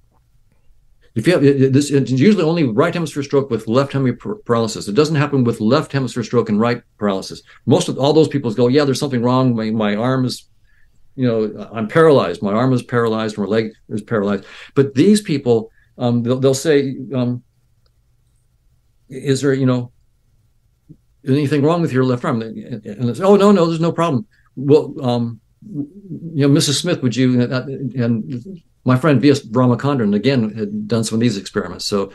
[1.14, 4.88] If you have this, it's usually only right hemisphere stroke with left hemisphere paralysis.
[4.88, 7.42] It doesn't happen with left hemisphere stroke and right paralysis.
[7.66, 9.54] Most of all those people go, yeah, there's something wrong.
[9.54, 10.48] My, my arm is,
[11.14, 12.42] you know, I'm paralyzed.
[12.42, 13.36] My arm is paralyzed.
[13.36, 14.46] My leg is paralyzed.
[14.74, 17.42] But these people, um, they'll, they'll say, um,
[19.10, 19.92] is there, you know,
[21.26, 22.42] anything wrong with your left arm?
[22.42, 24.26] And say, oh, no, no, there's no problem.
[24.56, 26.80] Well, um, you know, Mrs.
[26.80, 29.44] Smith, would you, and my friend V.S.
[29.46, 31.84] Ramachandran, again, had done some of these experiments.
[31.84, 32.12] So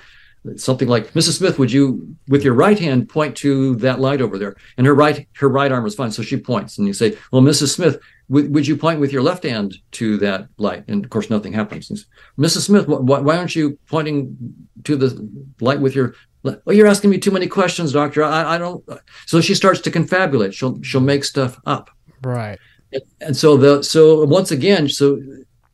[0.58, 1.38] something like, Mrs.
[1.38, 4.56] Smith, would you, with your right hand, point to that light over there?
[4.78, 6.12] And her right, her right arm was fine.
[6.12, 7.74] So she points and you say, well, Mrs.
[7.74, 8.00] Smith,
[8.30, 10.84] would, would you point with your left hand to that light?
[10.88, 12.06] And of course, nothing happens.
[12.38, 12.66] Mrs.
[12.66, 14.38] Smith, wh- why aren't you pointing
[14.84, 15.30] to the
[15.62, 16.16] light with your
[16.46, 18.24] well, you're asking me too many questions, doctor.
[18.24, 18.84] I, I don't.
[19.26, 20.54] So she starts to confabulate.
[20.54, 21.90] She'll she'll make stuff up.
[22.24, 22.60] Right.
[22.92, 25.22] And, and so the so once again, so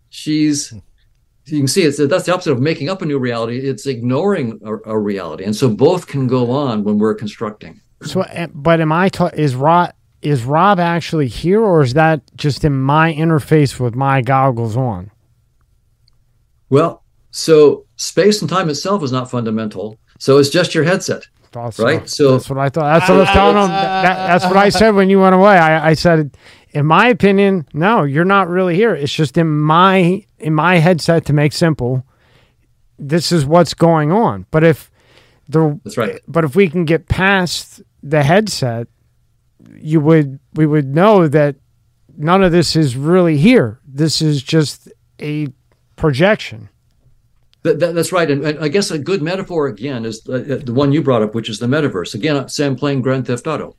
[0.10, 0.74] she's
[1.46, 3.58] you can see it's that's the opposite of making up a new reality.
[3.58, 7.82] It's ignoring a, a reality, and so both can go on when we're constructing.
[8.04, 12.22] So, eh, but am I ta- is Rob is Rob actually here, or is that
[12.36, 15.12] just in my interface with my goggles on?
[16.70, 19.98] Well, so space and time itself is not fundamental.
[20.22, 21.28] So it's just your headset.
[21.56, 21.84] Awesome.
[21.84, 22.08] Right.
[22.08, 23.00] So that's what I thought.
[23.00, 23.70] That's what I was telling him.
[23.70, 25.58] That, that's what I said when you went away.
[25.58, 26.38] I, I said,
[26.70, 28.94] in my opinion, no, you're not really here.
[28.94, 32.06] It's just in my in my headset to make simple.
[33.00, 34.46] This is what's going on.
[34.52, 34.92] But if
[35.50, 36.22] the that's right.
[36.28, 38.88] But if we can get past the headset,
[39.74, 41.56] you would we would know that
[42.16, 43.80] none of this is really here.
[43.88, 44.88] This is just
[45.20, 45.48] a
[45.96, 46.70] projection.
[47.64, 48.30] That, that, that's right.
[48.30, 51.36] And, and, I guess a good metaphor, again, is the, the, one you brought up,
[51.36, 52.16] which is the metaverse.
[52.16, 53.76] Again, Sam playing Grand Theft Auto,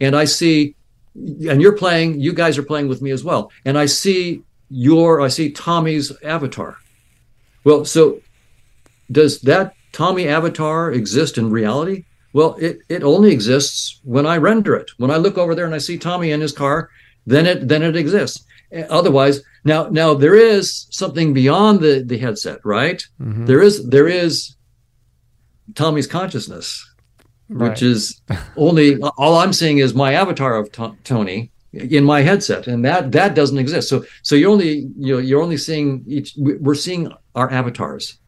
[0.00, 0.74] and I see,
[1.14, 3.50] and you're playing, you guys are playing with me as well.
[3.64, 6.76] And I see your, I see Tommy's avatar.
[7.64, 8.20] Well, so
[9.10, 12.04] does that Tommy avatar exist in reality?
[12.32, 14.90] Well, it, it only exists when I render it.
[14.98, 16.90] When I look over there and I see Tommy in his car,
[17.26, 18.44] then it then it exists.
[18.90, 23.04] Otherwise, now now there is something beyond the the headset, right?
[23.20, 23.46] Mm-hmm.
[23.46, 24.56] There is there is
[25.74, 26.88] Tommy's consciousness,
[27.48, 27.70] right.
[27.70, 28.20] which is
[28.56, 30.70] only all I'm seeing is my avatar of
[31.04, 33.88] Tony in my headset, and that that doesn't exist.
[33.88, 36.34] So so you're only you know you're only seeing each.
[36.36, 38.18] We're seeing our avatars,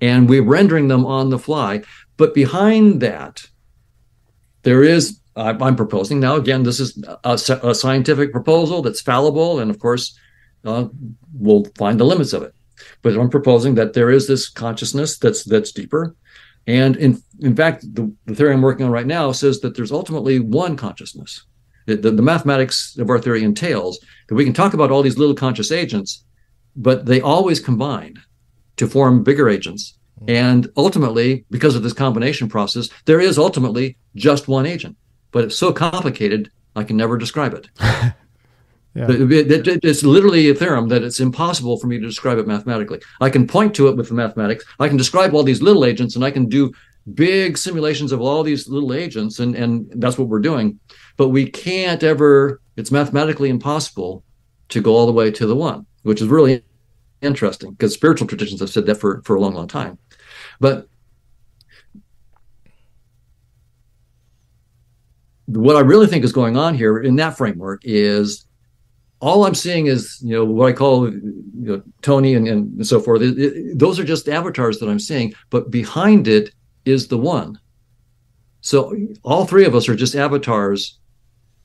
[0.00, 1.82] and we're rendering them on the fly.
[2.16, 3.46] But behind that,
[4.62, 6.36] there is I'm proposing now.
[6.36, 10.18] Again, this is a, a, scientific proposal that's fallible, and of course,
[10.64, 10.86] uh,
[11.34, 12.54] we'll find the limits of it.
[13.02, 16.16] But I'm proposing that there is this consciousness that's that's deeper,
[16.66, 19.92] and in in fact, the, the theory I'm working on right now says that there's
[19.92, 21.44] ultimately one consciousness.
[21.86, 23.98] The, the, the mathematics of our theory entails
[24.28, 26.24] that we can talk about all these little conscious agents,
[26.76, 28.14] but they always combine
[28.76, 29.98] to form bigger agents.
[30.28, 34.96] And ultimately, because of this combination process, there is ultimately just one agent
[35.32, 37.68] but it's so complicated I can never describe it.
[38.94, 39.06] yeah.
[39.08, 43.00] it's literally a theorem that it's impossible for me to describe it mathematically.
[43.20, 44.64] I can point to it with the mathematics.
[44.78, 46.72] I can describe all these little agents, and I can do
[47.14, 50.78] big simulations of all these little agents, and and that's what we're doing.
[51.16, 52.60] But we can't ever.
[52.76, 54.24] It's mathematically impossible
[54.70, 56.62] to go all the way to the one, which is really
[57.20, 59.98] interesting because spiritual traditions have said that for for a long, long time.
[60.60, 60.88] But
[65.46, 68.46] what I really think is going on here in that framework is
[69.22, 71.22] all I'm seeing is you know what I call you
[71.54, 73.22] know Tony and, and so forth.
[73.22, 76.52] It, it, those are just avatars that I'm seeing, but behind it
[76.84, 77.58] is the one.
[78.60, 80.98] So all three of us are just avatars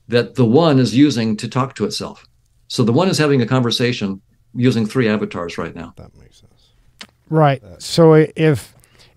[0.06, 2.24] that the one is using to talk to itself.
[2.68, 4.22] So the one is having a conversation
[4.54, 5.92] using three avatars right now.
[5.96, 6.70] That makes sense.
[7.28, 7.62] Right.
[7.78, 8.74] So if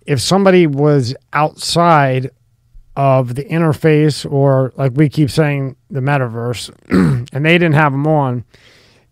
[0.08, 2.32] if somebody was outside
[2.96, 6.70] of the interface or like we keep saying the metaverse
[7.34, 8.44] and they didn't have them on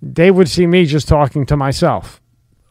[0.01, 2.21] they would see me just talking to myself.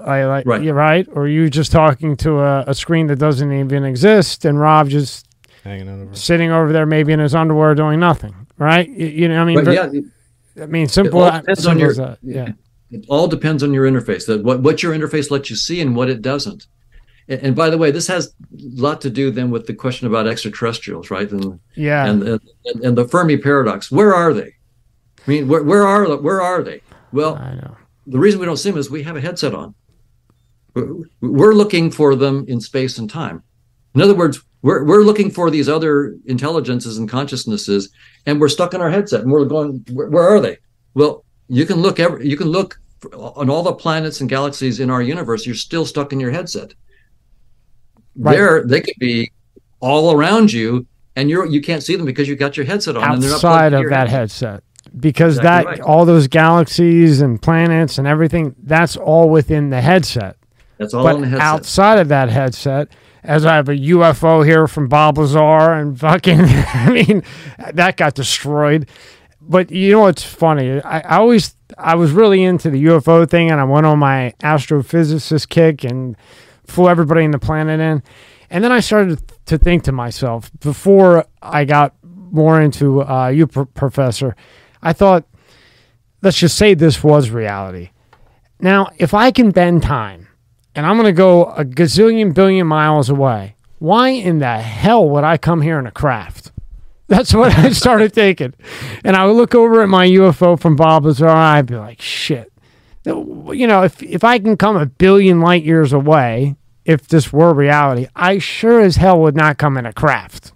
[0.00, 0.62] I like right.
[0.62, 1.06] you right?
[1.12, 5.26] Or you just talking to a, a, screen that doesn't even exist and Rob just
[5.64, 6.14] hanging over.
[6.14, 8.88] sitting over there maybe in his underwear doing nothing right?
[8.88, 12.16] You, you know I mean but, yeah, I mean simple, it depends simple on your,
[12.22, 12.52] yeah.
[12.90, 14.26] it all depends on your interface.
[14.26, 16.66] That what, what your interface lets you see and what it doesn't
[17.28, 20.26] and by the way, this has a lot to do then with the question about
[20.26, 21.30] extraterrestrials, right?
[21.30, 22.40] And yeah, and and,
[22.84, 23.90] and the Fermi paradox.
[23.90, 24.54] Where are they?
[25.26, 26.80] I mean, where, where are where are they?
[27.12, 27.34] Well,
[28.06, 29.74] the reason we don't see them is we have a headset on.
[31.20, 33.42] We're looking for them in space and time.
[33.94, 37.90] In other words, We're we're looking for these other intelligences and consciousnesses,
[38.26, 40.58] and we're stuck in our headset, and we're going, where, where are they?
[40.94, 42.80] Well, you can look every, you can look
[43.12, 45.46] on all the planets and galaxies in our universe.
[45.46, 46.74] You're still stuck in your headset.
[48.18, 48.32] Right.
[48.36, 49.30] There, they could be
[49.80, 50.86] all around you,
[51.16, 53.02] and you're you can't see them because you got your headset on.
[53.24, 54.62] outside of that headset.
[54.98, 55.88] because Exactly that right.
[55.88, 60.36] all those galaxies and planets and everything that's all within the headset
[60.78, 61.46] That's all but on the headset.
[61.46, 62.88] outside of that headset
[63.22, 67.22] as i have a ufo here from bob lazar and fucking i mean
[67.74, 68.88] that got destroyed
[69.42, 73.50] but you know what's funny I, I always i was really into the ufo thing
[73.50, 76.16] and i went on my astrophysicist kick and
[76.68, 78.02] flew everybody in the planet in
[78.50, 83.46] and then i started to think to myself before i got more into uh, you
[83.46, 84.36] pr- professor
[84.82, 85.24] i thought
[86.22, 87.90] let's just say this was reality
[88.60, 90.28] now if i can bend time
[90.78, 93.56] and I'm going to go a gazillion billion miles away.
[93.80, 96.52] Why in the hell would I come here in a craft?
[97.08, 98.54] That's what I started thinking.
[99.02, 102.00] And I would look over at my UFO from Bob Lazar, and I'd be like,
[102.00, 102.52] shit.
[103.04, 107.54] You know, if, if I can come a billion light years away, if this were
[107.54, 110.52] reality, I sure as hell would not come in a craft.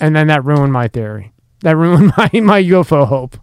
[0.00, 1.32] And then that ruined my theory.
[1.60, 3.38] That ruined my, my UFO hope.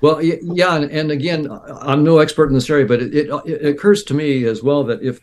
[0.00, 1.48] Well, yeah, and, again,
[1.80, 4.84] I'm no expert in this area, but it, it, it occurs to me as well
[4.84, 5.20] that if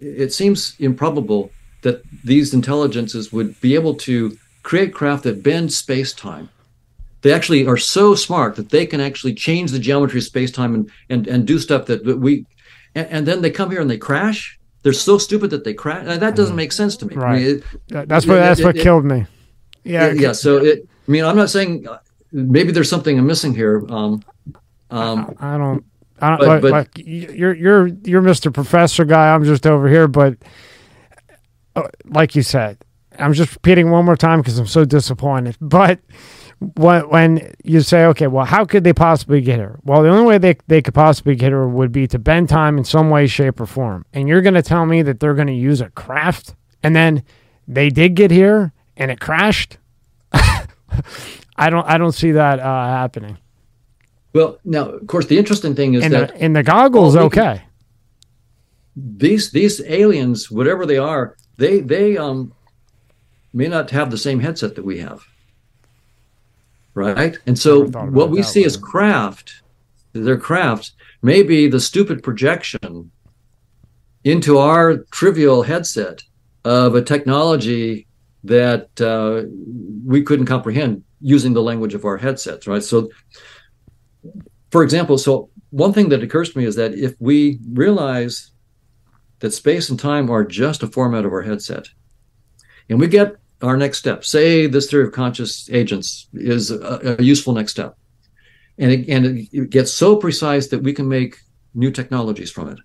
[0.00, 1.50] it seems improbable
[1.82, 6.48] that these intelligences would be able to create craft that bend space time.
[7.26, 10.74] They actually are so smart that they can actually change the geometry of space time
[10.76, 12.46] and, and, and do stuff that, that we,
[12.94, 14.58] and, and then they come here and they crash.
[14.82, 16.04] They're so stupid that they crash.
[16.06, 17.16] That doesn't make sense to me.
[17.16, 17.42] I Right.
[17.42, 19.26] mean, it- That's what, it- that's it- what killed me.
[19.82, 20.06] Yeah.
[20.06, 20.32] yeah, yeah.
[20.32, 20.88] So it.
[21.08, 21.98] I mean, I'm not saying uh,
[22.30, 23.84] maybe there's something I'm missing here.
[23.88, 24.22] Um,
[24.90, 25.84] um, I don't.
[26.20, 28.52] I don't But- like, but- like you're you're you're Mr.
[28.54, 29.34] Professor guy.
[29.34, 30.36] I'm just over here, but
[31.74, 32.78] uh, like you said,
[33.18, 35.56] I'm just repeating one more time because I'm so disappointed.
[35.60, 35.98] But
[36.58, 39.78] when when you say, okay, well, how could they possibly get here?
[39.84, 42.78] Well, the only way they they could possibly get here would be to bend time
[42.78, 44.06] in some way, shape, or form.
[44.12, 47.22] And you're going to tell me that they're going to use a craft, and then
[47.68, 49.76] they did get here and it crashed.
[50.32, 53.36] I don't I don't see that uh, happening.
[54.32, 57.30] well, now, of course, the interesting thing is that the in the goggles, Well, we
[57.30, 57.62] can- okay.
[58.96, 62.52] these these aliens, whatever they are, they they um
[63.52, 65.20] may not have the same headset that we have,
[66.96, 67.38] right?
[67.46, 68.66] And so Never thought about what we see way.
[68.66, 69.62] as craft,
[70.12, 70.92] their crafts,
[71.22, 73.12] may be the stupid projection
[74.24, 76.22] into our trivial headset
[76.64, 78.08] of a technology
[78.42, 79.42] that uh,
[80.04, 82.82] we couldn't comprehend using the language of our headsets, right?
[82.82, 83.08] So,
[84.70, 88.50] for example, so one thing that occurs to me is that if we realize
[89.40, 91.88] that space and time are just a format of our headset.
[92.88, 94.24] And we get our next step.
[94.24, 97.96] Say this theory of conscious agents is a, a useful next step.
[98.78, 101.38] And it, and it, gets so precise that we can make
[101.74, 102.78] new technologies from it.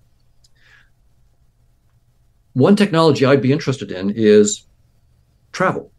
[2.53, 4.65] One technology I'd be interested in is
[5.51, 5.91] travel.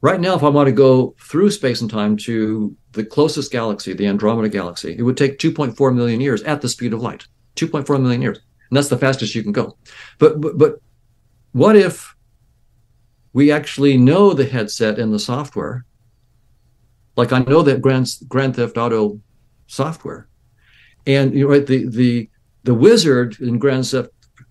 [0.00, 3.92] Right now, if I want to go through space and time to the closest galaxy,
[3.92, 7.26] the Andromeda galaxy, it would take 2.4 million years at the speed of light.
[7.56, 8.40] 2.4 million years
[8.74, 9.76] and that's the fastest you can go.
[10.18, 10.80] But but, but
[11.52, 12.13] what if
[13.34, 15.84] we actually know the headset and the software?
[17.16, 19.20] Like I know that Grand Grand Theft Auto
[19.66, 20.28] software,
[21.06, 22.30] and you know right, the the
[22.62, 24.10] the wizard in Grand Theft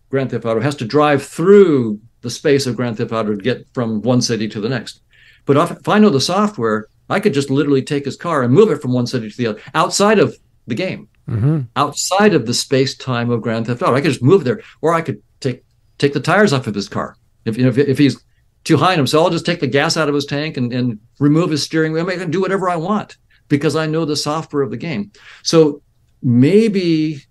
[0.09, 3.67] Grand Theft Auto has to drive through the space of Grand Theft Auto to get
[3.73, 5.01] from one city to the next.
[5.45, 8.53] But if, if I know the software, I could just literally take his car and
[8.53, 10.37] move it from one city to the other outside of
[10.67, 11.61] the game Mm-hmm.
[11.77, 13.95] outside of the space time of Grand Theft Auto.
[13.95, 15.63] I could just move there, or I could take
[15.97, 17.15] take the tires off of his car
[17.45, 18.21] if you know, if, if he's
[18.63, 19.07] too high in him.
[19.07, 21.91] So I'll just take the gas out of his tank and, and remove his steering
[21.91, 22.09] wheel.
[22.09, 23.17] I can do whatever I want
[23.49, 25.11] because I know the software of the game.
[25.43, 25.81] So
[26.21, 27.23] maybe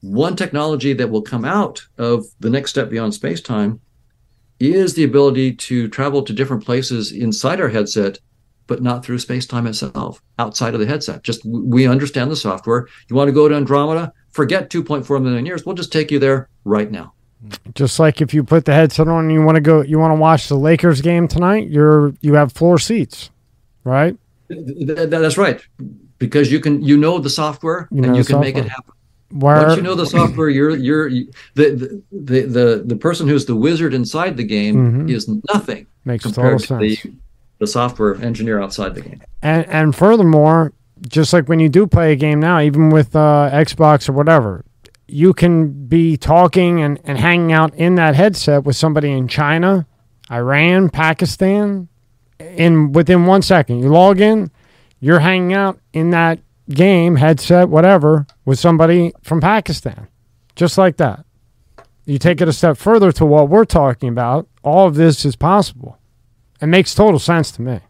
[0.00, 3.80] one technology that will come out of the next step beyond space time
[4.60, 8.18] is the ability to travel to different places inside our headset
[8.66, 11.22] but not through space time itself, outside of the headset.
[11.22, 12.88] Just we understand the software.
[13.08, 14.12] You want to go to Andromeda?
[14.30, 15.66] Forget 2.4 million years.
[15.66, 17.12] We'll just take you there right now.
[17.74, 20.12] Just like if you put the headset on and you want to go, you want
[20.12, 21.68] to watch the Lakers game tonight.
[21.68, 23.30] You're you have floor seats,
[23.84, 24.16] right?
[24.48, 25.60] Th- th- that's right,
[26.18, 28.92] because you can you know the software You know and you can make it happen.
[29.30, 33.46] Where Once you know the software, you're you're you, the, the the the person who's
[33.46, 35.10] the wizard inside the game Mhm.
[35.10, 36.98] is nothing makes total compared to the
[37.58, 39.20] the software engineer outside the game.
[39.40, 40.72] And and furthermore,
[41.08, 44.64] just like when you do play a game now, even with uh, Xbox or whatever,
[45.06, 49.86] you can be talking and, and hanging out in that headset with somebody in China.
[50.30, 51.88] Iran, Pakistan,
[52.38, 53.80] in within one second.
[53.80, 54.50] You log in,
[55.00, 56.38] you're hanging out in that
[56.70, 60.08] game, headset, whatever, with somebody from Pakistan.
[60.56, 61.24] Just like that.
[62.04, 65.36] You take it a step further to what we're talking about, all of this is
[65.36, 65.98] possible.
[66.60, 67.80] It makes total sense to me.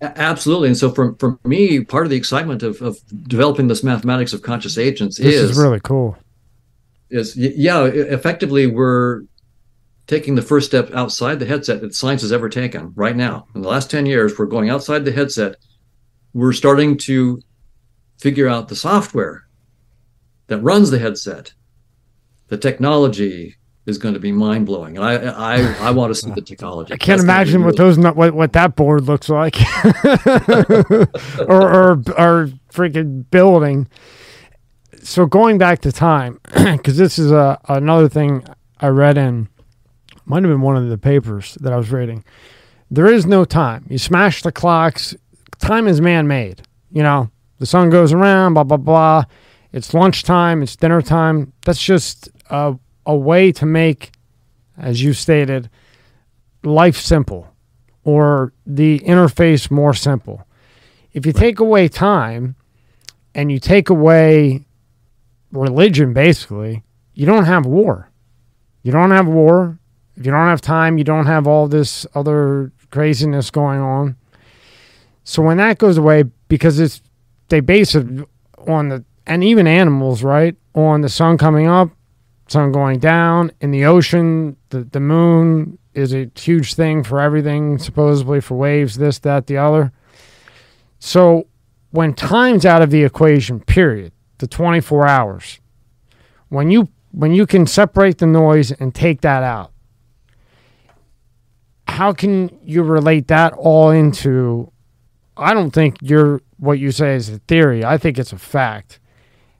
[0.00, 0.68] Absolutely.
[0.68, 2.98] And so for, for me, part of the excitement of, of
[3.28, 6.16] developing this mathematics of conscious agents this is, is really cool.
[7.10, 9.22] Is yeah, effectively we're
[10.06, 13.46] taking the first step outside the headset that science has ever taken right now.
[13.54, 15.56] In the last 10 years, we're going outside the headset.
[16.32, 17.40] We're starting to
[18.18, 19.46] figure out the software
[20.46, 21.52] that runs the headset.
[22.48, 23.56] The technology
[23.86, 26.92] is going to be mind blowing, and I I, I want to see the technology.
[26.92, 29.56] I can't That's imagine what those what what that board looks like,
[31.48, 33.88] or, or or freaking building.
[35.06, 38.44] So going back to time, because this is a another thing
[38.80, 39.48] I read in
[40.24, 42.24] might have been one of the papers that I was reading.
[42.90, 43.86] There is no time.
[43.88, 45.14] You smash the clocks.
[45.60, 46.62] Time is man made.
[46.90, 47.30] You know,
[47.60, 49.24] the sun goes around, blah, blah, blah.
[49.72, 51.52] It's lunchtime, it's dinner time.
[51.64, 52.76] That's just a,
[53.06, 54.10] a way to make,
[54.76, 55.70] as you stated,
[56.64, 57.54] life simple
[58.02, 60.44] or the interface more simple.
[61.12, 62.56] If you take away time
[63.36, 64.65] and you take away
[65.52, 66.82] religion, basically,
[67.14, 68.10] you don't have war.
[68.82, 69.78] You don't have war.
[70.16, 74.16] If you don't have time, you don't have all this other craziness going on.
[75.24, 77.02] So when that goes away, because it's
[77.48, 78.06] they base it
[78.66, 80.56] on the and even animals, right?
[80.74, 81.90] On the sun coming up,
[82.48, 83.50] sun going down.
[83.60, 88.96] In the ocean, the, the moon is a huge thing for everything, supposedly for waves,
[88.96, 89.92] this, that, the other.
[90.98, 91.46] So
[91.90, 95.60] when time's out of the equation, period, the 24 hours,
[96.48, 99.72] when you when you can separate the noise and take that out,
[101.88, 104.70] how can you relate that all into
[105.36, 107.84] I don't think you're what you say is a theory.
[107.84, 108.98] I think it's a fact.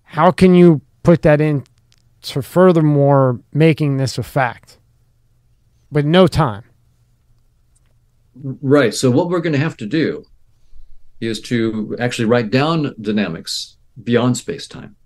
[0.05, 1.65] How can you put that in
[2.23, 4.79] to furthermore making this a fact
[5.91, 6.65] with no time?
[8.35, 8.95] Right.
[8.95, 10.25] So what we're going to have to do
[11.21, 14.97] is to actually write down dynamics beyond space time,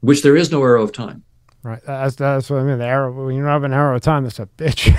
[0.00, 1.24] which there is no arrow of time.
[1.62, 1.82] Right.
[1.84, 2.78] That's that's what I mean.
[2.78, 3.12] The arrow.
[3.12, 4.94] When you don't have an arrow of time, that's a bitch.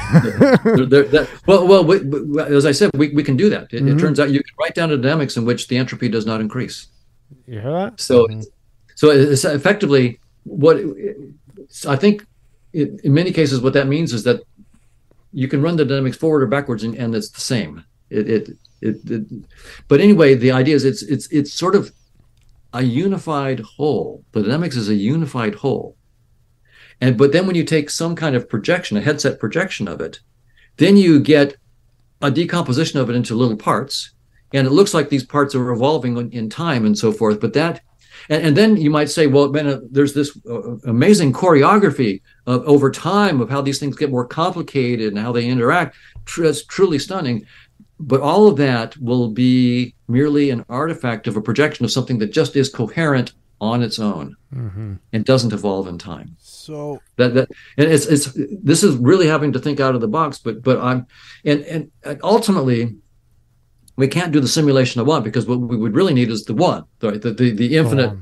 [0.89, 3.73] they're, they're, well, well, we, we, as I said, we, we can do that.
[3.73, 3.97] It, mm-hmm.
[3.97, 6.41] it, turns out you can write down a dynamics in which the entropy does not
[6.41, 6.87] increase.
[7.47, 8.01] You hear that?
[8.01, 8.41] So, mm-hmm.
[8.95, 10.77] so it's effectively what
[11.87, 12.25] I think.
[12.71, 14.43] It, in many cases, what that means is that
[15.31, 17.83] you can run the dynamics forward or backwards, and, and it's the same.
[18.09, 18.49] It, it,
[18.81, 19.45] it, it,
[19.87, 21.91] but anyway, the idea is it's it's it's sort of
[22.73, 24.23] a unified whole.
[24.31, 25.97] The dynamics is a unified whole
[27.01, 30.19] and but then when you take some kind of projection, a headset projection of it,
[30.77, 31.55] then you get
[32.21, 34.11] a decomposition of it into little parts.
[34.53, 37.39] And it looks like these parts are evolving in time and so forth.
[37.39, 37.81] But that,
[38.29, 42.63] and, and then you might say, well, man, uh, there's this uh, amazing choreography of,
[42.63, 45.95] over time of how these things get more complicated and how they interact.
[46.37, 47.45] It's truly stunning.
[47.99, 52.31] But all of that will be merely an artifact of a projection of something that
[52.31, 54.93] just is coherent on its own mm-hmm.
[55.11, 56.35] and doesn't evolve in time.
[56.39, 60.07] So that that and it's it's this is really having to think out of the
[60.07, 60.37] box.
[60.37, 61.07] But but I'm
[61.43, 61.91] and and
[62.23, 62.95] ultimately
[63.95, 66.55] we can't do the simulation of one because what we would really need is the
[66.55, 67.21] one, right?
[67.21, 68.17] The the, the infinite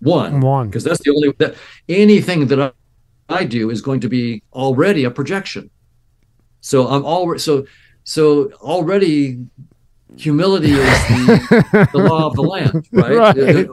[0.00, 1.54] one, one, because that's the only that
[1.88, 2.72] anything that I,
[3.28, 5.70] I do is going to be already a projection.
[6.60, 7.66] So I'm already so
[8.04, 9.46] so already
[10.16, 13.16] humility is the, the law of the land, right?
[13.16, 13.68] right.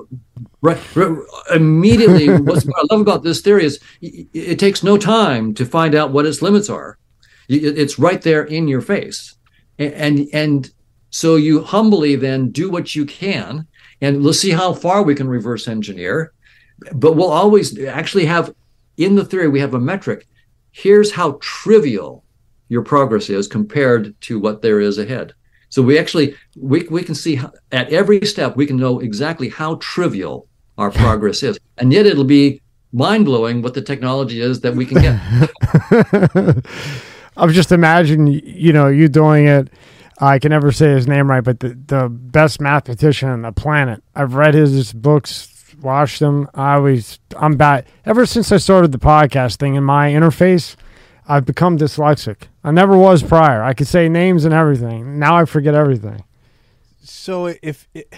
[0.62, 1.18] Right, right,
[1.56, 5.96] immediately what i love about this theory is it, it takes no time to find
[5.96, 6.98] out what its limits are
[7.48, 9.36] it's right there in your face
[9.78, 10.72] and, and and
[11.12, 13.66] so you humbly then do what you can
[14.02, 16.34] and let's see how far we can reverse engineer
[16.94, 18.54] but we'll always actually have
[18.98, 20.28] in the theory we have a metric
[20.72, 22.26] here's how trivial
[22.70, 25.34] your progress is compared to what there is ahead
[25.70, 29.50] so we actually we, we can see how, at every step we can know exactly
[29.50, 30.48] how trivial
[30.80, 31.60] our progress is.
[31.78, 36.66] And yet it'll be mind blowing what the technology is that we can get.
[37.38, 39.70] I'm just imagining, you know, you doing it.
[40.22, 44.04] I can never say his name right, but the, the best mathematician on the planet.
[44.16, 46.50] I've read his books, watched them.
[46.56, 47.86] I always, I'm bad.
[48.06, 50.76] Ever since I started the podcast thing in my interface,
[51.30, 52.48] I've become dyslexic.
[52.64, 53.64] I never was prior.
[53.64, 55.20] I could say names and everything.
[55.20, 56.24] Now I forget everything.
[57.02, 57.88] So if.
[57.94, 58.14] It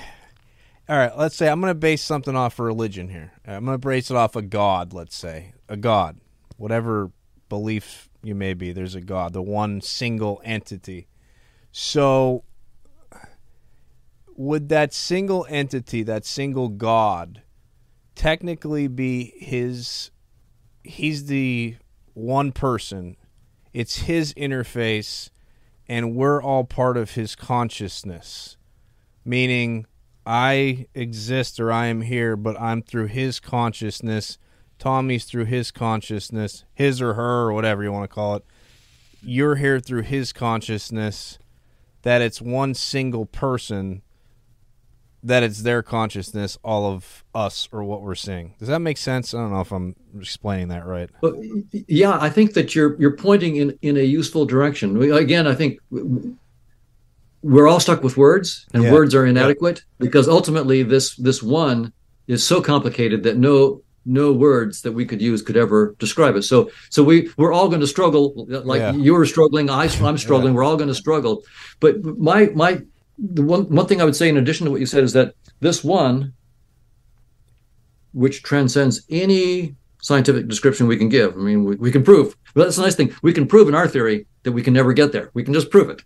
[0.89, 3.31] all right, let's say I'm going to base something off of religion here.
[3.45, 5.53] I'm going to base it off a god, let's say.
[5.69, 6.19] A god.
[6.57, 7.11] Whatever
[7.47, 8.71] belief you may be.
[8.71, 11.07] There's a God, the one single entity.
[11.71, 12.43] So,
[14.35, 17.41] would that single entity, that single God,
[18.15, 20.11] technically be his?
[20.83, 21.75] He's the
[22.13, 23.17] one person.
[23.73, 25.29] It's his interface,
[25.87, 28.57] and we're all part of his consciousness.
[29.23, 29.85] Meaning,
[30.25, 34.37] I exist or I am here, but I'm through his consciousness.
[34.77, 38.45] Tommy's through his consciousness, his or her, or whatever you want to call it.
[39.21, 41.37] You're here through his consciousness,
[42.01, 44.01] that it's one single person,
[45.23, 48.55] that it's their consciousness, all of us or what we're seeing.
[48.59, 49.33] Does that make sense?
[49.33, 51.09] I don't know if I'm explaining that right.
[51.21, 51.35] But
[51.71, 55.01] yeah, I think that you're you're pointing in in a useful direction.
[55.13, 55.79] Again, I think
[57.43, 58.91] we're all stuck with words and yeah.
[58.91, 60.05] words are inadequate yeah.
[60.05, 61.91] because ultimately this this one
[62.27, 66.43] is so complicated that no no words that we could use could ever describe it
[66.43, 68.93] so so we we're all going to struggle like yeah.
[68.93, 71.43] you're struggling I, i'm struggling we're all going to struggle
[71.79, 72.81] but my my
[73.17, 75.33] the one one thing i would say in addition to what you said is that
[75.59, 76.33] this one
[78.13, 82.77] which transcends any scientific description we can give i mean we, we can prove that's
[82.77, 83.13] a nice thing.
[83.21, 85.31] We can prove in our theory that we can never get there.
[85.33, 86.03] We can just prove it.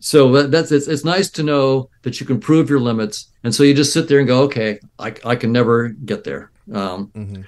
[0.00, 3.32] So that's it's, it's nice to know that you can prove your limits.
[3.42, 6.50] And so you just sit there and go okay i, I can never get there.
[6.72, 7.42] Um, mm-hmm.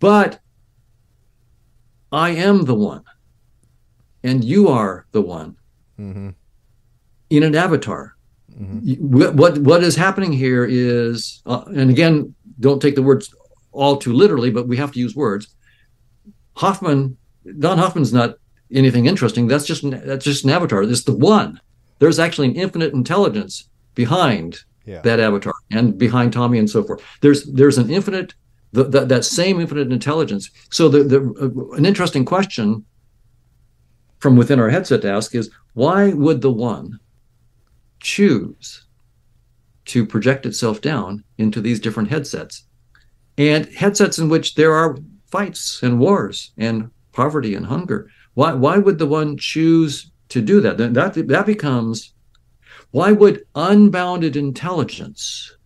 [0.00, 0.40] but
[2.10, 3.04] i am the one.
[4.24, 5.56] And you are the one.
[5.98, 6.30] Mm-hmm.
[7.36, 8.14] In an avatar
[8.52, 9.26] mm-hmm.
[9.36, 13.34] what what is happening here is uh, and again don't take the words
[13.72, 15.54] all too literally but we have to use words
[16.54, 17.16] hoffman
[17.58, 18.36] don hoffman's not
[18.72, 19.46] anything interesting.
[19.46, 20.82] That's just that's just an avatar.
[20.82, 21.60] It's the one.
[21.98, 25.00] There's actually an infinite intelligence behind yeah.
[25.02, 27.02] that avatar and behind Tommy and so forth.
[27.20, 28.34] There's there's an infinite
[28.72, 30.50] the, the, that same infinite intelligence.
[30.70, 32.84] So the, the uh, an interesting question
[34.18, 36.98] from within our headset to ask is why would the one
[38.02, 38.86] choose
[39.84, 42.64] to project itself down into these different headsets
[43.38, 44.96] and headsets in which there are
[45.30, 50.60] fights and wars and poverty and hunger why why would the one choose to do
[50.60, 50.78] that?
[50.78, 52.14] That that becomes
[52.90, 55.56] why would unbounded intelligence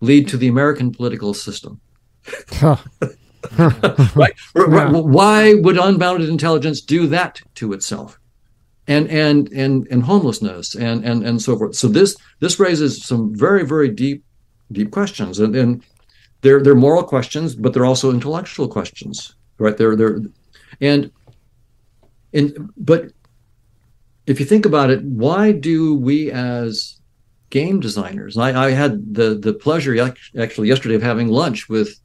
[0.00, 1.80] lead to the American political system?
[2.62, 4.34] right.
[4.56, 4.90] Yeah.
[4.90, 8.18] Why would unbounded intelligence do that to itself?
[8.88, 11.74] And and and and homelessness and and and so forth.
[11.74, 14.22] So this this raises some very very deep
[14.70, 15.82] deep questions, and, and
[16.42, 19.76] they're they're moral questions, but they're also intellectual questions, right?
[19.76, 20.20] They're they're
[20.80, 21.10] and
[22.32, 23.10] and but
[24.26, 27.00] if you think about it, why do we as
[27.50, 28.36] game designers?
[28.36, 31.98] I, I had the the pleasure actually yesterday of having lunch with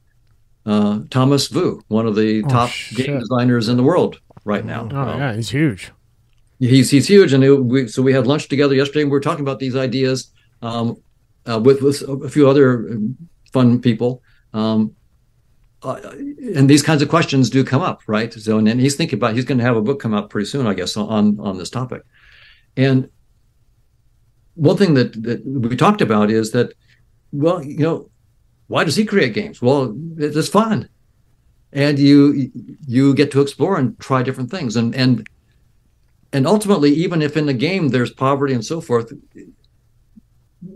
[0.64, 3.06] uh, Thomas Vu, one of the oh, top shit.
[3.06, 4.88] game designers in the world right now.
[4.90, 5.92] Oh um, yeah, he's huge.
[6.62, 9.20] He's he's huge, and it, we, so we had lunch together yesterday, and we were
[9.20, 10.30] talking about these ideas
[10.62, 10.96] um,
[11.44, 12.98] uh, with with a few other
[13.52, 14.22] fun people.
[14.54, 14.94] Um,
[15.82, 15.98] uh,
[16.54, 18.32] and these kinds of questions do come up, right?
[18.32, 20.46] So, and then he's thinking about he's going to have a book come out pretty
[20.46, 22.02] soon, I guess, on on this topic.
[22.76, 23.08] And
[24.54, 26.74] one thing that that we talked about is that,
[27.32, 28.08] well, you know,
[28.68, 29.60] why does he create games?
[29.60, 30.88] Well, it's fun,
[31.72, 32.52] and you
[32.86, 35.26] you get to explore and try different things, and and
[36.32, 39.12] and ultimately, even if in the game there's poverty and so forth,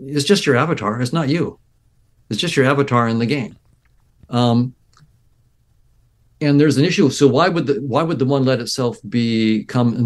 [0.05, 1.01] it's just your avatar.
[1.01, 1.59] It's not you.
[2.29, 3.57] It's just your avatar in the game.
[4.29, 4.75] Um,
[6.39, 7.09] and there's an issue.
[7.09, 10.05] So why would the why would the one let itself become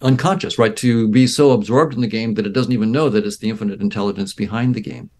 [0.00, 0.76] unconscious, right?
[0.76, 3.50] To be so absorbed in the game that it doesn't even know that it's the
[3.50, 5.10] infinite intelligence behind the game.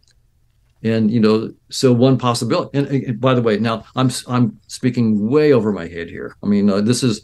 [0.85, 2.79] And you know, so one possibility.
[2.79, 6.37] And, and by the way, now I'm I'm speaking way over my head here.
[6.43, 7.23] I mean, uh, this is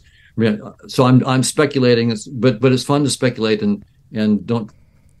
[0.87, 3.83] so I'm I'm speculating, but but it's fun to speculate and
[4.13, 4.71] and don't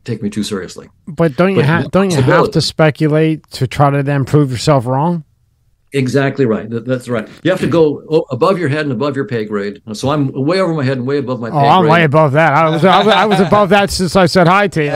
[0.03, 0.89] take me too seriously.
[1.07, 4.85] But don't you have don't you have to speculate to try to then prove yourself
[4.85, 5.23] wrong?
[5.91, 6.69] Exactly right.
[6.69, 7.27] That, that's right.
[7.41, 9.81] You have to go above your head and above your pay grade.
[9.93, 11.49] So I'm way over my head and way above my.
[11.49, 11.91] Oh, I'm grade.
[11.91, 12.53] way above that.
[12.53, 14.91] I was, I was above that since I said hi to you.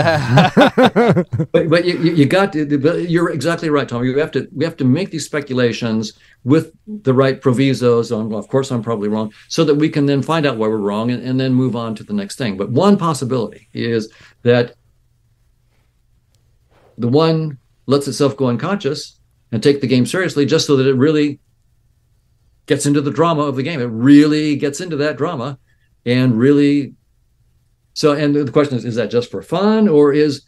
[1.51, 4.03] but but you, you got to, you're exactly right, Tom.
[4.03, 6.13] You have to we have to make these speculations
[6.43, 8.11] with the right provisos.
[8.11, 10.67] On, well, of course, I'm probably wrong, so that we can then find out why
[10.67, 12.55] we're wrong and, and then move on to the next thing.
[12.55, 14.13] But one possibility is
[14.43, 14.75] that
[16.99, 17.57] the one
[17.87, 19.19] lets itself go unconscious
[19.53, 21.39] and take the game seriously just so that it really
[22.65, 23.79] gets into the drama of the game.
[23.79, 25.59] It really gets into that drama
[26.05, 26.95] and really
[27.93, 30.43] so and the question is is that just for fun or is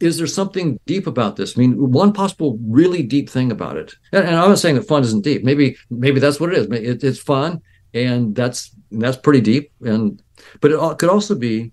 [0.00, 1.56] is there something deep about this?
[1.56, 4.88] I mean, one possible really deep thing about it, and, and I'm not saying that
[4.88, 5.44] fun isn't deep.
[5.44, 6.66] Maybe maybe that's what it is.
[6.66, 7.62] It, it's fun,
[7.92, 9.72] and that's that's pretty deep.
[9.82, 10.20] And
[10.60, 11.72] but it could also be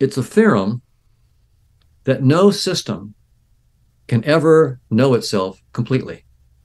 [0.00, 0.82] it's a theorem
[2.04, 3.14] that no system
[4.10, 6.24] can ever know itself completely.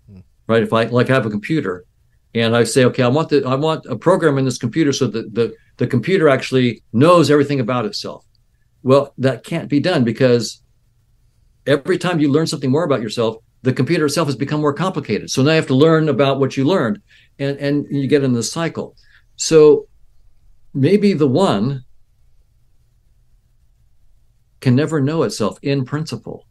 [0.10, 0.22] Hmm.
[0.48, 0.64] Right?
[0.64, 1.86] If I like I have a computer
[2.34, 5.06] and I say, okay, I want the I want a program in this computer so
[5.06, 8.26] that the the computer actually knows everything about itself.
[8.82, 10.64] Well, that can't be done because
[11.68, 15.30] every time you learn something more about yourself, the computer itself has become more complicated.
[15.30, 17.00] So now you have to learn about what you learned
[17.38, 18.96] and, and you get in this cycle.
[19.36, 19.88] So
[20.74, 21.84] maybe the one
[24.62, 26.48] can never know itself in principle.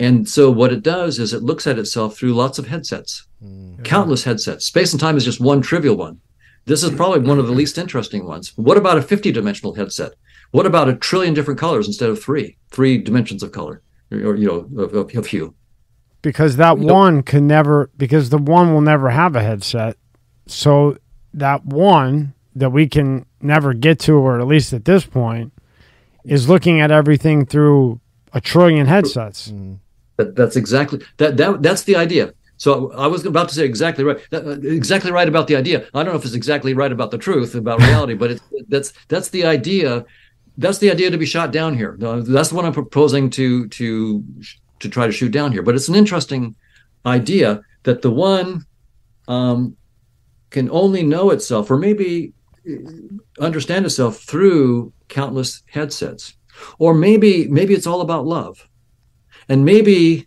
[0.00, 3.82] And so what it does is it looks at itself through lots of headsets, mm.
[3.84, 4.66] countless headsets.
[4.66, 6.20] Space and time is just one trivial one.
[6.66, 8.52] This is probably one of the least interesting ones.
[8.56, 10.12] What about a 50 dimensional headset?
[10.50, 14.46] What about a trillion different colors instead of three, three dimensions of color or, you
[14.46, 15.54] know, of, of, of hue?
[16.22, 19.96] Because that you one can never, because the one will never have a headset.
[20.46, 20.98] So
[21.34, 25.52] that one that we can never get to, or at least at this point,
[26.24, 28.00] is looking at everything through
[28.32, 29.50] a trillion headsets.
[29.50, 29.78] Mm.
[30.18, 31.62] That, that's exactly that, that.
[31.62, 32.34] That's the idea.
[32.58, 35.86] So I was about to say exactly right, exactly right about the idea.
[35.94, 38.92] I don't know if it's exactly right about the truth about reality, but it's, that's
[39.06, 40.04] that's the idea
[40.58, 41.96] that's the idea to be shot down here.
[42.00, 44.24] That's one I'm proposing to to
[44.80, 45.62] to try to shoot down here.
[45.62, 46.56] But it's an interesting
[47.06, 48.66] idea that the one
[49.28, 49.76] um,
[50.50, 52.32] can only know itself, or maybe
[52.68, 56.34] uh, understand itself through countless headsets,
[56.80, 58.68] or maybe maybe it's all about love,
[59.48, 60.26] and maybe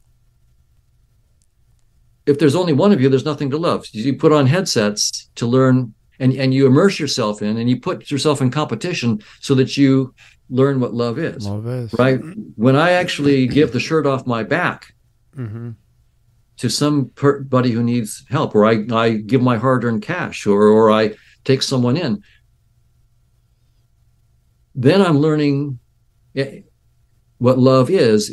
[2.26, 3.86] if there's only one of you, there's nothing to love.
[3.92, 8.12] You put on headsets to learn and and you immerse yourself in and you put
[8.12, 10.14] yourself in competition so that you
[10.50, 11.48] learn what love is.
[11.48, 12.20] Love is right.
[12.56, 14.94] When I actually give the shirt off my back
[15.36, 15.72] mm-hmm.
[16.58, 21.16] to somebody who needs help, or I I give my hard-earned cash, or or I
[21.44, 22.22] take someone in,
[24.76, 25.80] then I'm learning
[26.36, 26.62] eh,
[27.40, 28.32] what love is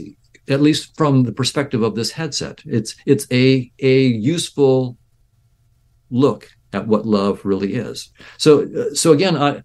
[0.48, 4.96] at least from the perspective of this headset it's it's a a useful
[6.10, 8.10] look at what love really is.
[8.36, 9.62] So, so again, I,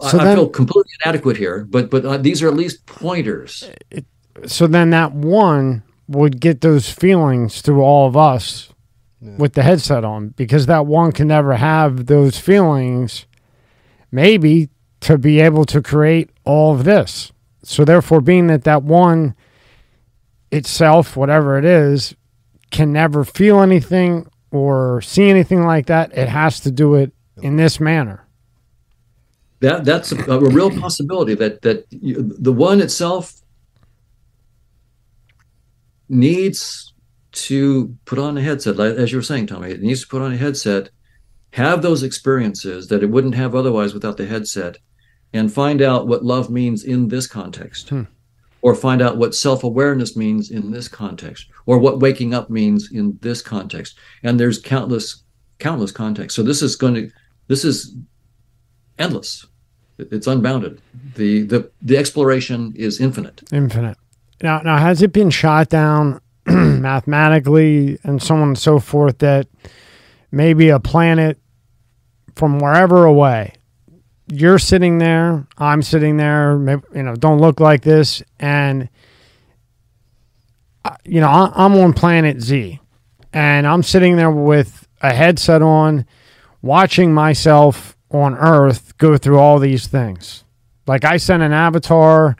[0.00, 2.86] so I, then, I feel completely inadequate here, but but uh, these are at least
[2.86, 3.70] pointers.
[3.90, 4.04] It,
[4.46, 8.72] so then that one would get those feelings through all of us
[9.20, 9.36] yeah.
[9.36, 13.26] with the headset on, because that one can never have those feelings.
[14.10, 14.68] Maybe
[15.00, 17.32] to be able to create all of this.
[17.62, 19.34] So therefore, being that that one
[20.54, 22.14] itself, whatever it is,
[22.70, 27.12] can never feel anything or see anything like that, it has to do it
[27.42, 28.26] in this manner.
[29.60, 31.34] That that's a, a real possibility.
[31.34, 33.40] That that you, the one itself
[36.08, 36.92] needs
[37.32, 39.70] to put on a headset, as you were saying, Tommy.
[39.70, 40.90] It needs to put on a headset,
[41.52, 44.78] have those experiences that it wouldn't have otherwise without the headset,
[45.32, 47.88] and find out what love means in this context.
[47.88, 48.04] Hmm
[48.64, 53.18] or find out what self-awareness means in this context or what waking up means in
[53.20, 53.98] this context.
[54.22, 55.22] And there's countless
[55.58, 56.34] countless contexts.
[56.34, 57.10] So this is going to
[57.46, 57.94] this is
[58.98, 59.46] endless.
[59.98, 60.80] It's unbounded.
[61.14, 63.42] The the the exploration is infinite.
[63.52, 63.98] Infinite.
[64.42, 69.46] Now now has it been shot down mathematically and so on and so forth that
[70.32, 71.38] maybe a planet
[72.34, 73.52] from wherever away
[74.26, 76.58] you're sitting there, I'm sitting there,
[76.94, 78.22] you know, don't look like this.
[78.38, 78.88] And,
[80.84, 82.80] uh, you know, I'm on planet Z
[83.32, 86.06] and I'm sitting there with a headset on,
[86.62, 90.44] watching myself on Earth go through all these things.
[90.86, 92.36] Like I sent an avatar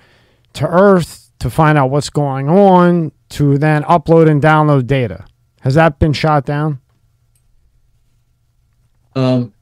[0.55, 5.27] to Earth to find out what's going on, to then upload and download data.
[5.61, 6.79] Has that been shot down?
[9.17, 9.54] Um,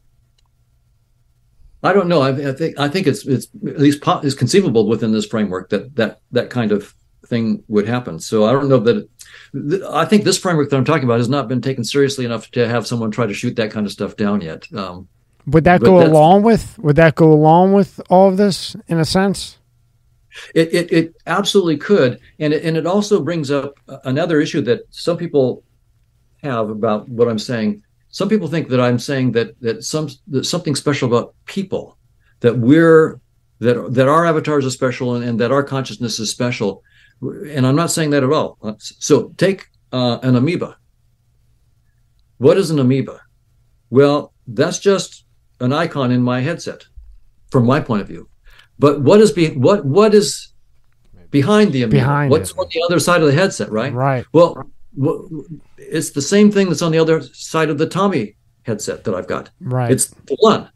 [1.83, 2.23] I don't know.
[2.23, 5.71] I, I, think I think it's it's at least po- is conceivable within this framework
[5.71, 6.95] that that that kind of
[7.27, 8.21] thing would happen.
[8.21, 8.97] So I don't know that.
[8.97, 12.51] It, I think this framework that I'm talking about has not been taken seriously enough
[12.53, 14.67] to have someone try to shoot that kind of stuff down yet.
[14.73, 15.09] Um,
[15.47, 16.79] would that go along with?
[16.79, 19.59] Would that go along with all of this in a sense?
[20.55, 24.83] It it, it absolutely could, and it, and it also brings up another issue that
[24.91, 25.65] some people
[26.43, 27.83] have about what I'm saying
[28.13, 31.99] some people think that I'm saying that that some that something special about people,
[32.41, 33.21] that we're
[33.59, 36.85] that that our avatars are special and, and that our consciousness is special,
[37.23, 38.59] and I'm not saying that at all.
[38.79, 40.77] So take uh, an amoeba.
[42.37, 43.23] What is an amoeba?
[43.89, 45.25] Well, that's just
[45.61, 46.85] an icon in my headset,
[47.51, 48.29] from my point of view.
[48.79, 50.53] But what is be what what is
[51.31, 51.97] behind the amoeba?
[51.97, 52.59] Behind What's it.
[52.59, 53.71] on the other side of the headset?
[53.71, 53.95] Right.
[53.95, 54.27] Right.
[54.35, 54.71] Well,
[55.79, 59.27] it's the same thing that's on the other side of the Tommy headset that I've
[59.27, 59.51] got.
[59.61, 59.91] Right.
[59.91, 60.71] It's the one.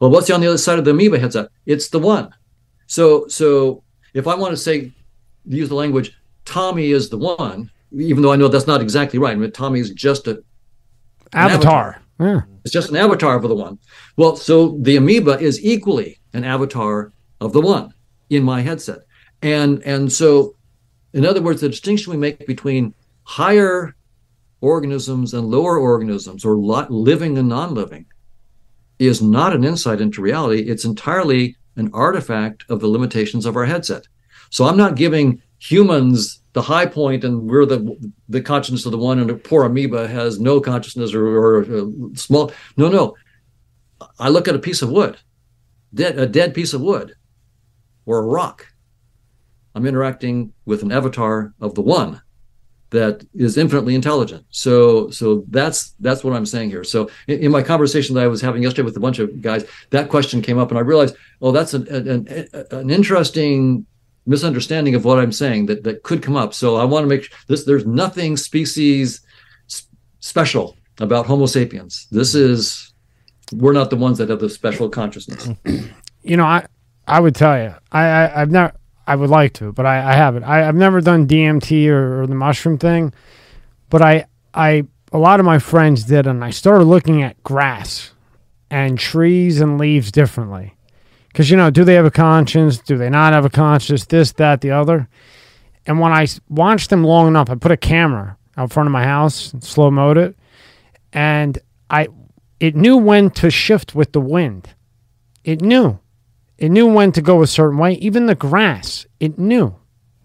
[0.00, 1.48] Well, what's on the other side of the amoeba headset?
[1.66, 2.34] It's the one.
[2.86, 3.82] So, so
[4.14, 4.92] if I want to say,
[5.44, 9.32] use the language, Tommy is the one, even though I know that's not exactly right.
[9.32, 10.42] I mean, Tommy is just a
[11.34, 12.00] avatar.
[12.18, 12.42] Yeah.
[12.64, 13.78] It's just an avatar of the one.
[14.16, 17.92] Well, so the amoeba is equally an avatar of the one
[18.30, 19.00] in my headset.
[19.42, 20.56] And and so
[21.12, 22.94] in other words, the distinction we make between
[23.28, 23.94] higher
[24.62, 28.06] organisms and lower organisms or living and non-living
[28.98, 30.62] is not an insight into reality.
[30.62, 34.08] It's entirely an artifact of the limitations of our headset.
[34.48, 38.98] So I'm not giving humans the high point and we're the the consciousness of the
[38.98, 41.84] one and a poor amoeba has no consciousness or, or uh,
[42.14, 43.14] small no no
[44.20, 45.18] i look at a piece of wood
[45.92, 47.14] dead, a dead piece of wood
[48.06, 48.66] or a rock
[49.74, 52.22] i'm interacting with an avatar of the one
[52.90, 57.50] that is infinitely intelligent so so that's that's what i'm saying here so in, in
[57.50, 60.58] my conversation that i was having yesterday with a bunch of guys that question came
[60.58, 63.86] up and i realized oh that's an, an, an interesting
[64.28, 66.54] misunderstanding of what I'm saying that that could come up.
[66.54, 69.22] So I want to make sure this there's nothing species
[70.20, 72.06] special about Homo sapiens.
[72.12, 72.92] This is
[73.52, 75.48] we're not the ones that have the special consciousness.
[76.24, 76.66] You know, I
[77.06, 78.72] I would tell you, I, I have never.
[79.08, 80.44] I would like to, but I, I haven't.
[80.44, 83.14] I, have never done DMT or, or the mushroom thing,
[83.88, 88.12] but I I a lot of my friends did, and I started looking at grass
[88.70, 90.76] and trees and leaves differently
[91.28, 92.78] because you know, do they have a conscience?
[92.78, 94.04] Do they not have a conscience?
[94.04, 95.08] This, that, the other.
[95.86, 99.04] And when I watched them long enough, I put a camera out front of my
[99.04, 100.36] house, slow mode it,
[101.14, 101.58] and
[101.88, 102.08] I,
[102.60, 104.68] it knew when to shift with the wind.
[105.44, 105.98] It knew,
[106.58, 107.92] it knew when to go a certain way.
[107.94, 109.74] Even the grass, it knew.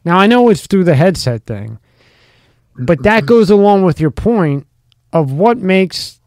[0.03, 1.79] Now I know it's through the headset thing,
[2.75, 4.67] but that goes along with your point
[5.13, 6.19] of what makes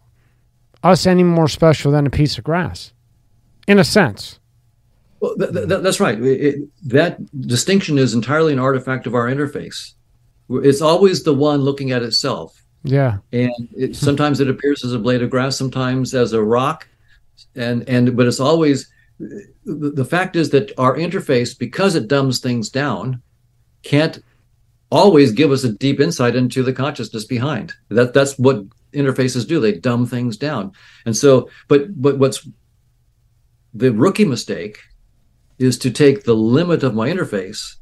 [0.82, 2.92] us any more special than a piece of grass,
[3.66, 4.38] in a sense.
[5.20, 6.20] Well, th- th- that's right.
[6.20, 9.94] It, that distinction is entirely an artifact of our interface.
[10.48, 12.62] It's always the one looking at itself.
[12.84, 13.18] Yeah.
[13.32, 16.86] And it, sometimes it appears as a blade of grass, sometimes as a rock,
[17.56, 18.88] and and but it's always
[19.18, 23.22] the, the fact is that our interface, because it dumbs things down,
[23.82, 24.22] can't
[24.90, 27.74] always give us a deep insight into the consciousness behind.
[27.88, 29.60] That that's what interfaces do.
[29.60, 30.72] They dumb things down.
[31.04, 32.46] And so, but but what's
[33.74, 34.78] the rookie mistake
[35.58, 37.76] is to take the limit of my interface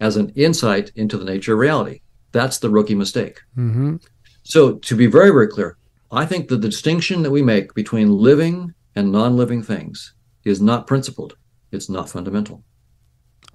[0.00, 2.00] as an insight into the nature of reality.
[2.32, 3.40] That's the rookie mistake.
[3.56, 3.96] Mm-hmm.
[4.42, 5.76] So, to be very, very clear,
[6.10, 10.14] I think that the distinction that we make between living and non living things
[10.44, 11.36] is not principled,
[11.72, 12.62] it's not fundamental.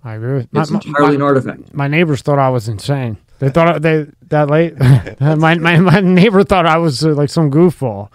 [0.04, 1.74] I agree with It's my, entirely my, an artifact.
[1.74, 3.18] My neighbors thought I was insane.
[3.40, 4.78] They thought they that late.
[5.20, 8.10] my, my my neighbor thought I was uh, like some goofball.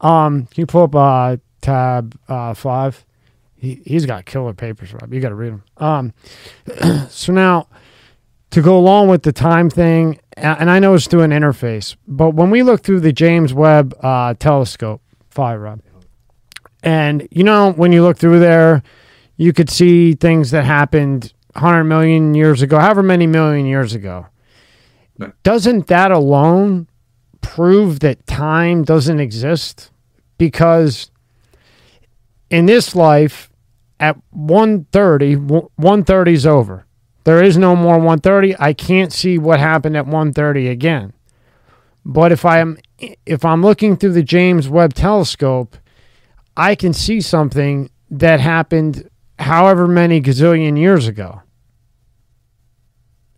[0.00, 3.04] Um, can you pull up uh, tab uh, five?
[3.58, 5.12] he, he's got killer papers, Rob.
[5.12, 5.64] You got to read them.
[5.76, 6.14] Um,
[7.08, 7.68] so now,
[8.50, 12.30] to go along with the time thing, and I know it's through an interface, but
[12.30, 15.80] when we look through the James Webb uh, Telescope, five, Rob,
[16.88, 18.82] and you know when you look through there,
[19.36, 24.26] you could see things that happened 100 million years ago, however many million years ago.
[25.42, 26.88] Doesn't that alone
[27.42, 29.90] prove that time doesn't exist?
[30.38, 31.10] Because
[32.48, 33.50] in this life,
[34.00, 36.86] at 130, 130 is over.
[37.24, 38.56] There is no more 130.
[38.58, 41.12] I can't see what happened at 130 again.
[42.06, 42.78] But if I'm
[43.26, 45.76] if I'm looking through the James Webb telescope,
[46.58, 49.08] I can see something that happened
[49.38, 51.42] however many gazillion years ago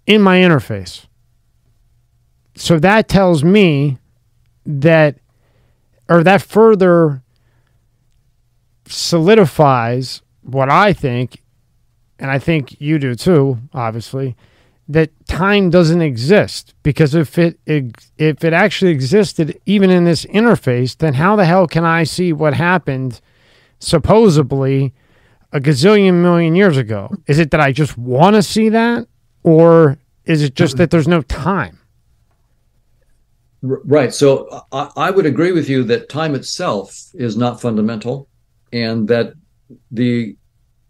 [0.06, 1.06] in my interface.
[2.56, 3.98] So that tells me
[4.64, 5.18] that
[6.08, 7.22] or that further
[8.86, 11.42] solidifies what I think,
[12.18, 14.34] and I think you do too, obviously,
[14.90, 20.96] that time doesn't exist because if it if it actually existed even in this interface,
[20.96, 23.20] then how the hell can I see what happened
[23.78, 24.92] supposedly
[25.52, 27.10] a gazillion million years ago?
[27.28, 29.06] Is it that I just want to see that,
[29.44, 31.78] or is it just that there's no time?
[33.62, 34.12] Right.
[34.12, 38.28] So uh, I, I would agree with you that time itself is not fundamental
[38.72, 39.34] and that
[39.90, 40.36] the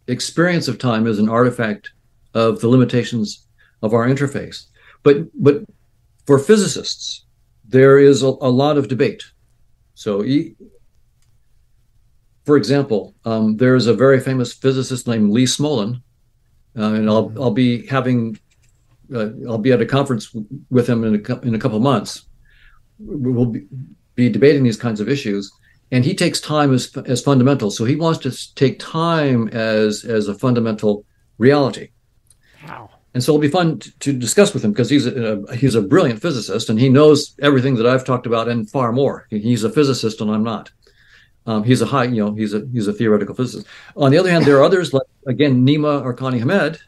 [0.07, 1.91] experience of time is an artifact
[2.33, 3.47] of the limitations
[3.83, 4.67] of our interface.
[5.03, 5.65] But but
[6.27, 7.25] for physicists,
[7.67, 9.25] there is a, a lot of debate.
[9.95, 10.25] So,
[12.45, 16.03] for example, um, there is a very famous physicist named Lee Smolin,
[16.79, 18.39] uh, and I'll I'll be having
[19.15, 20.35] uh, I'll be at a conference
[20.71, 22.27] with him in a in a couple months.
[22.99, 23.67] We'll be
[24.15, 25.51] be debating these kinds of issues.
[25.93, 27.71] And he takes time as as fundamental.
[27.71, 31.05] So he wants to take time as as a fundamental
[31.39, 31.89] reality.
[32.67, 32.91] Wow.
[33.13, 35.83] And so it'll be fun to, to discuss with him because he's a, he's a
[35.83, 39.27] brilliant physicist and he knows everything that I've talked about and far more.
[39.31, 40.71] He's a physicist and I'm not.
[41.47, 43.67] Um, he's a high, you know, he's a he's a theoretical physicist.
[43.97, 46.79] On the other hand, there are others like again Nima Arkani Hamed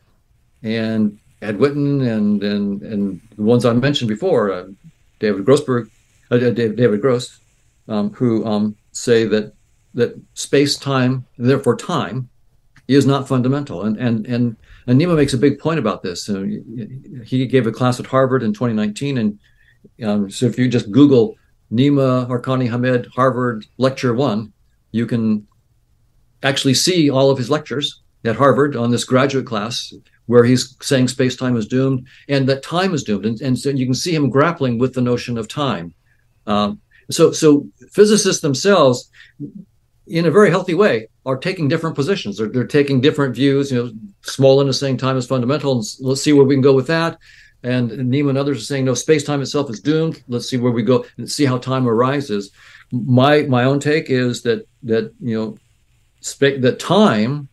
[0.63, 4.67] and Ed Witten and and and the ones I mentioned before, uh,
[5.19, 5.91] David Grossberg,
[6.31, 7.41] uh, David, David Gross,
[7.89, 9.55] um, who um, say that
[9.95, 12.29] that space time, therefore time,
[12.89, 13.83] is not fundamental.
[13.83, 14.57] And and and
[14.87, 16.29] and Nima makes a big point about this.
[16.29, 16.45] Uh,
[17.25, 19.39] he gave a class at Harvard in 2019, and
[20.03, 21.37] um, so if you just Google
[21.73, 24.53] Nima Arkani Hamed Harvard Lecture One,
[24.91, 25.47] you can
[26.43, 29.93] actually see all of his lectures at Harvard on this graduate class
[30.27, 33.27] where he's saying space time is doomed and that time is doomed.
[33.27, 35.95] And, and so you can see him grappling with the notion of time.
[36.47, 36.81] Um,
[37.11, 39.11] so, so physicists themselves,
[40.07, 42.37] in a very healthy way, are taking different positions.
[42.37, 43.71] They're, they're taking different views.
[43.71, 43.93] You know,
[44.23, 47.19] Smolin is saying time is fundamental, and let's see where we can go with that.
[47.63, 50.23] And Nima and others are saying no, space time itself is doomed.
[50.27, 52.51] Let's see where we go and see how time arises.
[52.91, 55.59] My my own take is that that you know,
[56.21, 57.49] spa- that time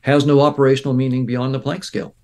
[0.00, 2.16] has no operational meaning beyond the Planck scale,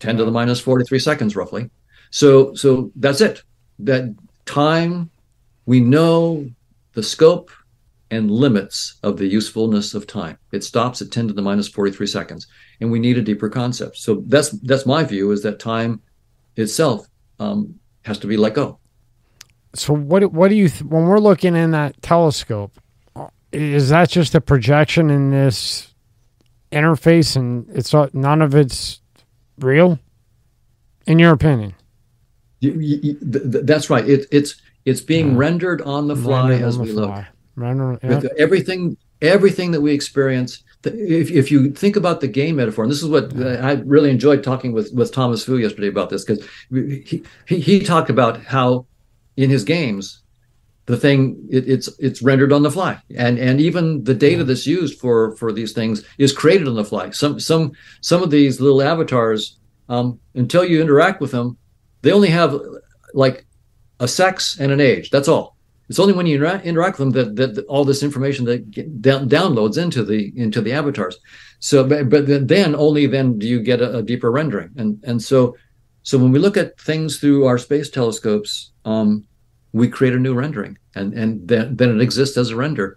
[0.00, 1.70] ten to the minus forty three seconds roughly.
[2.10, 3.42] So so that's it.
[3.78, 4.14] That
[4.44, 5.08] time,
[5.64, 6.50] we know
[6.92, 7.50] the scope
[8.10, 10.36] and limits of the usefulness of time.
[10.52, 12.46] It stops at 10 to the minus 43 seconds,
[12.80, 13.96] and we need a deeper concept.
[13.98, 16.00] So that's that's my view is that time
[16.56, 17.06] itself
[17.38, 17.74] um,
[18.04, 18.78] has to be let go.
[19.74, 22.72] So what what do you th- when we're looking in that telescope?
[23.52, 25.92] Is that just a projection in this
[26.70, 29.00] interface, and it's all, none of it's
[29.58, 29.98] real,
[31.06, 31.74] in your opinion?
[32.60, 34.08] You, you, th- th- that's right.
[34.08, 35.38] It, it's it's being Yeah.
[35.38, 37.24] rendered on the fly Rendered as we the look.
[37.60, 38.00] Fly.
[38.02, 38.42] Rendered- With yeah.
[38.42, 40.62] everything everything that we experience.
[40.82, 44.10] If, if you think about the game metaphor and this is what uh, i really
[44.10, 48.42] enjoyed talking with with thomas fu yesterday about this because he, he he talked about
[48.44, 48.86] how
[49.36, 50.22] in his games
[50.86, 54.66] the thing it, it's it's rendered on the fly and and even the data that's
[54.66, 58.58] used for for these things is created on the fly some some some of these
[58.58, 59.58] little avatars
[59.90, 61.58] um, until you interact with them
[62.00, 62.58] they only have
[63.12, 63.44] like
[64.00, 65.56] a sex and an age that's all
[65.90, 69.02] it's only when you intera- interact with them that, that, all this information that get
[69.02, 71.18] down, downloads into the into the avatars.
[71.58, 74.70] So, but, but then- then only then do you get a, a deeper rendering.
[74.76, 75.56] And and so
[76.02, 79.24] so when we look at things through our space telescopes, um,
[79.72, 82.96] we create a new rendering, and and then then it exists as a render.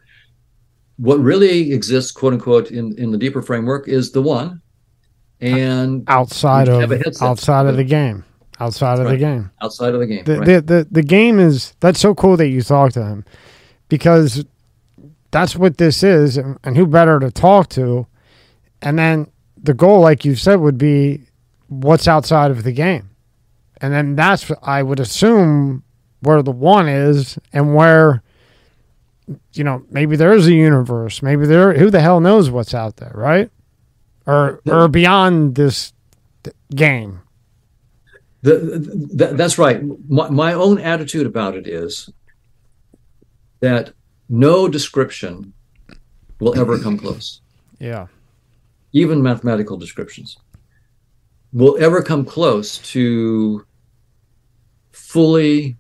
[0.98, 4.62] What really exists, quote unquote, in in the deeper framework is the one,
[5.42, 7.28] and outside of have a headset.
[7.28, 8.24] outside of the game,
[8.60, 9.52] outside of the game.
[9.62, 10.24] outside of the game.
[10.24, 10.46] The, right?
[10.46, 13.26] the the the game is that's so cool that you talk to him
[13.90, 14.46] because
[15.32, 18.08] that's what this is, and, and who better to talk to?
[18.82, 19.28] And then
[19.62, 21.22] the goal, like you said, would be
[21.68, 23.10] what's outside of the game,
[23.82, 25.84] and then that's I would assume
[26.22, 28.24] where the one is and where
[29.54, 32.98] you know maybe there is a universe, maybe there who the hell knows what's out
[32.98, 33.50] there, right?
[34.26, 35.94] Or or beyond this
[36.74, 37.23] game.
[38.44, 38.58] The,
[39.14, 39.82] the, that's right.
[40.08, 42.10] My, my own attitude about it is
[43.62, 43.94] that
[44.30, 45.54] no description
[46.40, 47.42] will ever come close,
[47.80, 48.08] Yeah.
[48.92, 50.38] even mathematical descriptions
[51.54, 53.66] will ever come close to
[54.92, 55.78] fully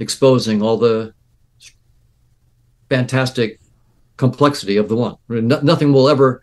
[0.00, 1.14] exposing all the
[2.88, 3.60] fantastic
[4.16, 5.16] complexity of the one.
[5.28, 6.42] No, nothing will ever,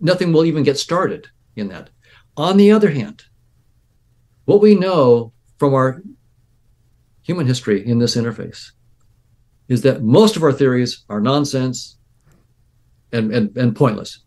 [0.00, 1.26] nothing will even get started
[1.56, 1.90] in that.
[2.36, 3.24] On the other hand,
[4.44, 6.02] what we know from our
[7.22, 8.72] human history in this interface
[9.68, 11.96] is that most of our theories are nonsense
[13.12, 14.20] and, and, and pointless.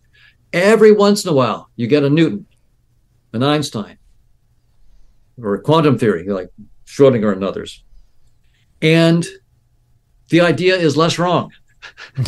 [0.53, 2.45] Every once in a while, you get a Newton,
[3.33, 3.97] an Einstein,
[5.41, 6.49] or a quantum theory like
[6.85, 7.83] Schrodinger and others.
[8.81, 9.25] And
[10.29, 11.51] the idea is less wrong.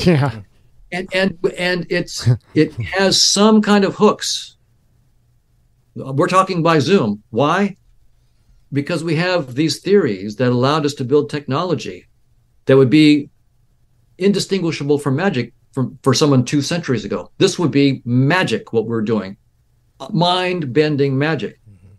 [0.05, 0.41] Yeah.
[0.91, 4.56] And and and it's it has some kind of hooks.
[5.97, 7.23] We're talking by Zoom.
[7.29, 7.75] Why?
[8.71, 12.05] Because we have these theories that allowed us to build technology
[12.65, 13.29] that would be
[14.17, 17.31] indistinguishable from magic from for someone two centuries ago.
[17.37, 19.37] This would be magic, what we're doing.
[20.11, 21.59] Mind bending magic.
[21.69, 21.93] Mm-hmm.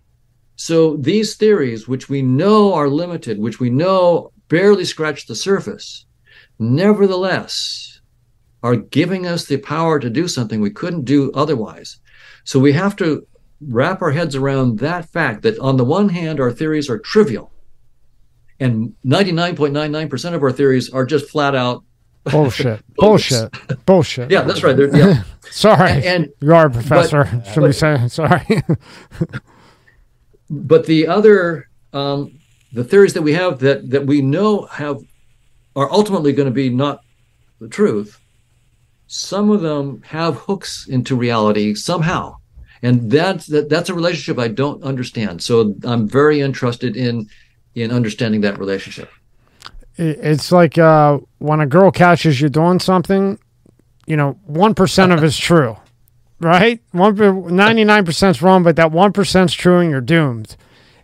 [0.56, 6.06] So these theories, which we know are limited, which we know barely scratch the surface,
[6.58, 8.00] nevertheless
[8.62, 12.00] are giving us the power to do something we couldn't do otherwise.
[12.44, 13.26] So we have to
[13.60, 17.52] wrap our heads around that fact that on the one hand, our theories are trivial
[18.60, 21.84] And 99.99% of our theories are just flat out
[22.30, 22.82] bullshit.
[22.96, 23.52] bullshit.
[23.86, 24.30] Bullshit.
[24.30, 24.76] Yeah, that's right.
[24.76, 25.22] They're, yeah.
[25.50, 25.90] sorry.
[25.90, 27.24] And, and, you are a professor.
[27.24, 28.62] But, Should but, we say sorry?
[30.50, 32.38] but the other um,
[32.72, 35.00] the theories that we have that that we know have
[35.74, 37.00] are ultimately going to be not
[37.60, 38.20] the truth.
[39.06, 42.36] Some of them have hooks into reality somehow,
[42.82, 45.42] and that's that, that's a relationship I don't understand.
[45.42, 47.28] So I'm very interested in
[47.74, 49.10] in understanding that relationship.
[49.96, 53.38] It's like uh, when a girl catches you doing something,
[54.06, 55.76] you know, one percent of it's true,
[56.40, 56.80] right?
[56.92, 60.56] One ninety nine percent is wrong, but that one percent is true, and you're doomed.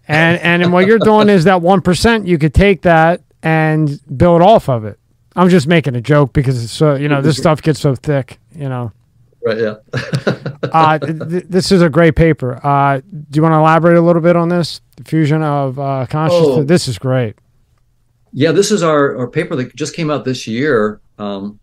[0.07, 2.27] And and what you're doing is that one percent.
[2.27, 4.99] You could take that and build off of it.
[5.37, 8.39] I'm just making a joke because it's so you know this stuff gets so thick,
[8.55, 8.93] you know.
[9.45, 9.59] Right.
[9.59, 9.75] Yeah.
[10.73, 12.65] uh, th- this is a great paper.
[12.66, 14.81] Uh, do you want to elaborate a little bit on this?
[14.97, 16.59] The fusion of uh, consciousness.
[16.59, 16.65] Oh.
[16.65, 17.37] This is great.
[18.33, 21.61] Yeah, this is our, our paper that just came out this year, um,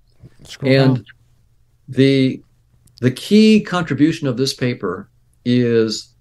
[0.61, 1.05] and down.
[1.89, 2.41] the
[3.01, 5.09] the key contribution of this paper
[5.43, 6.13] is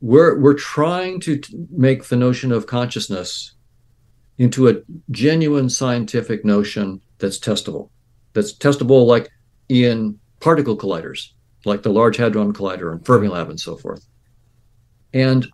[0.00, 3.52] we're we're trying to t- make the notion of consciousness
[4.36, 4.74] into a
[5.10, 7.88] genuine scientific notion that's testable
[8.32, 9.30] that's testable like
[9.68, 11.32] in particle colliders
[11.64, 14.06] like the large hadron collider and fermilab and so forth.
[15.12, 15.46] And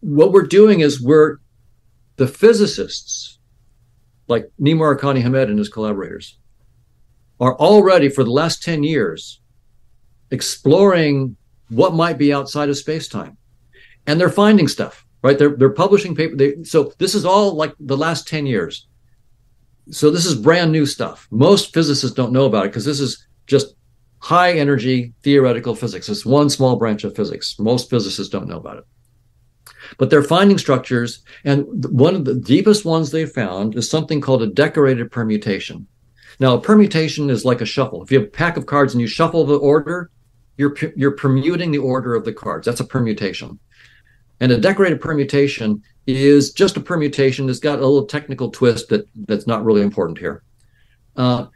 [0.00, 1.38] what we're doing is we're
[2.16, 3.38] the physicists
[4.28, 6.38] like Nima Arkani Hamed and his collaborators
[7.40, 9.40] are already for the last 10 years
[10.30, 11.36] exploring
[11.68, 13.36] what might be outside of space-time.
[14.06, 15.38] And they're finding stuff right?
[15.38, 16.36] They're, they're publishing paper.
[16.36, 18.86] They, so this is all like the last 10 years
[19.90, 21.26] so this is brand new stuff.
[21.30, 23.74] Most physicists don't know about it because this is just
[24.18, 26.08] high energy theoretical physics.
[26.08, 27.58] It's one small branch of physics.
[27.58, 28.84] Most physicists don't know about it.
[29.98, 34.42] But they're finding structures and one of the deepest ones they found is something called
[34.42, 35.86] a decorated permutation.
[36.38, 38.02] Now a permutation is like a shuffle.
[38.02, 40.10] If you have a pack of cards and you shuffle the order
[40.56, 42.66] you're you're permuting the order of the cards.
[42.66, 43.58] That's a permutation.
[44.40, 49.06] And a decorated permutation is just a permutation that's got a little technical twist that
[49.14, 50.42] that's not really important here.
[51.16, 51.46] Uh,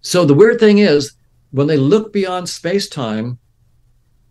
[0.00, 1.14] so the weird thing is
[1.50, 3.38] when they look beyond space-time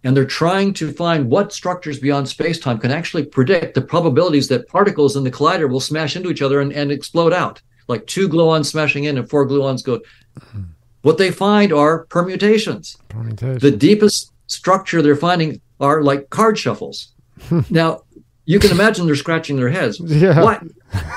[0.04, 4.68] and they're trying to find what structures beyond space-time can actually predict the probabilities that
[4.68, 8.30] particles in the collider will smash into each other and, and explode out, like two
[8.30, 10.00] gluons smashing in and four gluons go.
[10.40, 10.62] Mm-hmm
[11.06, 12.98] what they find are permutations.
[13.10, 13.60] Permutation.
[13.60, 17.14] The deepest structure they're finding are like card shuffles.
[17.70, 18.02] now,
[18.46, 20.00] you can imagine they're scratching their heads.
[20.16, 20.42] Yeah.
[20.42, 20.64] What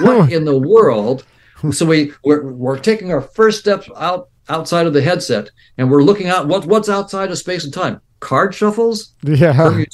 [0.00, 1.24] what in the world?
[1.70, 6.02] So we we're, we're taking our first steps out outside of the headset and we're
[6.02, 8.00] looking out what what's outside of space and time.
[8.20, 9.14] Card shuffles?
[9.22, 9.84] Yeah.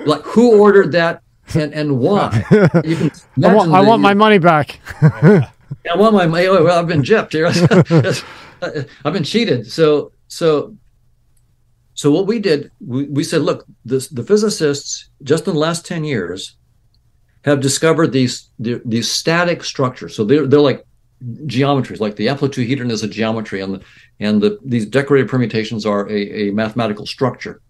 [0.00, 1.22] like who ordered that
[1.54, 2.44] and, and why?
[2.50, 4.78] I want, I want my money back.
[5.02, 6.48] I want my money.
[6.48, 7.48] Well, I've been gypped here.
[9.04, 9.70] I've been cheated.
[9.70, 10.76] So so
[12.00, 15.84] so what we did, we, we said, look, this, the physicists just in the last
[15.84, 16.56] 10 years
[17.44, 20.16] have discovered these these static structures.
[20.16, 20.86] So they're they're like
[21.44, 23.82] geometries, like the amplitude is a geometry, and the,
[24.18, 27.60] and the these decorated permutations are a, a mathematical structure.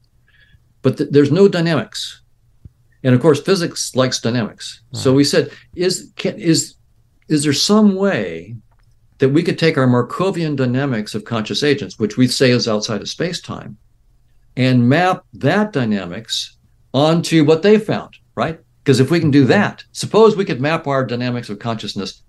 [0.82, 2.22] But th- there's no dynamics,
[3.02, 4.80] and of course, physics likes dynamics.
[4.92, 5.02] Right.
[5.02, 6.76] So we said, is can, is
[7.26, 8.54] is there some way
[9.18, 13.00] that we could take our Markovian dynamics of conscious agents, which we say is outside
[13.00, 13.76] of space time,
[14.60, 16.58] and map that dynamics
[16.92, 18.60] onto what they found, right?
[18.82, 22.22] Because if we can do that, suppose we could map our dynamics of consciousness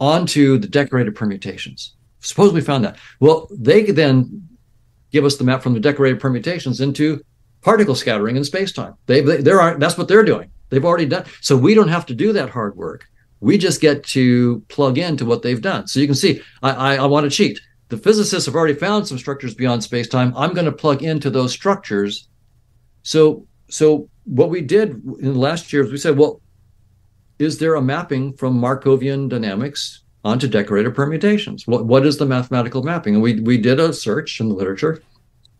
[0.00, 1.94] onto the decorated permutations.
[2.20, 2.96] Suppose we found that.
[3.20, 4.48] Well, they could then
[5.12, 7.22] give us the map from the decorated permutations into
[7.60, 8.94] particle scattering in space-time.
[9.04, 10.50] They, they they're that's what they're doing.
[10.70, 11.26] They've already done.
[11.42, 13.06] So we don't have to do that hard work.
[13.40, 15.86] We just get to plug into what they've done.
[15.86, 17.60] So you can see, I, I, I want to cheat.
[17.88, 20.34] The physicists have already found some structures beyond space-time.
[20.36, 22.28] I'm going to plug into those structures.
[23.02, 26.40] So, so what we did in the last year is we said, well,
[27.38, 31.66] is there a mapping from Markovian dynamics onto decorated permutations?
[31.66, 33.14] What, what is the mathematical mapping?
[33.14, 35.02] And we, we did a search in the literature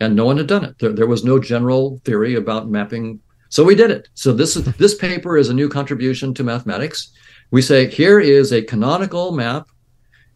[0.00, 0.78] and no one had done it.
[0.78, 3.20] There, there was no general theory about mapping.
[3.48, 4.09] So we did it.
[4.14, 7.12] So this is, this paper is a new contribution to mathematics
[7.50, 9.68] we say here is a canonical map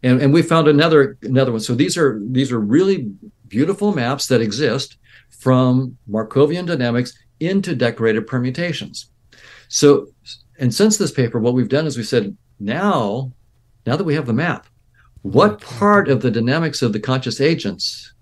[0.03, 1.61] and, and we found another another one.
[1.61, 3.11] So these are these are really
[3.47, 4.97] beautiful maps that exist
[5.29, 9.09] from markovian dynamics into decorated permutations.
[9.69, 10.07] So
[10.59, 13.31] and since this paper what we've done is we said now
[13.85, 14.67] now that we have the map
[15.23, 18.13] what part of the dynamics of the conscious agents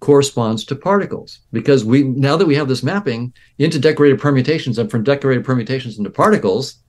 [0.00, 1.40] corresponds to particles?
[1.52, 5.98] Because we now that we have this mapping into decorated permutations and from decorated permutations
[5.98, 6.82] into particles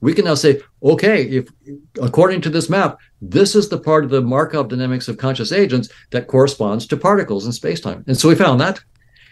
[0.00, 1.48] we can now say okay if
[2.00, 5.88] according to this map this is the part of the markov dynamics of conscious agents
[6.10, 8.06] that corresponds to particles in spacetime.
[8.06, 8.80] And so we found that.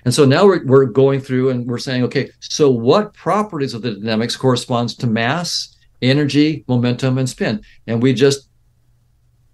[0.05, 3.83] And so now we're, we're going through and we're saying okay so what properties of
[3.83, 7.63] the dynamics corresponds to mass energy momentum and spin?
[7.87, 8.49] And we just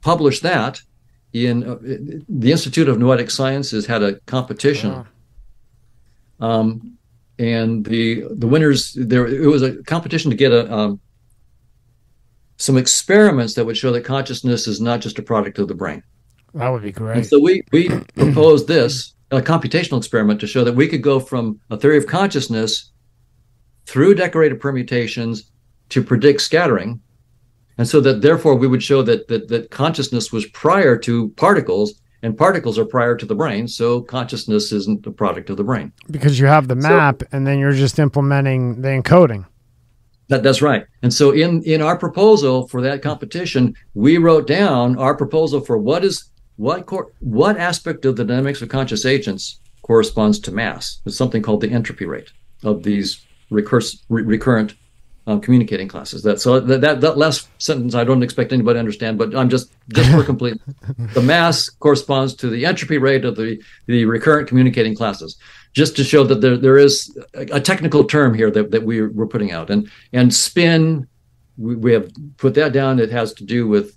[0.00, 0.80] published that
[1.32, 1.76] in uh,
[2.28, 5.04] the Institute of Noetic Sciences had a competition,
[6.38, 6.60] wow.
[6.60, 6.96] um,
[7.38, 11.00] and the the winners there it was a competition to get a um,
[12.64, 16.02] some experiments that would show that consciousness is not just a product of the brain.
[16.54, 17.18] That would be great.
[17.18, 21.18] And so we we proposed this a computational experiment to show that we could go
[21.20, 22.92] from a theory of consciousness
[23.86, 25.50] through decorated permutations
[25.90, 27.00] to predict scattering
[27.76, 32.00] and so that therefore we would show that that, that consciousness was prior to particles
[32.22, 35.92] and particles are prior to the brain so consciousness isn't the product of the brain
[36.10, 39.44] because you have the map so, and then you're just implementing the encoding
[40.28, 44.98] that, that's right and so in in our proposal for that competition we wrote down
[44.98, 49.60] our proposal for what is what cor- what aspect of the dynamics of conscious agents
[49.82, 52.32] corresponds to mass it's something called the entropy rate
[52.62, 54.74] of these recurse, re- recurrent
[55.26, 56.22] um, communicating classes.
[56.22, 59.48] That so that, that, that last sentence I don't expect anybody to understand, but I'm
[59.48, 60.60] just just for complete.
[61.14, 65.38] the mass corresponds to the entropy rate of the the recurrent communicating classes,
[65.74, 69.26] just to show that there there is a, technical term here that, that we we're
[69.26, 71.06] putting out, and and spin,
[71.58, 72.98] we, we have put that down.
[73.00, 73.96] It has to do with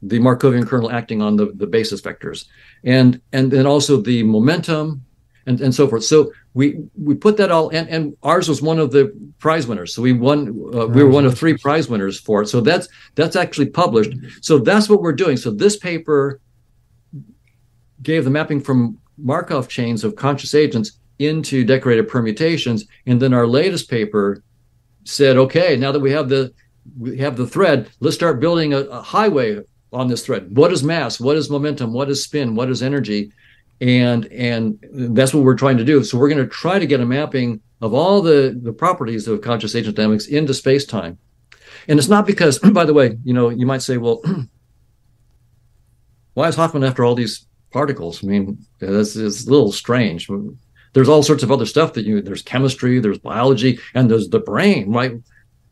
[0.00, 2.46] the Markovian kernel acting on the, the basis vectors,
[2.84, 5.04] and and then also the momentum,
[5.46, 6.04] and and so forth.
[6.04, 9.92] So we we put that all and, and ours was one of the prize winners.
[9.92, 12.46] So we won uh, we were one of three prize winners for it.
[12.46, 14.12] So that's that's actually published.
[14.40, 15.36] So that's what we're doing.
[15.36, 16.40] So this paper
[18.02, 22.86] gave the mapping from markov chains of conscious agents into decorated permutations.
[23.06, 24.42] And then our latest paper
[25.04, 26.52] said okay now that we have the
[26.98, 29.60] we have the thread let's start building a, a highway
[29.92, 30.56] on this thread.
[30.56, 31.20] What is mass?
[31.20, 31.92] What is momentum?
[31.92, 32.54] What is spin?
[32.54, 33.30] What is energy?
[33.80, 34.78] And and
[35.16, 36.02] that's what we're trying to do.
[36.02, 39.42] So we're going to try to get a mapping of all the the properties of
[39.42, 41.18] conscious agent dynamics into space time
[41.88, 44.22] and it's not because by the way you know you might say well
[46.34, 50.28] why is hoffman after all these particles i mean this is a little strange
[50.94, 54.38] there's all sorts of other stuff that you there's chemistry there's biology and there's the
[54.40, 55.12] brain right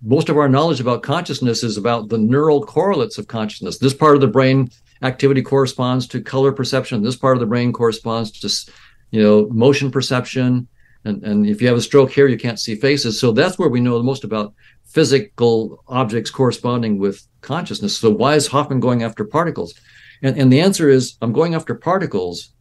[0.05, 4.17] most of our knowledge about consciousness is about the neural correlates of consciousness this part
[4.17, 4.69] of the brain
[5.03, 7.03] activity corresponds to color perception.
[7.03, 8.73] This part of the brain corresponds to,
[9.11, 10.69] you know, motion perception.
[11.05, 13.19] And, and if you have a stroke here, you can't see faces.
[13.19, 14.55] So that's where we know the most about
[14.87, 17.97] physical objects corresponding with consciousness.
[17.97, 19.75] So why is Hoffman going after particles?
[20.23, 22.53] And, and the answer is I'm going after particles,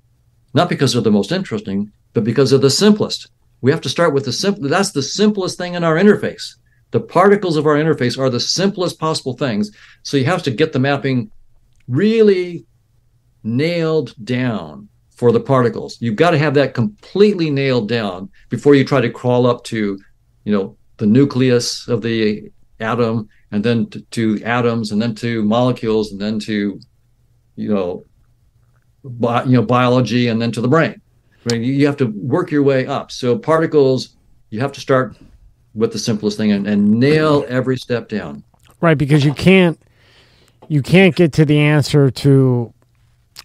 [0.53, 3.29] not because they're the most interesting, but because they're the simplest.
[3.61, 4.67] We have to start with the simple.
[4.67, 6.55] That's the simplest thing in our interface.
[6.89, 9.71] The particles of our interface are the simplest possible things.
[10.03, 11.31] So you have to get the mapping
[11.87, 12.65] really
[13.43, 15.97] nailed down for the particles.
[16.01, 19.99] You've got to have that completely nailed down before you try to crawl up to,
[20.43, 25.43] you know, the nucleus of the atom and then to, to atoms and then to
[25.43, 26.79] molecules and then to,
[27.55, 28.05] you know,
[29.03, 31.01] bi- you know, biology and then to the brain.
[31.49, 31.61] Right?
[31.61, 33.11] You have to work your way up.
[33.11, 34.15] So particles,
[34.49, 35.15] you have to start
[35.73, 38.43] with the simplest thing and, and nail every step down.
[38.79, 39.79] Right, because you can't
[40.67, 42.73] you can't get to the answer to,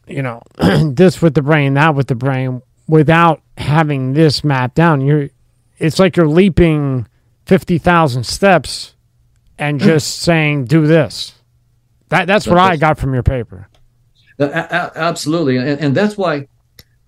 [0.06, 0.42] you know,
[0.92, 5.00] this with the brain, that with the brain, without having this mapped down.
[5.00, 5.30] You're,
[5.78, 7.08] it's like you're leaping
[7.44, 8.94] fifty thousand steps,
[9.58, 9.84] and mm.
[9.84, 11.34] just saying, "Do this."
[12.08, 13.68] That that's what I got from your paper.
[14.38, 16.46] Uh, absolutely, and, and that's why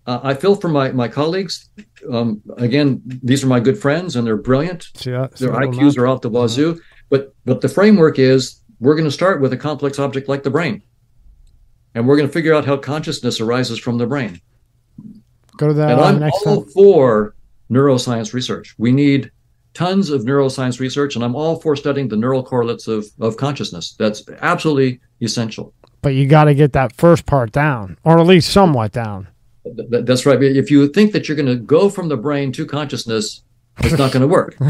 [0.06, 1.68] uh, I feel for my my colleagues.
[2.10, 4.88] Um, again, these are my good friends, and they're brilliant.
[5.05, 6.74] Yeah, Their IQs are off the wazoo.
[6.74, 6.80] Yeah.
[7.10, 10.50] But but the framework is we're going to start with a complex object like the
[10.50, 10.82] brain.
[11.94, 14.40] And we're going to figure out how consciousness arises from the brain.
[15.56, 16.72] Go to that and I'm all time.
[16.72, 17.34] for
[17.70, 18.74] neuroscience research.
[18.78, 19.30] We need
[19.74, 23.94] tons of neuroscience research, and I'm all for studying the neural correlates of, of consciousness.
[23.98, 25.74] That's absolutely essential.
[26.00, 29.28] But you got to get that first part down, or at least somewhat down.
[29.64, 30.42] That's right.
[30.42, 33.42] If you think that you're going to go from the brain to consciousness,
[33.78, 34.56] it's not going to work.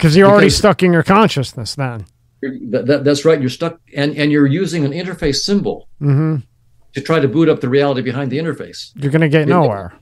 [0.00, 2.06] Because you're already stuck in your consciousness then.
[2.40, 3.38] That, that, that's right.
[3.38, 6.36] You're stuck, and and you're using an interface symbol mm-hmm.
[6.94, 8.92] to try to boot up the reality behind the interface.
[8.94, 9.92] You're going to get nowhere.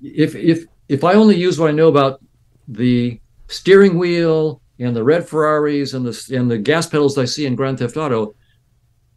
[0.00, 2.20] If if if I only use what I know about
[2.68, 7.44] the steering wheel and the red Ferraris and the and the gas pedals I see
[7.44, 8.36] in Grand Theft Auto,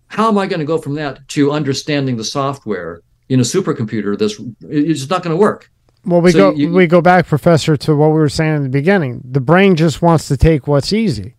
[0.08, 4.18] how am I going to go from that to understanding the software in a supercomputer
[4.18, 5.70] that's it's not going to work.
[6.06, 8.64] Well, we so go you, we go back, Professor, to what we were saying in
[8.64, 9.22] the beginning.
[9.24, 11.36] The brain just wants to take what's easy,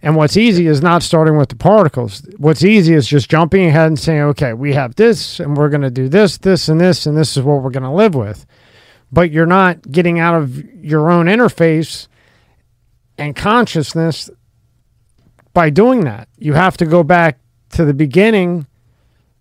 [0.00, 2.26] and what's easy is not starting with the particles.
[2.38, 5.82] What's easy is just jumping ahead and saying, "Okay, we have this, and we're going
[5.82, 8.46] to do this, this, and this, and this is what we're going to live with."
[9.12, 12.08] But you're not getting out of your own interface
[13.18, 14.30] and consciousness
[15.52, 16.28] by doing that.
[16.38, 17.38] You have to go back
[17.76, 18.66] to the beginning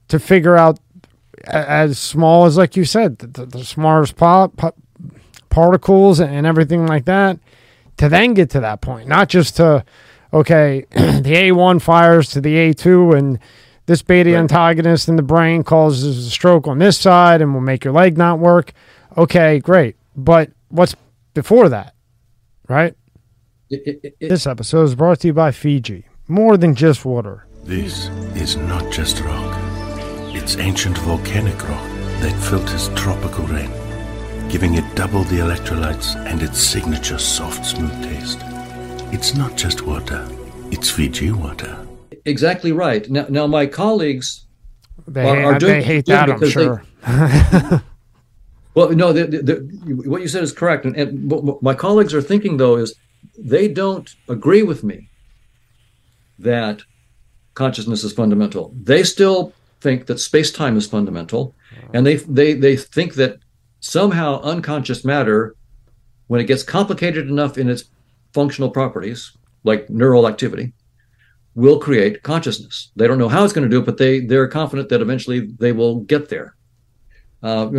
[0.10, 0.78] to figure out
[1.46, 4.76] as small as, like you said, the, the smallest po- po-
[5.50, 7.40] particles and everything like that,
[7.98, 9.86] to then get to that point, not just to,
[10.34, 13.40] okay, the A1 fires to the A2 and
[13.86, 14.40] this beta right.
[14.40, 18.18] antagonist in the brain causes a stroke on this side and will make your leg
[18.18, 18.74] not work.
[19.16, 19.96] Okay, great.
[20.14, 20.96] But what's
[21.34, 21.94] before that,
[22.68, 22.96] right?
[23.70, 26.06] It, it, it, this episode is brought to you by Fiji.
[26.28, 27.45] More than just water.
[27.66, 29.58] This is not just rock.
[30.36, 31.90] It's ancient volcanic rock
[32.20, 33.72] that filters tropical rain,
[34.50, 38.38] giving it double the electrolytes and its signature soft, smooth taste.
[39.12, 40.30] It's not just water,
[40.70, 41.76] it's Fiji water.
[42.26, 43.10] Exactly right.
[43.10, 44.46] Now, now my colleagues
[45.08, 46.84] they, are, are doing they hate that, I'm sure.
[47.08, 47.80] They,
[48.76, 50.86] well, no, the, the, the, what you said is correct.
[50.86, 52.94] And, and what my colleagues are thinking, though, is
[53.36, 55.10] they don't agree with me
[56.38, 56.84] that
[57.56, 58.74] consciousness is fundamental.
[58.82, 61.56] They still think that space time is fundamental,
[61.94, 63.40] and they they they think that
[63.80, 65.56] somehow unconscious matter,
[66.28, 67.86] when it gets complicated enough in its
[68.34, 70.74] functional properties, like neural activity,
[71.56, 72.92] will create consciousness.
[72.96, 75.52] They don't know how it's going to do it, but they they're confident that eventually
[75.60, 76.56] they will get there.
[77.42, 77.70] Uh,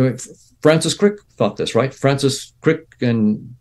[0.61, 1.93] Francis Crick thought this, right?
[1.93, 3.55] Francis Crick and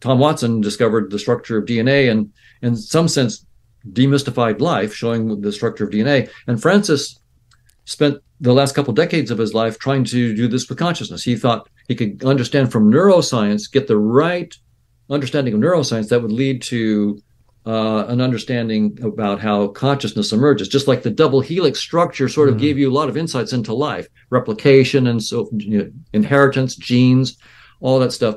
[0.00, 2.32] Tom Watson discovered the structure of DNA and,
[2.62, 3.44] in some sense,
[3.92, 6.30] demystified life, showing the structure of DNA.
[6.46, 7.18] And Francis
[7.84, 11.22] spent the last couple decades of his life trying to do this with consciousness.
[11.22, 14.54] He thought he could understand from neuroscience, get the right
[15.10, 17.20] understanding of neuroscience that would lead to
[17.66, 20.68] uh, an understanding about how consciousness emerges.
[20.68, 22.62] Just like the double helix structure sort of mm-hmm.
[22.62, 27.36] gave you a lot of insights into life, replication and so you know, inheritance, genes,
[27.80, 28.36] all that stuff.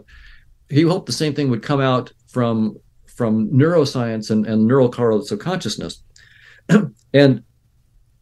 [0.69, 2.77] He hoped the same thing would come out from
[3.15, 6.01] from neuroscience and, and neural correlates of consciousness.
[7.13, 7.43] and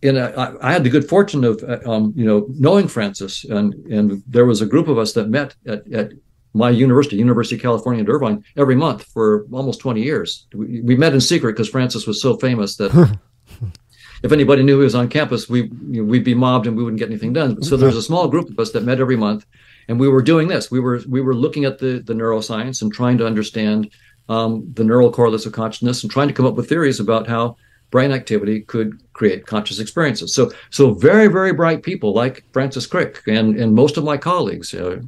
[0.03, 3.73] and I, I, had the good fortune of uh, um, you know knowing Francis, and
[3.85, 6.11] and there was a group of us that met at, at
[6.53, 10.47] my university, University of California at Irvine, every month for almost 20 years.
[10.53, 12.91] We, we met in secret because Francis was so famous that
[14.23, 16.83] if anybody knew he was on campus, we you know, we'd be mobbed and we
[16.83, 17.61] wouldn't get anything done.
[17.63, 19.45] So there's a small group of us that met every month,
[19.87, 20.69] and we were doing this.
[20.69, 23.91] We were we were looking at the the neuroscience and trying to understand
[24.31, 27.57] um, the neural correlates of consciousness and trying to come up with theories about how
[27.89, 30.33] brain activity could create conscious experiences.
[30.33, 34.73] So, so very, very bright people like Francis Crick and, and most of my colleagues
[34.73, 35.01] uh,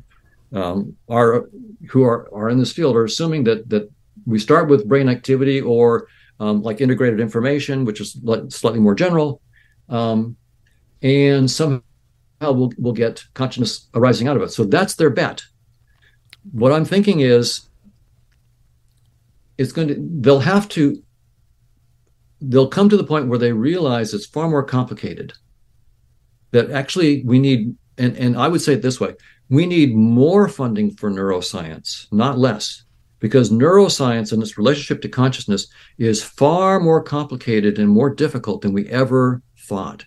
[0.51, 1.49] um, are
[1.89, 3.89] who are, are in this field are assuming that that
[4.25, 6.07] we start with brain activity or
[6.39, 8.17] um, like integrated information, which is
[8.49, 9.41] slightly more general,
[9.89, 10.35] um,
[11.01, 11.81] and somehow
[12.41, 14.51] we'll, we'll get consciousness arising out of it.
[14.51, 15.41] So that's their bet.
[16.51, 17.69] What I'm thinking is
[19.57, 21.01] it's going to they'll have to
[22.41, 25.33] they'll come to the point where they realize it's far more complicated.
[26.51, 29.15] That actually we need, and, and I would say it this way
[29.49, 32.83] we need more funding for neuroscience, not less,
[33.19, 35.67] because neuroscience and its relationship to consciousness
[35.97, 40.05] is far more complicated and more difficult than we ever thought.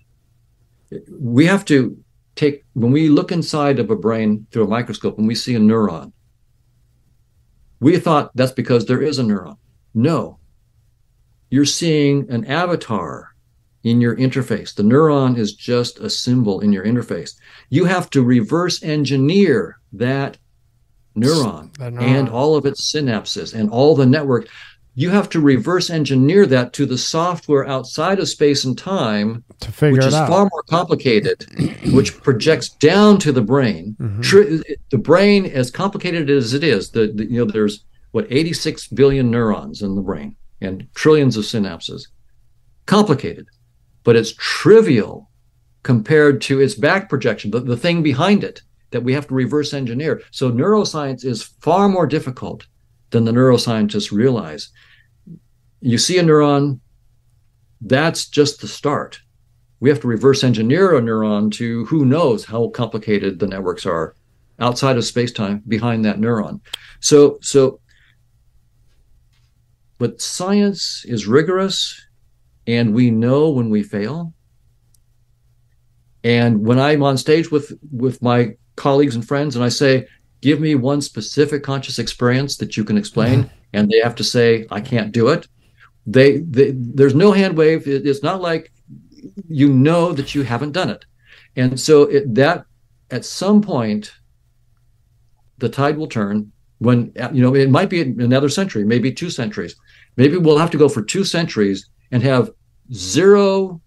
[1.10, 1.96] We have to
[2.34, 5.58] take, when we look inside of a brain through a microscope and we see a
[5.58, 6.12] neuron,
[7.80, 9.56] we thought that's because there is a neuron.
[9.94, 10.38] No,
[11.50, 13.34] you're seeing an avatar
[13.82, 14.74] in your interface.
[14.74, 17.36] The neuron is just a symbol in your interface.
[17.70, 20.38] You have to reverse engineer that
[21.16, 24.48] neuron, neuron, and all of its synapses and all the network.
[24.98, 29.44] You have to reverse engineer that to the software outside of space and time,
[29.78, 30.26] which is out.
[30.26, 31.44] far more complicated,
[31.92, 33.94] which projects down to the brain.
[34.00, 34.62] Mm-hmm.
[34.90, 39.30] the brain, as complicated as it is, the, the you know there's what 86 billion
[39.30, 42.08] neurons in the brain and trillions of synapses.
[42.86, 43.46] Complicated,
[44.02, 45.30] but it's trivial
[45.82, 48.62] compared to its back projection, the, the thing behind it
[48.92, 50.22] that we have to reverse engineer.
[50.30, 52.66] So neuroscience is far more difficult
[53.10, 54.70] than the neuroscientists realize.
[55.80, 56.80] You see a neuron,
[57.80, 59.20] that's just the start.
[59.80, 64.14] We have to reverse engineer a neuron to who knows how complicated the networks are
[64.58, 66.60] outside of space-time behind that neuron.
[67.00, 67.80] So so
[69.98, 72.06] but science is rigorous
[72.66, 74.34] and we know when we fail.
[76.24, 80.06] And when I'm on stage with with my colleagues and friends, and I say,
[80.40, 83.54] "Give me one specific conscious experience that you can explain," mm-hmm.
[83.72, 85.46] and they have to say, "I can't do it,"
[86.06, 87.86] they, they there's no hand wave.
[87.86, 88.72] It, it's not like
[89.48, 91.04] you know that you haven't done it,
[91.56, 92.64] and so it, that
[93.10, 94.12] at some point
[95.58, 99.76] the tide will turn when you know it might be another century maybe two centuries
[100.16, 102.50] maybe we'll have to go for two centuries and have
[102.92, 103.80] zero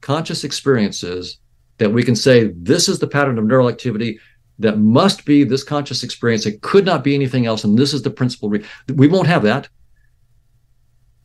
[0.00, 1.38] conscious experiences
[1.78, 4.18] that we can say this is the pattern of neural activity
[4.58, 6.46] that must be this conscious experience.
[6.46, 8.64] It could not be anything else and this is the principal re-
[8.94, 9.68] we won't have that.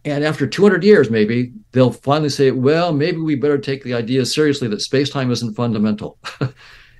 [0.06, 4.26] And after 200 years maybe they'll finally say well maybe we better take the idea
[4.26, 6.18] seriously that space-time isn't fundamental.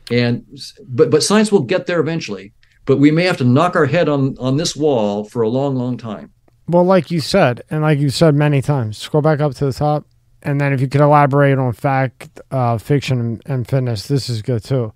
[0.10, 0.46] And
[0.88, 2.54] but but science will get there eventually
[2.86, 5.76] but we may have to knock our head on on this wall for a long
[5.76, 6.32] long time.
[6.68, 9.74] Well like you said and like you said many times scroll back up to the
[9.74, 10.08] top
[10.42, 14.64] and then if you could elaborate on fact uh, fiction and, fitness this is good
[14.64, 14.94] too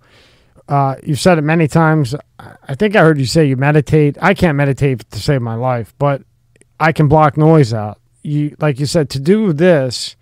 [0.72, 2.14] uh, you've said it many times.
[2.38, 4.16] I think i heard you say you meditate.
[4.20, 6.22] I can't meditate to save my life but
[6.80, 8.00] i can block noise out.
[8.22, 10.16] You like you said to do this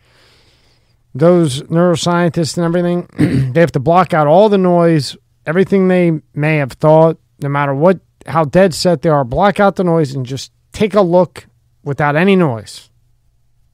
[1.15, 3.09] those neuroscientists and everything
[3.53, 5.17] they have to block out all the noise
[5.47, 9.77] everything they may have thought no matter what how dead set they are, block out
[9.77, 11.47] the noise and just take a look
[11.83, 12.91] without any noise.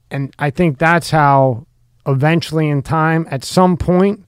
[0.09, 1.67] And I think that's how
[2.05, 4.25] eventually in time, at some point,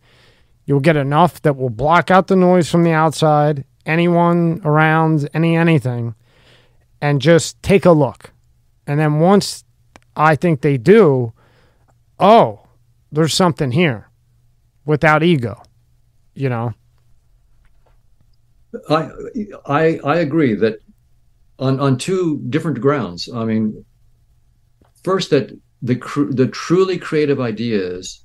[0.69, 5.57] you'll get enough that will block out the noise from the outside, anyone around, any
[5.57, 6.13] anything,
[7.01, 8.31] and just take a look.
[8.85, 9.63] And then once
[10.15, 11.33] I think they do,
[12.19, 12.67] oh,
[13.11, 14.11] there's something here
[14.85, 15.59] without ego,
[16.35, 16.75] you know?
[18.91, 19.09] I,
[19.65, 20.83] I I agree that
[21.57, 23.27] on on two different grounds.
[23.27, 23.83] I mean,
[25.03, 25.49] first that
[25.81, 25.95] the
[26.29, 28.23] the truly creative ideas.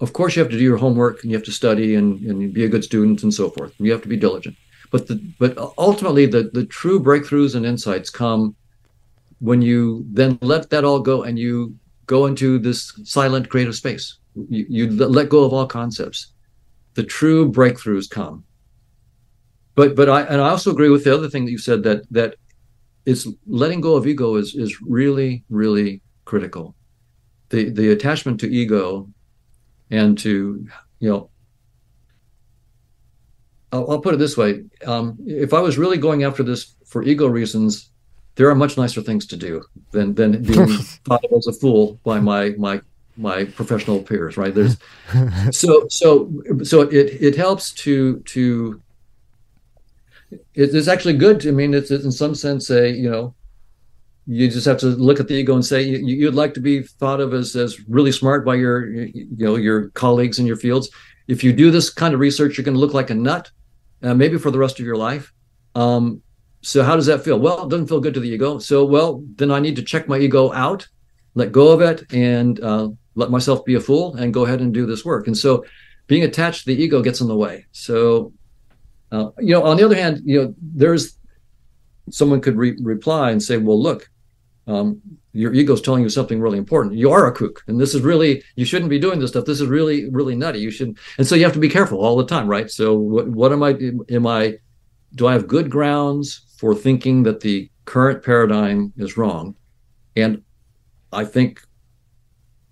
[0.00, 2.52] Of course, you have to do your homework and you have to study and, and
[2.52, 3.72] be a good student and so forth.
[3.78, 4.56] You have to be diligent.
[4.90, 8.54] But the but ultimately, the the true breakthroughs and insights come
[9.40, 11.74] when you then let that all go and you
[12.06, 14.18] go into this silent creative space.
[14.34, 16.32] You, you let go of all concepts.
[16.94, 18.44] The true breakthroughs come
[19.76, 22.10] but but I and I also agree with the other thing that you said that
[22.10, 22.34] that
[23.04, 26.74] is letting go of ego is is really really critical.
[27.50, 29.08] The the attachment to ego
[29.90, 30.66] and to
[30.98, 31.30] you know
[33.72, 37.02] I'll, I'll put it this way: um, if I was really going after this for
[37.02, 37.90] ego reasons,
[38.36, 40.68] there are much nicer things to do than than being
[41.04, 42.80] thought of as a fool by my my
[43.16, 44.36] my professional peers.
[44.36, 44.54] Right?
[44.54, 44.76] There's
[45.56, 46.32] so so
[46.62, 48.80] so it it helps to to
[50.54, 51.46] it's actually good.
[51.46, 53.34] I mean, it's, it's in some sense a you know,
[54.26, 56.82] you just have to look at the ego and say you, would like to be
[56.82, 60.90] thought of as as really smart by your you know your colleagues in your fields.
[61.28, 63.50] If you do this kind of research, you're going to look like a nut,
[64.02, 65.32] uh, maybe for the rest of your life.
[65.74, 66.22] Um,
[66.62, 67.38] so how does that feel?
[67.38, 68.58] Well, it doesn't feel good to the ego.
[68.58, 70.86] So well, then I need to check my ego out,
[71.34, 74.74] let go of it, and uh, let myself be a fool and go ahead and
[74.74, 75.26] do this work.
[75.26, 75.64] And so
[76.08, 77.66] being attached to the ego gets in the way.
[77.72, 78.32] So
[79.12, 81.16] uh, you know, on the other hand, you know, there's
[82.10, 84.08] someone could re- reply and say, well, look,
[84.66, 85.00] um,
[85.32, 86.94] your ego's telling you something really important.
[86.94, 89.44] You are a kook, and this is really you shouldn't be doing this stuff.
[89.44, 90.60] This is really really nutty.
[90.60, 92.70] You should, and so you have to be careful all the time, right?
[92.70, 93.78] So what what am I?
[94.10, 94.58] Am I?
[95.14, 99.54] Do I have good grounds for thinking that the current paradigm is wrong?
[100.16, 100.42] And
[101.12, 101.62] I think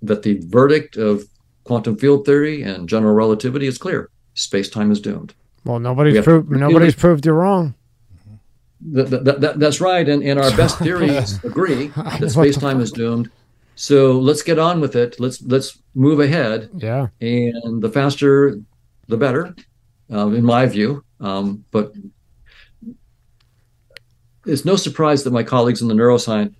[0.03, 1.25] that the verdict of
[1.65, 5.35] quantum field theory and general relativity is clear: space time is doomed.
[5.65, 7.75] Well, nobody's proved nobody's proved you wrong.
[8.93, 12.93] That, that, that, that's right, and, and our best theories agree that space time is
[12.93, 13.31] doomed.
[13.77, 15.19] So let's get on with it.
[15.19, 16.69] Let's let's move ahead.
[16.77, 18.61] Yeah, and the faster,
[19.09, 19.55] the better,
[20.12, 21.05] uh, in my view.
[21.20, 21.93] Um, but
[24.47, 26.55] it's no surprise that my colleagues in the neuroscience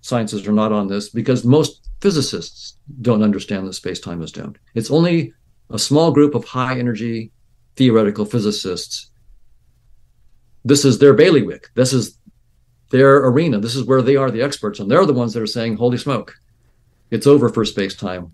[0.00, 4.58] sciences are not on this because most physicists don't understand that space time is doomed.
[4.74, 5.32] It's only
[5.70, 7.32] a small group of high energy
[7.74, 9.10] theoretical physicists.
[10.66, 11.70] This is their bailiwick.
[11.74, 12.18] This is
[12.90, 13.60] their arena.
[13.60, 15.96] This is where they are the experts, and they're the ones that are saying, "Holy
[15.96, 16.34] smoke,
[17.08, 18.32] it's over for space time."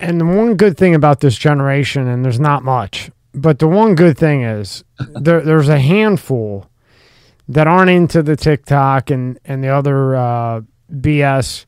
[0.00, 3.94] And the one good thing about this generation, and there's not much, but the one
[3.94, 4.84] good thing is
[5.20, 6.70] there, there's a handful
[7.46, 11.66] that aren't into the TikTok and and the other uh, BS.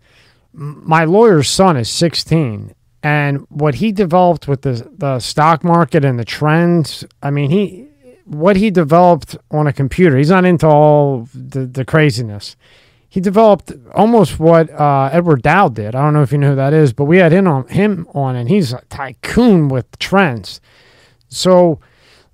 [0.54, 6.18] My lawyer's son is 16, and what he developed with the the stock market and
[6.18, 7.85] the trends, I mean, he
[8.26, 10.16] what he developed on a computer.
[10.16, 12.56] He's not into all the, the craziness.
[13.08, 15.94] he developed almost what uh, Edward Dow did.
[15.94, 18.06] I don't know if you know who that is, but we had him on him
[18.12, 20.60] on, and he's a tycoon with trends.
[21.28, 21.80] So,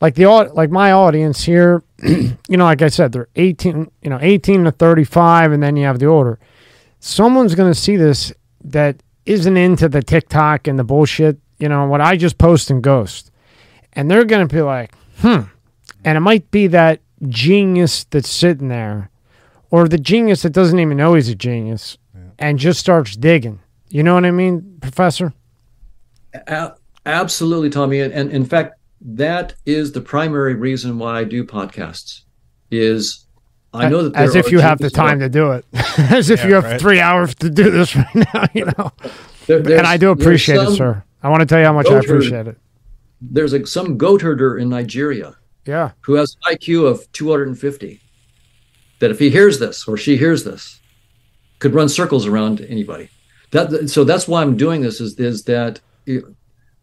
[0.01, 4.19] like the like my audience here, you know, like I said, they're eighteen, you know,
[4.20, 6.39] eighteen to thirty five, and then you have the older.
[7.01, 8.32] Someone's going to see this
[8.64, 8.97] that
[9.27, 11.39] isn't into the TikTok and the bullshit.
[11.59, 13.31] You know what I just post and ghost,
[13.93, 15.43] and they're going to be like, hmm.
[16.05, 19.11] And it might be that genius that's sitting there
[19.70, 21.97] or the genius that doesn't even know he's a genius
[22.39, 23.61] and just starts digging.
[23.89, 25.33] You know what I mean, Professor?
[26.47, 26.73] A-
[27.07, 28.01] absolutely, Tommy.
[28.01, 32.23] And, and in fact, that is the primary reason why I do podcasts.
[32.70, 33.27] Is
[33.74, 35.65] I know that as if you have the time to do it,
[35.99, 36.81] as if Yeah, you have right.
[36.81, 38.47] three hours to do this right now.
[38.55, 38.93] You know,
[39.47, 41.03] there- and I do there's appreciate it, sir.
[41.23, 42.57] I want to tell you how much I appreciate it.
[43.20, 48.01] There's a, some goat herder in Nigeria Yeah, who has an IQ of 250
[48.98, 50.80] that if he hears this or she hears this
[51.59, 53.09] could run circles around anybody.
[53.52, 56.24] That so that's why i'm doing this is is that it-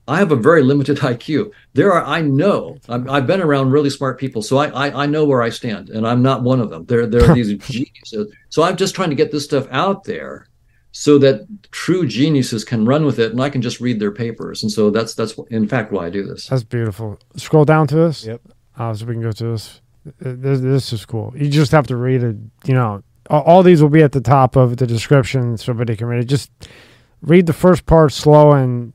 [0.08, 3.90] i have a very limited iq there are i know I'm, i've been around really
[3.90, 6.70] smart people so I, I i know where i stand and i'm not one of
[6.70, 6.86] them.
[6.86, 8.32] There there are these geniuses.
[8.50, 10.48] So i'm just trying to get this stuff out there
[10.92, 14.62] so that true geniuses can run with it and i can just read their papers.
[14.64, 16.48] And so that's that's in fact why i do this.
[16.48, 17.18] That's beautiful.
[17.36, 18.26] Scroll down to this.
[18.26, 18.42] Yep.
[18.80, 19.82] Uh, so we can go to this.
[20.20, 21.34] This, this is cool.
[21.36, 22.38] You just have to read it.
[22.66, 25.98] You know, all, all these will be at the top of the description, so everybody
[25.98, 26.26] can read it.
[26.26, 26.50] Just
[27.22, 28.94] read the first part slow, and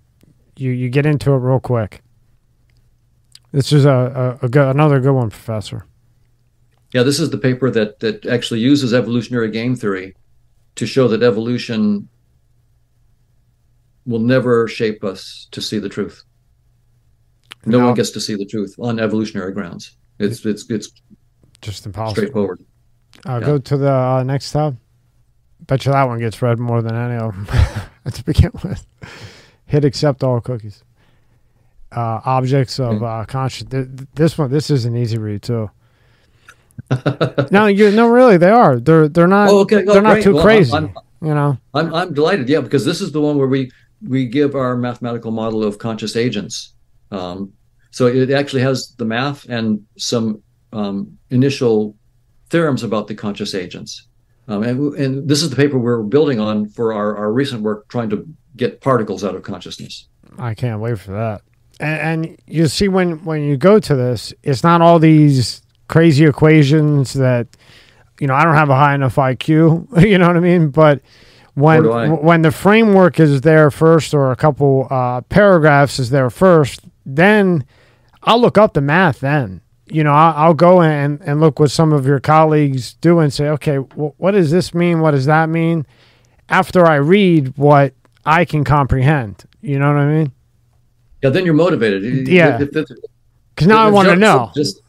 [0.56, 2.00] you you get into it real quick.
[3.52, 5.86] This is a, a, a good, another good one, Professor.
[6.92, 10.16] Yeah, this is the paper that that actually uses evolutionary game theory
[10.76, 12.08] to show that evolution
[14.06, 16.24] will never shape us to see the truth.
[17.66, 19.96] No one gets to see the truth on evolutionary grounds.
[20.18, 20.90] It's it's it's
[21.62, 22.14] Just impossible.
[22.16, 22.60] straightforward.
[23.26, 23.46] Uh, Yeah.
[23.46, 24.76] Go to the uh, next tab.
[25.66, 27.46] Bet you that one gets read more than any of them
[28.12, 28.86] to begin with.
[29.66, 30.82] Hit accept all cookies.
[31.90, 33.04] Uh, objects of Hmm.
[33.04, 33.66] uh, conscious.
[33.68, 35.70] Th- th- this one, this is an easy read too.
[37.50, 38.78] no, you no, really, they are.
[38.80, 39.48] They're they're not.
[39.48, 39.84] Oh, okay.
[39.86, 40.72] Oh, they're not too Well, crazy.
[40.72, 40.92] I'm-
[41.22, 41.56] you know.
[41.72, 42.48] I'm I'm delighted.
[42.50, 43.70] Yeah, because this is the one where we
[44.02, 46.73] we give our mathematical model of conscious agents.
[47.10, 47.52] Um,
[47.90, 50.42] so it actually has the math and some
[50.72, 51.96] um, initial
[52.50, 54.08] theorems about the conscious agents.
[54.48, 57.88] Um, and, and this is the paper we're building on for our, our recent work
[57.88, 58.26] trying to
[58.56, 60.08] get particles out of consciousness.
[60.38, 61.42] I can't wait for that.
[61.80, 66.24] And, and you see when when you go to this, it's not all these crazy
[66.24, 67.48] equations that
[68.20, 68.34] you know.
[68.34, 70.02] I don't have a high enough IQ.
[70.06, 70.70] You know what I mean?
[70.70, 71.00] But
[71.54, 72.08] when Nor do I.
[72.08, 77.64] when the framework is there first, or a couple uh, paragraphs is there first, then
[78.22, 79.20] I'll look up the math.
[79.20, 83.18] Then you know I'll, I'll go and and look what some of your colleagues do
[83.20, 85.00] and say, okay, wh- what does this mean?
[85.00, 85.86] What does that mean?
[86.48, 87.94] After I read what
[88.26, 90.32] I can comprehend, you know what I mean?
[91.22, 92.28] Yeah, then you're motivated.
[92.28, 92.60] Yeah.
[92.60, 92.86] If, if,
[93.54, 94.50] Because now I want to know.
[94.54, 94.82] Just,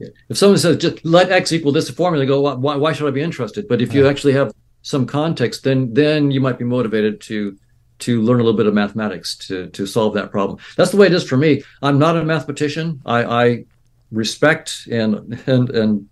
[0.00, 3.10] if someone says just let x equal this formula, go why, why, why should I
[3.10, 3.68] be interested?
[3.68, 7.56] But if you actually have some context, then then you might be motivated to
[8.00, 10.58] to learn a little bit of mathematics to to solve that problem.
[10.76, 11.62] That's the way it is for me.
[11.82, 13.00] I'm not a mathematician.
[13.04, 13.64] I, I
[14.10, 16.08] respect and and and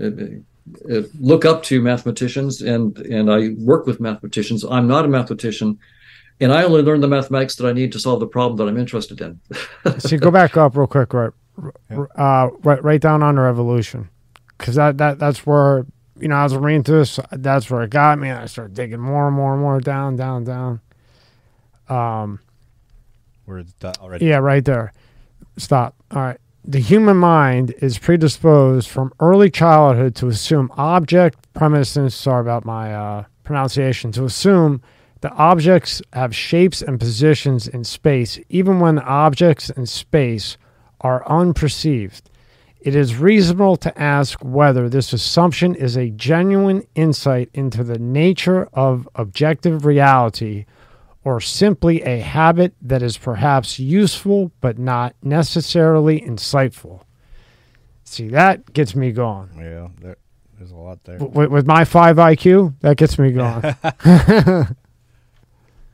[0.00, 4.64] uh, uh, look up to mathematicians and and I work with mathematicians.
[4.64, 5.78] I'm not a mathematician.
[6.40, 8.76] And I only learn the mathematics that I need to solve the problem that I'm
[8.76, 9.40] interested in.
[10.00, 11.30] See, go back up real quick, right,
[12.16, 14.08] uh, right, right down under evolution,
[14.58, 15.86] because that that that's where
[16.18, 17.20] you know I was reading through this.
[17.30, 18.32] That's where it got me.
[18.32, 20.80] I started digging more and more and more down, down, down.
[21.88, 22.40] Um,
[23.44, 24.26] Where it's already.
[24.26, 24.92] yeah, right there.
[25.56, 25.94] Stop.
[26.10, 26.38] All right.
[26.64, 32.14] The human mind is predisposed from early childhood to assume object premises.
[32.14, 34.12] Sorry about my uh, pronunciation.
[34.12, 34.80] To assume
[35.20, 40.56] the objects have shapes and positions in space, even when objects in space
[41.02, 42.22] are unperceived.
[42.80, 48.68] It is reasonable to ask whether this assumption is a genuine insight into the nature
[48.74, 50.66] of objective reality
[51.24, 57.02] or simply a habit that is perhaps useful but not necessarily insightful.
[58.04, 59.50] See, that gets me going.
[59.56, 60.16] Yeah, there,
[60.58, 61.18] there's a lot there.
[61.18, 63.74] With, with my 5 IQ, that gets me going.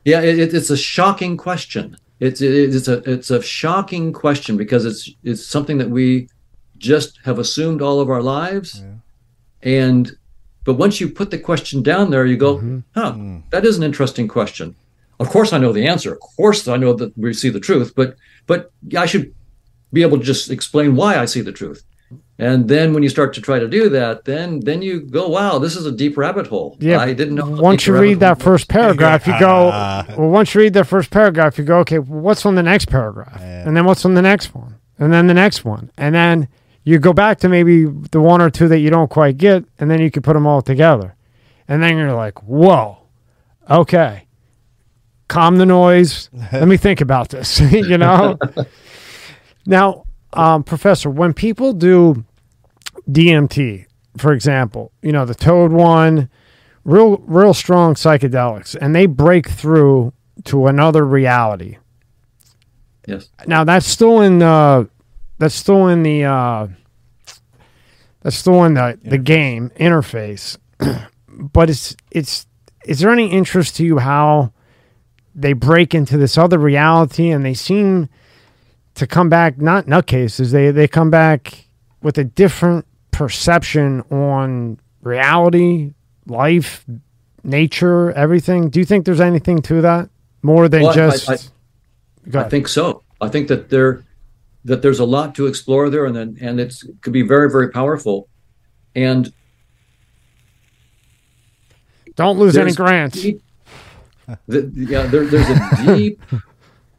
[0.03, 1.97] Yeah, it, it- it's a shocking question.
[2.19, 6.29] It's it, it's a it's a shocking question because it's it's something that we
[6.77, 8.83] just have assumed all of our lives,
[9.63, 10.11] and
[10.63, 12.79] but once you put the question down there, you go, mm-hmm.
[12.93, 13.41] huh, mm.
[13.49, 14.75] that is an interesting question.
[15.21, 16.13] Of course, I know the answer.
[16.13, 18.15] Of course, I know that we see the truth, but
[18.47, 19.33] but I should
[19.93, 21.83] be able to just explain why I see the truth.
[22.39, 25.59] And then when you start to try to do that, then then you go, wow,
[25.59, 26.75] this is a deep rabbit hole.
[26.79, 26.97] Yeah.
[26.97, 27.47] I didn't know.
[27.47, 29.67] Once you read that hole first paragraph, you go,
[30.17, 32.85] well, once you read that first paragraph, you go, okay, well, what's on the next
[32.87, 33.39] paragraph?
[33.39, 34.79] And then what's on the next one?
[34.97, 35.91] And then the next one.
[35.97, 36.47] And then
[36.83, 39.91] you go back to maybe the one or two that you don't quite get, and
[39.91, 41.15] then you can put them all together.
[41.67, 42.97] And then you're like, whoa,
[43.69, 44.25] okay.
[45.31, 46.29] Calm the noise.
[46.51, 48.37] Let me think about this, you know?
[49.65, 50.03] now,
[50.33, 52.25] um, Professor, when people do
[53.09, 53.85] DMT,
[54.17, 56.29] for example, you know, the Toad one,
[56.83, 60.11] real real strong psychedelics and they break through
[60.43, 61.77] to another reality.
[63.07, 63.29] Yes.
[63.47, 64.89] Now that's still in the
[65.37, 66.67] that's still in the uh
[68.21, 70.57] that's still in the, the game interface.
[71.29, 72.47] but it's it's
[72.85, 74.51] is there any interest to you how
[75.35, 78.09] they break into this other reality and they seem
[78.95, 81.65] to come back not nutcases, they they come back
[82.01, 85.93] with a different perception on reality,
[86.25, 86.85] life,
[87.43, 88.69] nature, everything.
[88.69, 90.09] Do you think there's anything to that
[90.41, 91.29] more than Well, just?
[91.29, 91.37] I-
[92.29, 93.01] Go I think so.
[93.19, 94.03] I think that there
[94.65, 97.69] that there's a lot to explore there, and then and it's could be very very
[97.71, 98.27] powerful.
[98.95, 99.33] And
[102.15, 103.21] Don't lose any grants.
[103.21, 103.41] deep-
[104.47, 106.21] the, yeah, there, there's a deep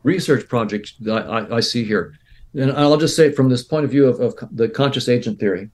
[0.03, 2.15] research project that I, I see here,
[2.55, 5.71] and I'll just say from this point of view of, of the conscious agent theory.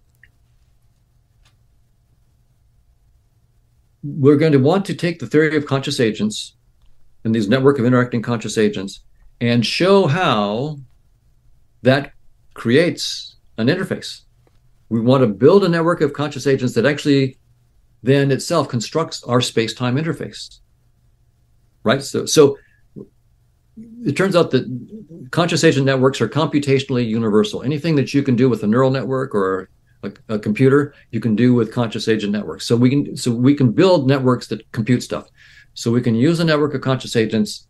[4.02, 6.54] We're going to want to take the theory of conscious agents
[7.24, 9.00] and these network of interacting conscious agents
[9.40, 10.78] and show how
[11.82, 12.12] that
[12.54, 14.22] creates an interface.
[14.88, 17.38] We want to build a network of conscious agents that actually
[18.02, 20.60] then itself constructs our space-time interface.
[21.84, 22.02] Right?
[22.02, 22.58] So so
[24.04, 27.62] it turns out that conscious agent networks are computationally universal.
[27.62, 29.68] Anything that you can do with a neural network or
[30.02, 32.66] a, a computer, you can do with conscious agent networks.
[32.66, 35.28] So we can so we can build networks that compute stuff.
[35.74, 37.66] So we can use a network of conscious agents.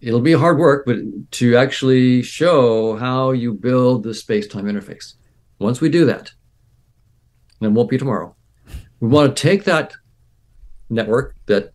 [0.00, 0.96] It'll be hard work, but
[1.32, 5.14] to actually show how you build the space-time interface.
[5.60, 6.32] Once we do that,
[7.60, 8.34] and it won't be tomorrow.
[8.98, 9.92] We want to take that
[10.90, 11.72] network that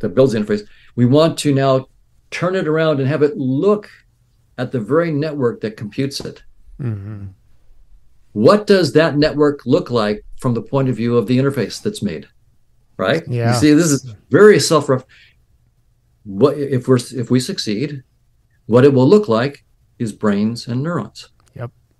[0.00, 0.66] that builds the interface.
[0.98, 1.86] We want to now
[2.32, 3.88] turn it around and have it look
[4.58, 6.42] at the very network that computes it.
[6.80, 7.26] Mm-hmm.
[8.32, 12.02] What does that network look like from the point of view of the interface that's
[12.02, 12.26] made?
[12.96, 13.22] Right?
[13.28, 13.54] Yeah.
[13.54, 14.90] You see, this is very self
[16.24, 18.02] what if we're if we succeed,
[18.66, 19.64] what it will look like
[20.00, 21.28] is brains and neurons.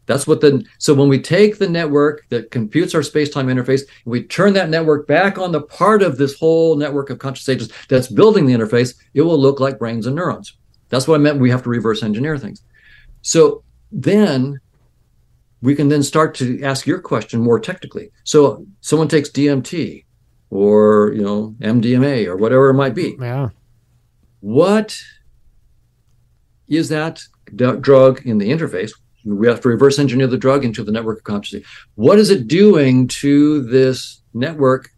[0.09, 4.25] That's what the so when we take the network that computes our space-time interface, we
[4.25, 8.09] turn that network back on the part of this whole network of conscious agents that's
[8.09, 10.57] building the interface, it will look like brains and neurons.
[10.89, 11.39] That's what I meant.
[11.41, 12.63] We have to reverse engineer things.
[13.21, 13.63] So
[13.93, 14.59] then
[15.61, 18.11] we can then start to ask your question more technically.
[18.25, 20.07] So someone takes DMT
[20.49, 23.51] or you know MDMA or whatever it might be Yeah.
[24.41, 24.99] what
[26.67, 27.23] is that
[27.55, 28.93] d- drug in the interface?
[29.25, 31.69] We have to reverse engineer the drug into the network of consciousness.
[31.97, 34.91] What is it doing to this network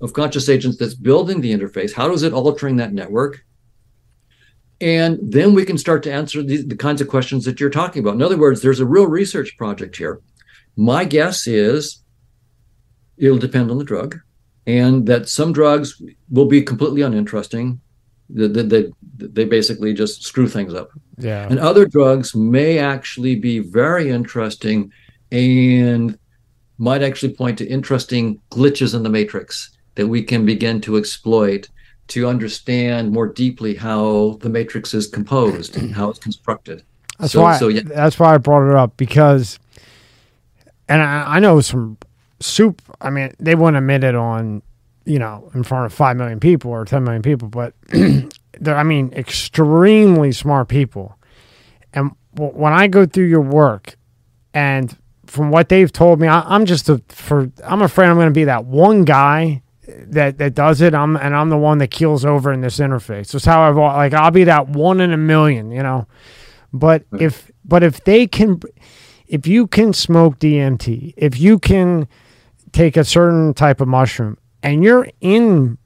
[0.00, 1.92] of conscious agents that's building the interface?
[1.92, 3.44] How is it altering that network?
[4.80, 8.00] And then we can start to answer the, the kinds of questions that you're talking
[8.00, 8.14] about.
[8.14, 10.20] In other words, there's a real research project here.
[10.76, 12.02] My guess is
[13.16, 14.18] it'll depend on the drug,
[14.66, 17.80] and that some drugs will be completely uninteresting
[18.32, 20.90] they, they, they basically just screw things up.
[21.18, 21.46] Yeah.
[21.48, 24.92] And other drugs may actually be very interesting
[25.30, 26.18] and
[26.78, 31.68] might actually point to interesting glitches in the matrix that we can begin to exploit
[32.08, 36.82] to understand more deeply how the matrix is composed and how it's constructed.
[37.18, 37.58] That's so, why.
[37.58, 39.58] so yeah, That's why I brought it up because,
[40.88, 41.98] and I, I know some
[42.40, 42.82] soup.
[43.00, 44.62] I mean, they wouldn't admit it on,
[45.04, 48.82] you know, in front of five million people or ten million people, but they're, I
[48.82, 51.18] mean, extremely smart people.
[51.92, 53.96] And w- when I go through your work,
[54.54, 57.50] and from what they've told me, I, I'm just a for.
[57.64, 60.94] I'm afraid I'm going to be that one guy that that does it.
[60.94, 63.32] I'm and I'm the one that keels over in this interface.
[63.32, 64.14] That's how I've like.
[64.14, 66.06] I'll be that one in a million, you know.
[66.72, 67.20] But hmm.
[67.20, 68.60] if but if they can,
[69.26, 72.08] if you can smoke DMT, if you can
[72.72, 75.78] take a certain type of mushroom, and you're in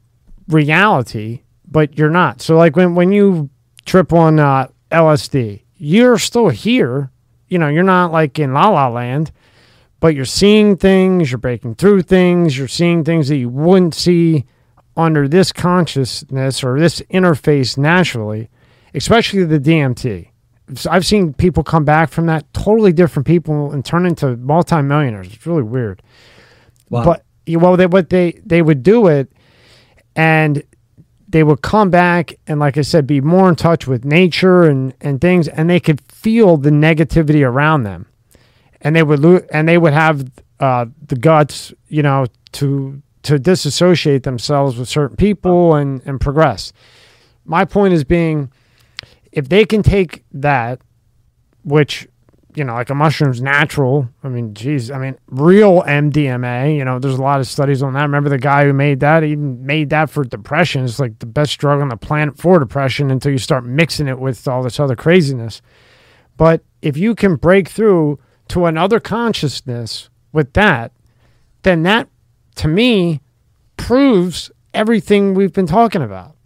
[0.49, 2.41] reality, but you're not.
[2.41, 3.51] So like when when you
[3.85, 7.11] trip on uh, LSD, you're still here.
[7.49, 9.31] You know, you're not like in La La Land,
[10.01, 14.45] but you're seeing things, you're breaking through things, you're seeing things that you wouldn't see
[14.97, 18.49] under this consciousness or this interface naturally,
[18.95, 20.31] especially the DMT.
[20.91, 25.33] I've seen people come back from that totally different people and turn into multimillionaires.
[25.33, 26.03] It's really weird.
[26.89, 27.05] Wow.
[27.05, 29.31] But well, they what they they would do it,
[30.15, 30.63] and
[31.29, 34.95] they would come back and, like I said, be more in touch with nature and
[35.01, 38.07] and things, and they could feel the negativity around them,
[38.81, 43.39] and they would lo- and they would have uh, the guts, you know, to to
[43.39, 46.73] disassociate themselves with certain people and and progress.
[47.45, 48.51] My point is being,
[49.31, 50.81] if they can take that,
[51.63, 52.09] which
[52.57, 54.09] you know, like a mushroom's natural.
[54.25, 56.75] I mean, geez, I mean, real MDMA.
[56.75, 58.03] You know, there's a lot of studies on that.
[58.03, 59.23] Remember the guy who made that?
[59.23, 60.85] He made that for depression.
[60.85, 64.19] It's like the best drug on the planet for depression until you start mixing it
[64.19, 65.61] with all this other craziness.
[66.39, 68.19] But if you can break through
[68.49, 70.93] to another consciousness with that,
[71.63, 72.09] then that,
[72.55, 73.21] to me,
[73.77, 76.37] proves everything we've been talking about.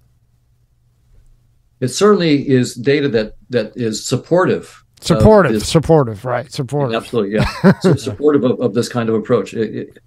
[1.78, 6.94] It certainly is data that that is supportive supportive is, supportive right supportive.
[6.94, 7.72] Absolutely yeah.
[7.80, 9.54] So supportive of, of this kind of approach.
[9.54, 9.98] It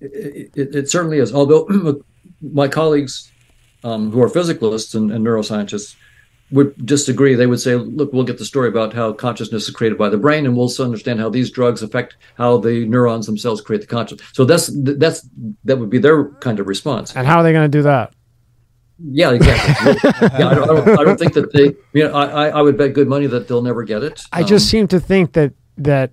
[0.00, 1.32] it, it, it certainly is.
[1.34, 2.02] Although
[2.42, 3.30] my colleagues
[3.84, 5.96] um, who are physicalists and, and, neuroscientists
[6.50, 7.34] would disagree.
[7.34, 10.18] They would say look we'll get the story about how consciousness is created by the
[10.18, 14.28] brain and we'll understand how these drugs affect how the neurons themselves create the consciousness
[14.34, 15.26] so that's that's
[15.64, 17.16] that would be their kind of response.
[17.16, 18.12] And how are they going to do that
[18.98, 19.94] yeah, exactly.
[20.04, 21.74] yeah, I, don't, I, don't, I, don't, think that they.
[21.92, 24.22] You know, I, I would bet good money that they'll never get it.
[24.32, 26.12] I um, just seem to think that that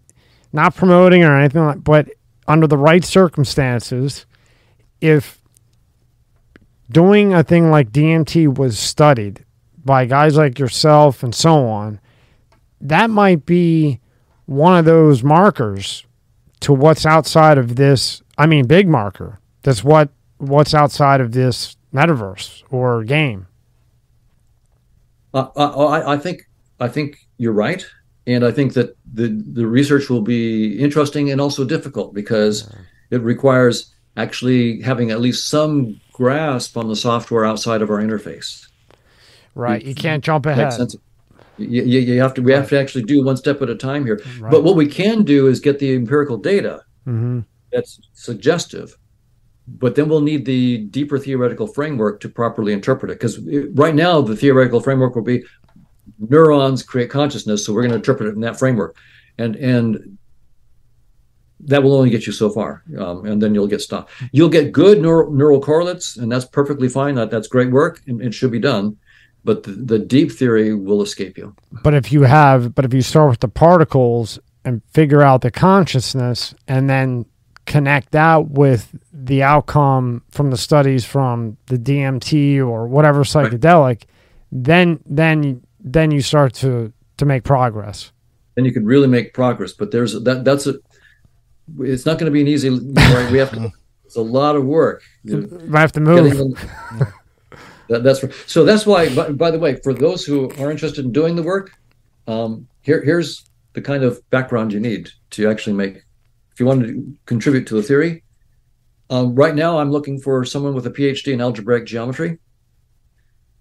[0.53, 2.09] not promoting or anything like, but
[2.47, 4.25] under the right circumstances,
[5.01, 5.39] if
[6.91, 9.45] doing a thing like DMT was studied
[9.85, 11.99] by guys like yourself and so on,
[12.81, 13.99] that might be
[14.45, 16.05] one of those markers
[16.61, 18.23] to what's outside of this.
[18.37, 19.39] I mean, big marker.
[19.61, 23.47] That's what what's outside of this metaverse or game?
[25.33, 27.85] Uh, uh, I, I, think I think you're right,
[28.25, 32.71] and I think that the the research will be interesting and also difficult because
[33.11, 38.67] it requires actually having at least some grasp on the software outside of our interface.
[39.53, 40.73] Right, you, you can't jump ahead.
[41.57, 42.41] You, you, you, have to.
[42.41, 42.59] We right.
[42.59, 44.21] have to actually do one step at a time here.
[44.39, 44.49] Right.
[44.49, 47.41] But what we can do is get the empirical data mm-hmm.
[47.71, 48.97] that's suggestive
[49.77, 53.19] but then we'll need the deeper theoretical framework to properly interpret it.
[53.19, 53.39] Because
[53.73, 55.43] right now, the theoretical framework will be
[56.17, 58.95] neurons create consciousness, so we're going to interpret it in that framework,
[59.37, 60.17] and and
[61.61, 64.11] that will only get you so far, um, and then you'll get stopped.
[64.31, 67.15] You'll get good neural, neural correlates, and that's perfectly fine.
[67.15, 68.97] That that's great work, and it should be done.
[69.43, 71.55] But the, the deep theory will escape you.
[71.83, 75.51] But if you have, but if you start with the particles and figure out the
[75.51, 77.25] consciousness, and then
[77.69, 84.05] connect that with the outcome from the studies from the DMT or whatever psychedelic, right.
[84.51, 88.11] then then then you start to to make progress.
[88.55, 89.71] Then you can really make progress.
[89.71, 90.75] But there's that that's a
[91.79, 93.31] it's not going to be an easy right.
[93.31, 93.71] We have to.
[94.03, 95.03] It's a lot of work.
[95.31, 96.57] I have to move.
[97.87, 98.65] that, that's so.
[98.65, 99.13] That's why.
[99.13, 101.77] By, by, the way, for those who are interested in doing the work,
[102.27, 106.03] um, here here's the kind of background you need to actually make
[106.59, 108.21] if you want to contribute to the theory.
[109.09, 112.37] Um, right now, I'm looking for someone with a PhD in algebraic geometry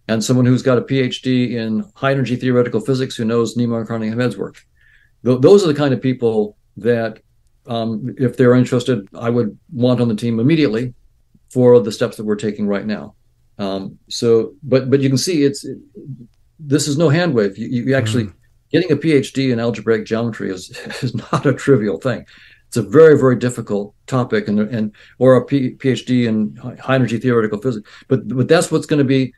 [0.08, 4.36] and someone who's got a PhD in high energy theoretical physics who knows Nima Arkani-Hamed's
[4.36, 4.66] work.
[5.24, 7.20] Th- those are the kind of people that,
[7.68, 10.92] um, if they're interested, I would want on the team immediately
[11.50, 13.14] for the steps that we're taking right now.
[13.58, 15.78] Um, so, but but you can see it's it,
[16.58, 17.58] this is no hand wave.
[17.58, 18.34] You, you actually mm.
[18.72, 20.70] getting a PhD in algebraic geometry is
[21.02, 22.26] is not a trivial thing
[22.68, 27.18] it's a very very difficult topic and and or a P, phd in high energy
[27.18, 29.32] theoretical physics but but that's what's going to be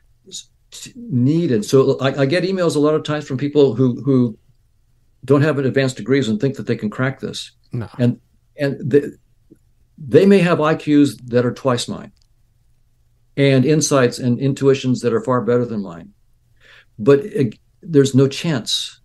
[0.95, 1.65] needed.
[1.65, 4.37] So I, I, get emails a lot of times from people who who
[5.25, 7.51] don't have advanced degrees and think that they can crack this.
[7.71, 7.87] No.
[7.99, 8.19] and
[8.57, 9.01] and they,
[9.97, 12.11] they may have iqs that are twice mine
[13.37, 16.11] and insights and intuitions that are far better than mine
[16.99, 18.99] but it, there's no chance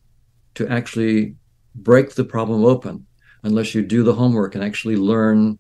[0.55, 1.37] to actually
[1.77, 3.07] break the problem open
[3.47, 5.59] unless you do the homework and actually learn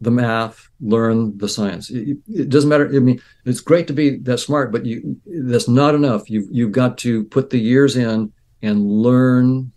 [0.00, 1.90] the math, learn the science.
[1.90, 2.86] It, it, doesn't matter.
[2.88, 6.28] I mean, it's great to be that smart, but you that's not enough.
[6.28, 9.70] You've you've got to put the years in and learn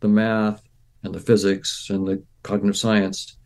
[0.00, 0.62] the math
[1.02, 3.36] and the physics and the cognitive science,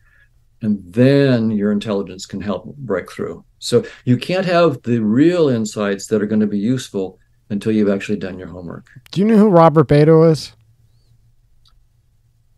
[0.63, 3.45] and then your intelligence can help break through.
[3.59, 7.19] So you can't have the real insights that are going to be useful
[7.51, 8.87] until you've actually done your homework.
[9.13, 10.53] Do you know who Robert Beto is?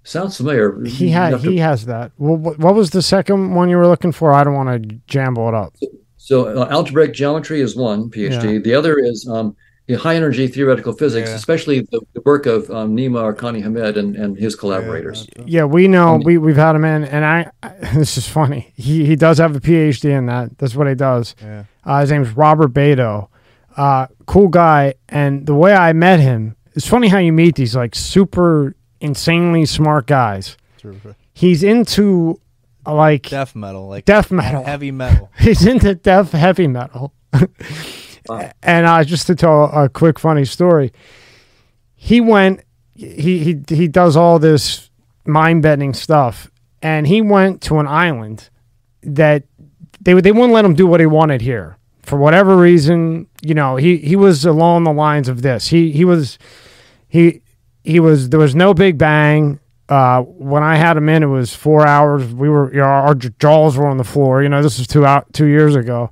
[0.05, 0.84] Sounds familiar.
[0.84, 2.12] He had he has that.
[2.18, 4.33] Well, what, what, was the second one you were looking for?
[4.34, 5.74] I don't want to jamble it up.
[6.18, 8.55] So, uh, algebraic geometry is one PhD.
[8.55, 8.58] Yeah.
[8.58, 9.57] The other is um,
[9.89, 11.36] in high energy theoretical physics, Yeah.
[11.36, 15.26] especially the, the work of um, Nima Arkani Hamed and, and his collaborators.
[15.44, 17.50] Yeah, we know And- we we've had him in, and I.
[17.94, 18.73] This is funny.
[18.76, 20.58] He he does have a PhD in that.
[20.58, 21.34] That's what he does.
[21.41, 21.65] Yeah.
[21.84, 23.28] Uh, his name's Robert Beto.
[23.76, 27.74] Uh, cool guy, and the way I met him, it's funny how you meet these
[27.74, 28.74] like super
[29.05, 30.57] insanely smart guys.
[31.33, 32.41] He's into
[32.86, 34.65] like Death metal, like death metal.
[34.65, 35.31] heavy metal.
[35.39, 37.12] He's into death heavy metal.
[37.33, 38.50] Wow.
[38.62, 40.94] And uh, just to tell a quick funny story,
[41.94, 42.62] he went.
[42.94, 44.89] He he he does all this
[45.26, 46.50] mind bending stuff,
[46.81, 48.49] and he went to an island
[49.02, 49.42] that
[50.00, 53.26] they they wouldn't let him do what he wanted here for whatever reason.
[53.42, 55.68] You know, he he was along the lines of this.
[55.68, 56.39] He he was
[57.08, 57.42] he
[57.84, 59.60] he was there was no big bang.
[59.88, 62.32] Uh, when I had him in, it was four hours.
[62.32, 64.42] We were you know, our jaws were on the floor.
[64.42, 66.10] You know, this was two out two years ago.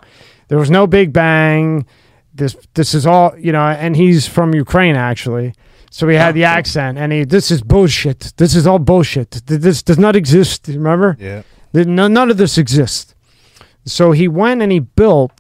[0.48, 1.86] There was no big bang.
[2.34, 5.54] This this is all you know, and he's from Ukraine actually.
[5.90, 8.32] So he had the accent, and he this is bullshit.
[8.36, 9.30] This is all bullshit.
[9.46, 10.68] This does not exist.
[10.68, 11.16] Remember?
[11.18, 11.42] Yeah.
[11.74, 13.14] None of this exists.
[13.84, 15.32] So he went and he built,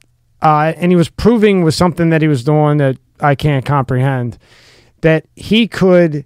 [0.42, 4.38] uh, and he was proving with something that he was doing that I can't comprehend,
[5.02, 6.24] that he could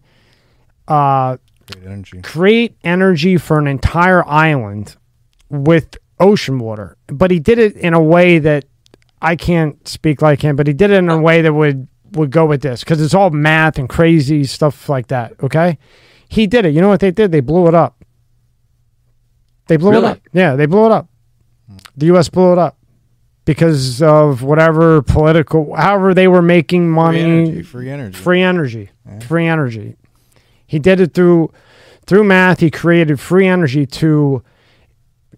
[0.89, 1.37] uh,
[1.73, 2.23] Great energy.
[2.23, 4.97] create energy for an entire island
[5.51, 6.97] with ocean water.
[7.09, 8.65] But he did it in a way that
[9.21, 12.31] I can't speak like him, but he did it in a way that would would
[12.31, 15.33] go with this because it's all math and crazy stuff like that.
[15.43, 15.77] Okay,
[16.29, 16.73] he did it.
[16.73, 17.33] You know what they did?
[17.33, 18.05] They blew it up.
[19.67, 20.21] They blew it up.
[20.33, 21.09] Yeah, they blew it up.
[21.97, 22.29] The U.S.
[22.29, 22.79] blew it up
[23.47, 27.21] because of whatever political, however they were making Free money.
[27.23, 27.63] energy.
[27.63, 28.19] Free energy.
[28.19, 28.91] free energy.
[29.27, 29.97] Free energy.
[30.67, 31.51] He did it through
[32.07, 32.61] through math.
[32.61, 34.43] He created free energy to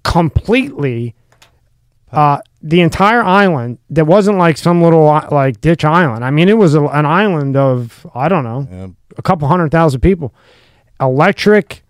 [0.05, 1.15] completely
[2.13, 6.25] uh, the entire island that wasn't like some little uh, like ditch island.
[6.25, 8.87] I mean it was a, an island of i don't know Yeah.
[9.17, 10.35] a couple hundred thousand people.
[11.01, 11.83] Electric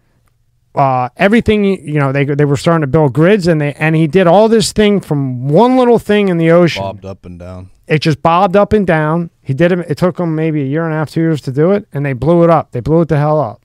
[0.79, 4.07] uh, everything you know they they were starting to build grids and they and he
[4.07, 7.71] did all this thing from one little thing in the ocean Bobbed up and down.
[7.89, 9.31] it just bobbed up and down.
[9.43, 9.81] He did it.
[9.91, 12.07] It took him maybe a year and a half, two years to do it, and
[12.07, 12.71] they blew it up.
[12.73, 13.61] They blew it the hell up.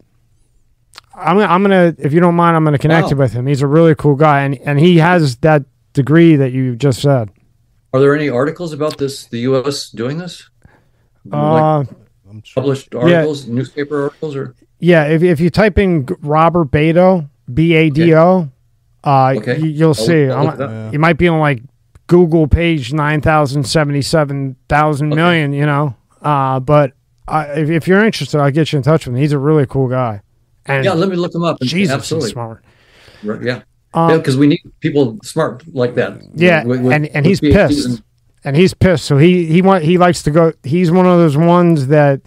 [1.15, 3.09] I'm, gonna- I'm gonna, if you don't mind, I'm gonna connect Wow.
[3.11, 3.45] you with him.
[3.45, 7.29] He's a really cool guy, and and he has that degree that you just said.
[7.93, 9.25] Are there any articles about this?
[9.27, 9.89] The U.S.
[9.91, 10.49] doing this?
[11.25, 11.83] like Uh,
[12.29, 12.61] I'm sure.
[12.63, 15.05] published articles, newspaper articles, or yeah.
[15.05, 18.49] If if you type in Robert Beto, B A D O,
[19.03, 19.59] uh, Okay.
[19.59, 20.25] you, you'll I'll- see.
[20.25, 20.69] I'll I'm- look it up.
[20.71, 20.91] Yeah.
[20.91, 21.61] You might be on like
[22.07, 25.15] Google page nine thousand seventy seven thousand Okay.
[25.15, 25.53] million.
[25.53, 26.91] You know, uh, but
[27.27, 29.21] I, if, if you're interested, I'll get you in touch with him.
[29.21, 30.21] He's a really cool guy.
[30.65, 31.59] And yeah, let me look them up.
[31.61, 32.63] Jesus, absolutely, he's smart.
[33.23, 33.61] Right, yeah,
[33.93, 36.21] Um, because we need people smart like that.
[36.35, 38.03] Yeah, With- with- and, and he's PhDs pissed, and-
[38.45, 39.05] and he's pissed.
[39.05, 40.51] So he he want he likes to go.
[40.63, 42.21] He's one of those ones that,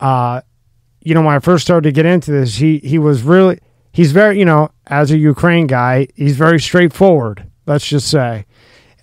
[0.00, 0.40] uh,
[1.02, 3.58] you know, when I first started to get into this, he he was really
[3.92, 7.46] he's very you know as a Ukraine guy, he's very straightforward.
[7.66, 8.46] Let's just say,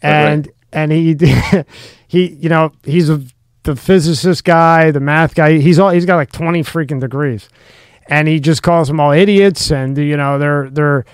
[0.04, 0.12] right.
[0.12, 1.16] and and he
[2.08, 3.22] he you know he's a
[3.64, 5.58] the physicist guy, the math guy.
[5.58, 7.50] He's all he's got like twenty freaking degrees,
[8.08, 9.72] and he just calls them all idiots.
[9.72, 11.06] And you know they're they're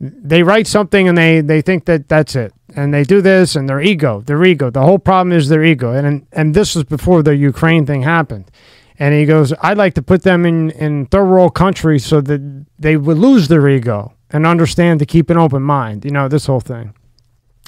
[0.00, 3.68] they write something and they they think that that's it and they do this and
[3.68, 7.22] their ego their ego the whole problem is their ego and and this was before
[7.22, 8.48] the ukraine thing happened
[8.98, 12.66] and he goes i'd like to put them in in third world countries so that
[12.78, 16.46] they would lose their ego and understand to keep an open mind you know this
[16.46, 16.94] whole thing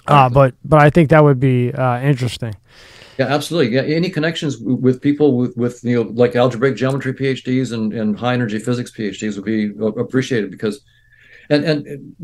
[0.06, 2.54] uh, but but i think that would be uh, interesting
[3.18, 3.74] Yeah, absolutely.
[3.74, 8.18] Yeah, any connections with people with, with you know like algebraic geometry PhDs and, and
[8.18, 10.80] high energy physics PhDs would be appreciated because,
[11.50, 11.78] and and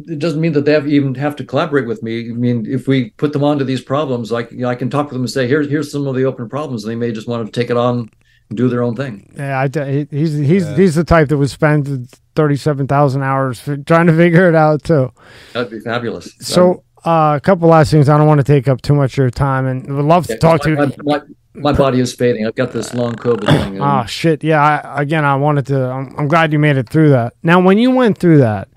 [0.09, 2.31] it doesn't mean that they have, even have to collaborate with me.
[2.31, 5.07] I mean, if we put them onto these problems, like you know, I can talk
[5.07, 7.29] with them and say, here's here's some of the open problems, and they may just
[7.29, 8.09] want to take it on
[8.55, 9.33] do their own thing.
[9.37, 10.77] yeah I, he- he's he's Yeah.
[10.77, 15.13] he's the type that would spend 37000 hours f- trying to figure it out too
[15.53, 16.33] That'd be fabulous.
[16.41, 18.09] So, uh, a couple last things.
[18.09, 20.33] I don't want to take up too much of your time, and would love to
[20.33, 20.77] Yeah, talk to you.
[20.77, 21.21] my, my,
[21.55, 22.45] my body is fading.
[22.47, 23.81] I've got this long COVID thing.
[23.81, 24.43] Oh shit!
[24.43, 24.61] Yeah.
[24.61, 25.85] I, again, I wanted to.
[25.87, 27.35] I'm, I'm glad you made it through that.
[27.45, 28.69] Now, when you went through that,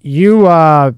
[0.00, 0.92] you, uh,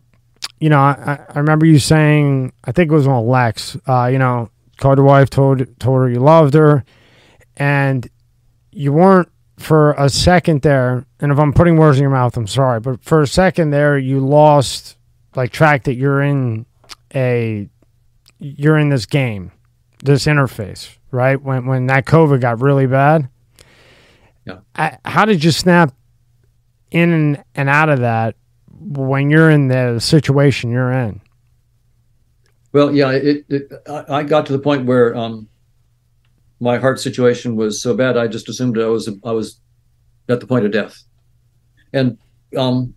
[0.61, 3.77] you know, I, I remember you saying, I think it was on Lex.
[3.87, 6.85] Uh, you know, called your wife, told told her you loved her,
[7.57, 8.08] and
[8.70, 11.07] you weren't for a second there.
[11.20, 13.97] And if I'm putting words in your mouth, I'm sorry, but for a second there,
[13.99, 14.97] you lost
[15.36, 16.66] like track that you're in
[17.15, 17.68] a
[18.39, 19.52] you're in this game,
[20.02, 21.41] this interface, right?
[21.41, 23.28] When when that COVID got really bad.
[24.44, 24.58] Yeah.
[24.74, 25.94] I, how did you snap
[26.91, 28.36] in and, out of that
[28.70, 31.20] when you're in the situation you're in?
[32.73, 35.49] Well, yeah, it, it I, I got to the point where um,
[36.65, 39.60] my heart situation was so bad, I just assumed I was I was
[40.31, 40.97] at the point of death,
[41.93, 42.17] and
[42.57, 42.94] um,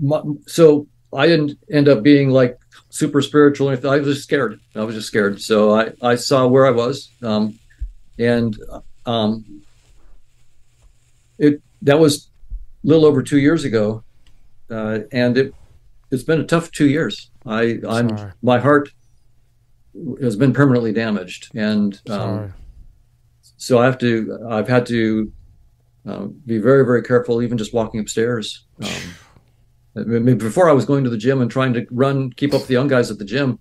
[0.00, 3.68] my, so I didn't end up being like super spiritual.
[3.68, 3.90] or anything.
[3.90, 4.58] I was just scared.
[4.74, 5.42] I was just scared.
[5.42, 7.58] So I I saw where I was, um,
[8.18, 8.56] and
[9.04, 9.62] um,
[11.38, 12.30] it that was
[12.82, 14.02] a little over two years ago,
[14.70, 15.54] uh, and it
[16.10, 17.30] it's been a tough two years.
[17.44, 18.32] I I'm Sorry.
[18.42, 18.88] my heart
[20.22, 22.54] has been permanently damaged, and um.
[23.60, 25.30] So I have to I've had to
[26.06, 28.66] um, be very very careful, even just walking upstairs.
[29.94, 32.68] Um, before I was going to the gym and trying to run, keep up with
[32.68, 33.58] the young guys at the gym.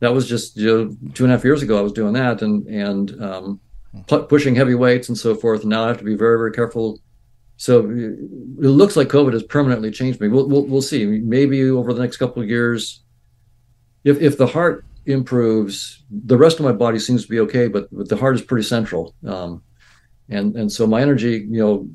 [0.00, 1.78] That was just you know, two and a half years ago.
[1.78, 3.60] I was doing that and and um,
[4.06, 5.60] pu- pushing heavy weights and so forth.
[5.60, 7.00] And now I have to be very very careful.
[7.58, 10.28] So it looks like COVID has permanently changed me.
[10.28, 11.04] We'll we'll, we'll see.
[11.04, 13.02] Maybe over the next couple of years,
[14.04, 17.88] if if the heart improves, the rest of my body seems to be okay, but,
[17.92, 19.14] but the heart is pretty central.
[19.26, 19.62] Um,
[20.30, 21.88] and and so my energy, you know,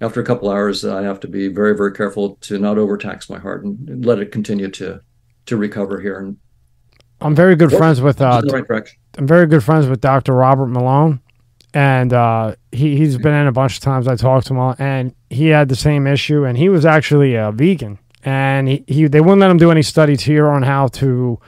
[0.00, 3.38] after a couple hours, I have to be very very careful to not overtax my
[3.38, 5.00] heart and, and let it continue to
[5.46, 6.36] to recover here and
[7.20, 8.88] I'm very good friends with uh, right.
[9.16, 10.34] I'm very good friends with Dr.
[10.34, 11.20] Robert Malone,
[11.74, 14.06] and uh, he he's been in a bunch of times.
[14.06, 17.50] I talked to him, and he had the same issue, and he was actually a
[17.50, 21.40] vegan, and he, he they wouldn't let him do any studies here on how to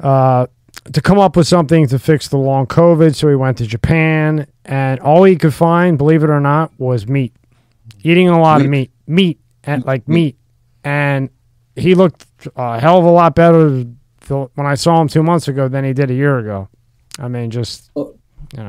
[0.00, 0.46] uh,
[0.92, 3.14] to come up with something to fix the long COVID.
[3.14, 7.08] So he went to Japan, and all he could find, believe it or not, was
[7.08, 7.34] meat,
[8.02, 10.36] eating a lot of meat, meat, and like meat,
[10.84, 11.28] and
[11.74, 12.26] he looked
[12.56, 13.84] a hell of a lot better
[14.28, 16.68] when I saw him two months ago than he did a year ago.
[17.18, 17.90] I mean, just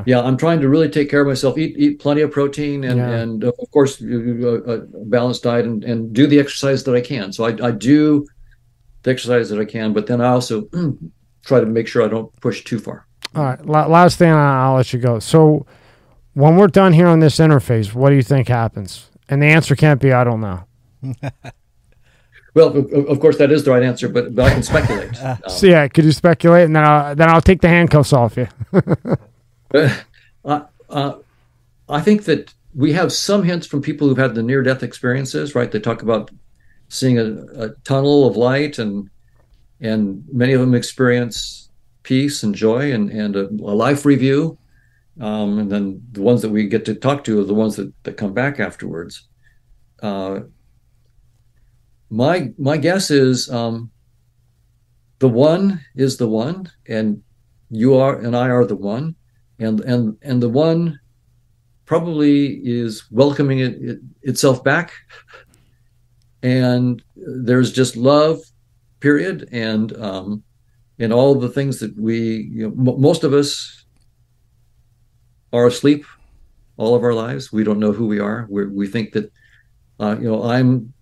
[0.06, 1.58] Yeah, I'm trying to really take care of myself.
[1.58, 3.10] Eat eat plenty of protein and Yeah.
[3.12, 6.84] and uh, of course you- you, uh, a balanced diet and and do the exercise
[6.86, 7.32] that I can.
[7.32, 8.26] So I I do
[9.04, 10.68] the exercise that I can, but then I also
[11.48, 13.08] try to make sure I don't push too far.
[13.36, 13.66] all right.
[13.66, 15.20] Last thing, I'll let you go.
[15.20, 15.66] So,
[16.34, 19.10] when we're done here on this interface, what do you think happens?
[19.30, 20.64] And the answer can't be I don't know.
[22.58, 25.12] Well, of, course that is the right answer, but but I can speculate.
[25.24, 28.36] Um, So yeah, could you speculate, and then I'll, then I'll take the handcuffs off
[28.36, 28.48] you.
[30.44, 31.14] uh, uh,
[31.88, 35.54] I think that we have some hints from people who've had the near death experiences,
[35.54, 35.72] right?
[35.72, 36.32] They talk about
[36.90, 37.28] seeing a,
[37.66, 39.12] a tunnel of light, and
[39.82, 41.70] and many of them experience
[42.04, 44.58] peace and joy and, and a, a life review.
[45.20, 47.92] Um, and then the ones that we get to talk to are the ones that,
[48.04, 49.28] that come back afterwards.
[50.02, 50.42] Uh,
[52.10, 53.92] my my guess is um,
[55.20, 57.22] the one is the one, and
[57.70, 59.16] you are and I are the one
[59.60, 61.00] and and and the one
[61.86, 64.92] probably is welcoming it, it itself back
[66.44, 68.40] and there's just love
[69.00, 69.50] period.
[69.52, 70.44] And um
[71.00, 73.86] and all the things that we you know m- most of us
[75.54, 76.06] are asleep
[76.78, 77.52] all of our lives.
[77.52, 78.48] We don't know who we are.
[78.50, 79.32] We we think that
[80.00, 80.94] uh, you know i'm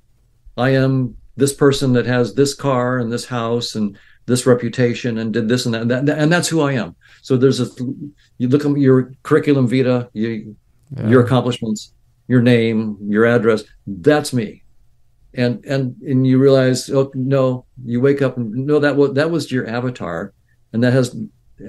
[0.57, 5.33] i am this person that has this car and this house and this reputation and
[5.33, 6.95] did this and that, and, that, and that's who i am.
[7.21, 7.67] So there's a
[8.37, 10.55] you look at your curriculum vita you,
[11.07, 11.93] your accomplishments
[12.27, 14.63] your name your address that's me
[15.37, 19.29] and and and you realize oh no you wake up and no that was that
[19.31, 20.33] was your avatar
[20.73, 21.15] and that has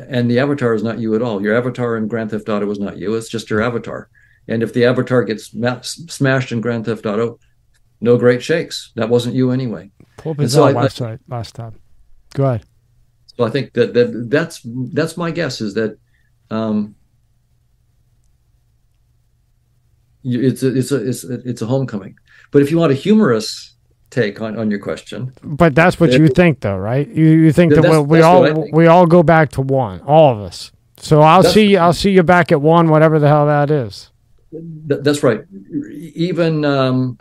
[0.09, 2.79] and the avatar is not you at all your avatar in grand theft auto was
[2.81, 4.09] not you it's just your avatar
[4.49, 7.39] and if the avatar gets ma- smashed in grand theft auto
[8.01, 9.91] no great shakes that wasn't you anyway
[10.31, 10.73] up And so I- I-
[11.29, 11.75] last time.
[12.35, 12.63] Go ahead.
[13.37, 14.61] So I think that, that that's
[14.93, 15.99] that's my guess is that
[16.51, 16.95] um,
[20.25, 22.17] it's a, it's a it's a, it's a homecoming.
[22.57, 23.77] But if you want a humorous
[24.09, 26.21] take on, on your question, But that's what Yeah.
[26.21, 27.07] you think, though, right?
[27.07, 28.75] You you think that we, we all what I think.
[28.75, 30.73] we all go back to one, all of us.
[30.97, 31.77] So I'll That's- see you.
[31.79, 34.11] I'll see you back at one, whatever the hell that is.
[34.89, 35.43] th- that's right.
[36.15, 37.19] Even um,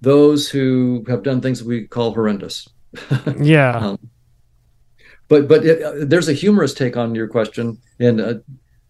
[0.00, 2.66] those who have done things that we call horrendous.
[3.38, 3.76] Yeah.
[3.76, 3.98] Um,
[5.28, 8.34] but but it, uh, there's a humorous take on your question, and uh,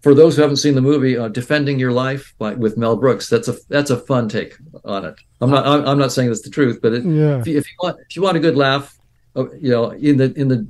[0.05, 3.28] for those who haven't seen the movie, uh, "Defending Your Life" by, with Mel Brooks,
[3.28, 5.16] that's a that's a fun take on it.
[5.41, 7.41] I'm not I'm, I'm not saying that's the truth, but it, Yeah.
[7.41, 8.97] if, you, if you want if you want a good laugh,
[9.34, 10.65] uh, you know, in the in the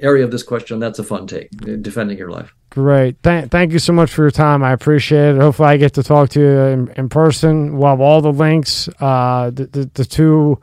[0.00, 1.48] area of this question, that's a fun take.
[1.62, 2.52] uh, Defending your life.
[2.70, 3.16] Great.
[3.22, 4.64] Thank, thank you so much for your time.
[4.64, 5.40] I appreciate it.
[5.40, 7.76] Hopefully, I get to talk to you in, in person.
[7.78, 8.88] We'll have all the links.
[9.00, 10.58] Uh, the, the, the two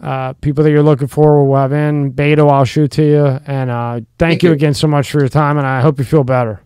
[0.00, 2.12] uh, people that you're looking for will have in.
[2.12, 3.26] Beto, I'll shoot to you.
[3.46, 4.54] And uh, thank, Thank you you.
[4.54, 5.58] again so much for your time.
[5.58, 6.60] And I hope you feel better.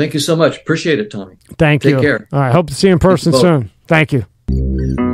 [0.00, 0.56] Thank you so much.
[0.56, 1.36] Appreciate it, Tommy.
[1.58, 1.96] Thank Take you.
[1.96, 2.28] Take care.
[2.32, 2.52] All right.
[2.52, 3.70] Hope to see you in person soon.
[3.86, 5.09] Thank you.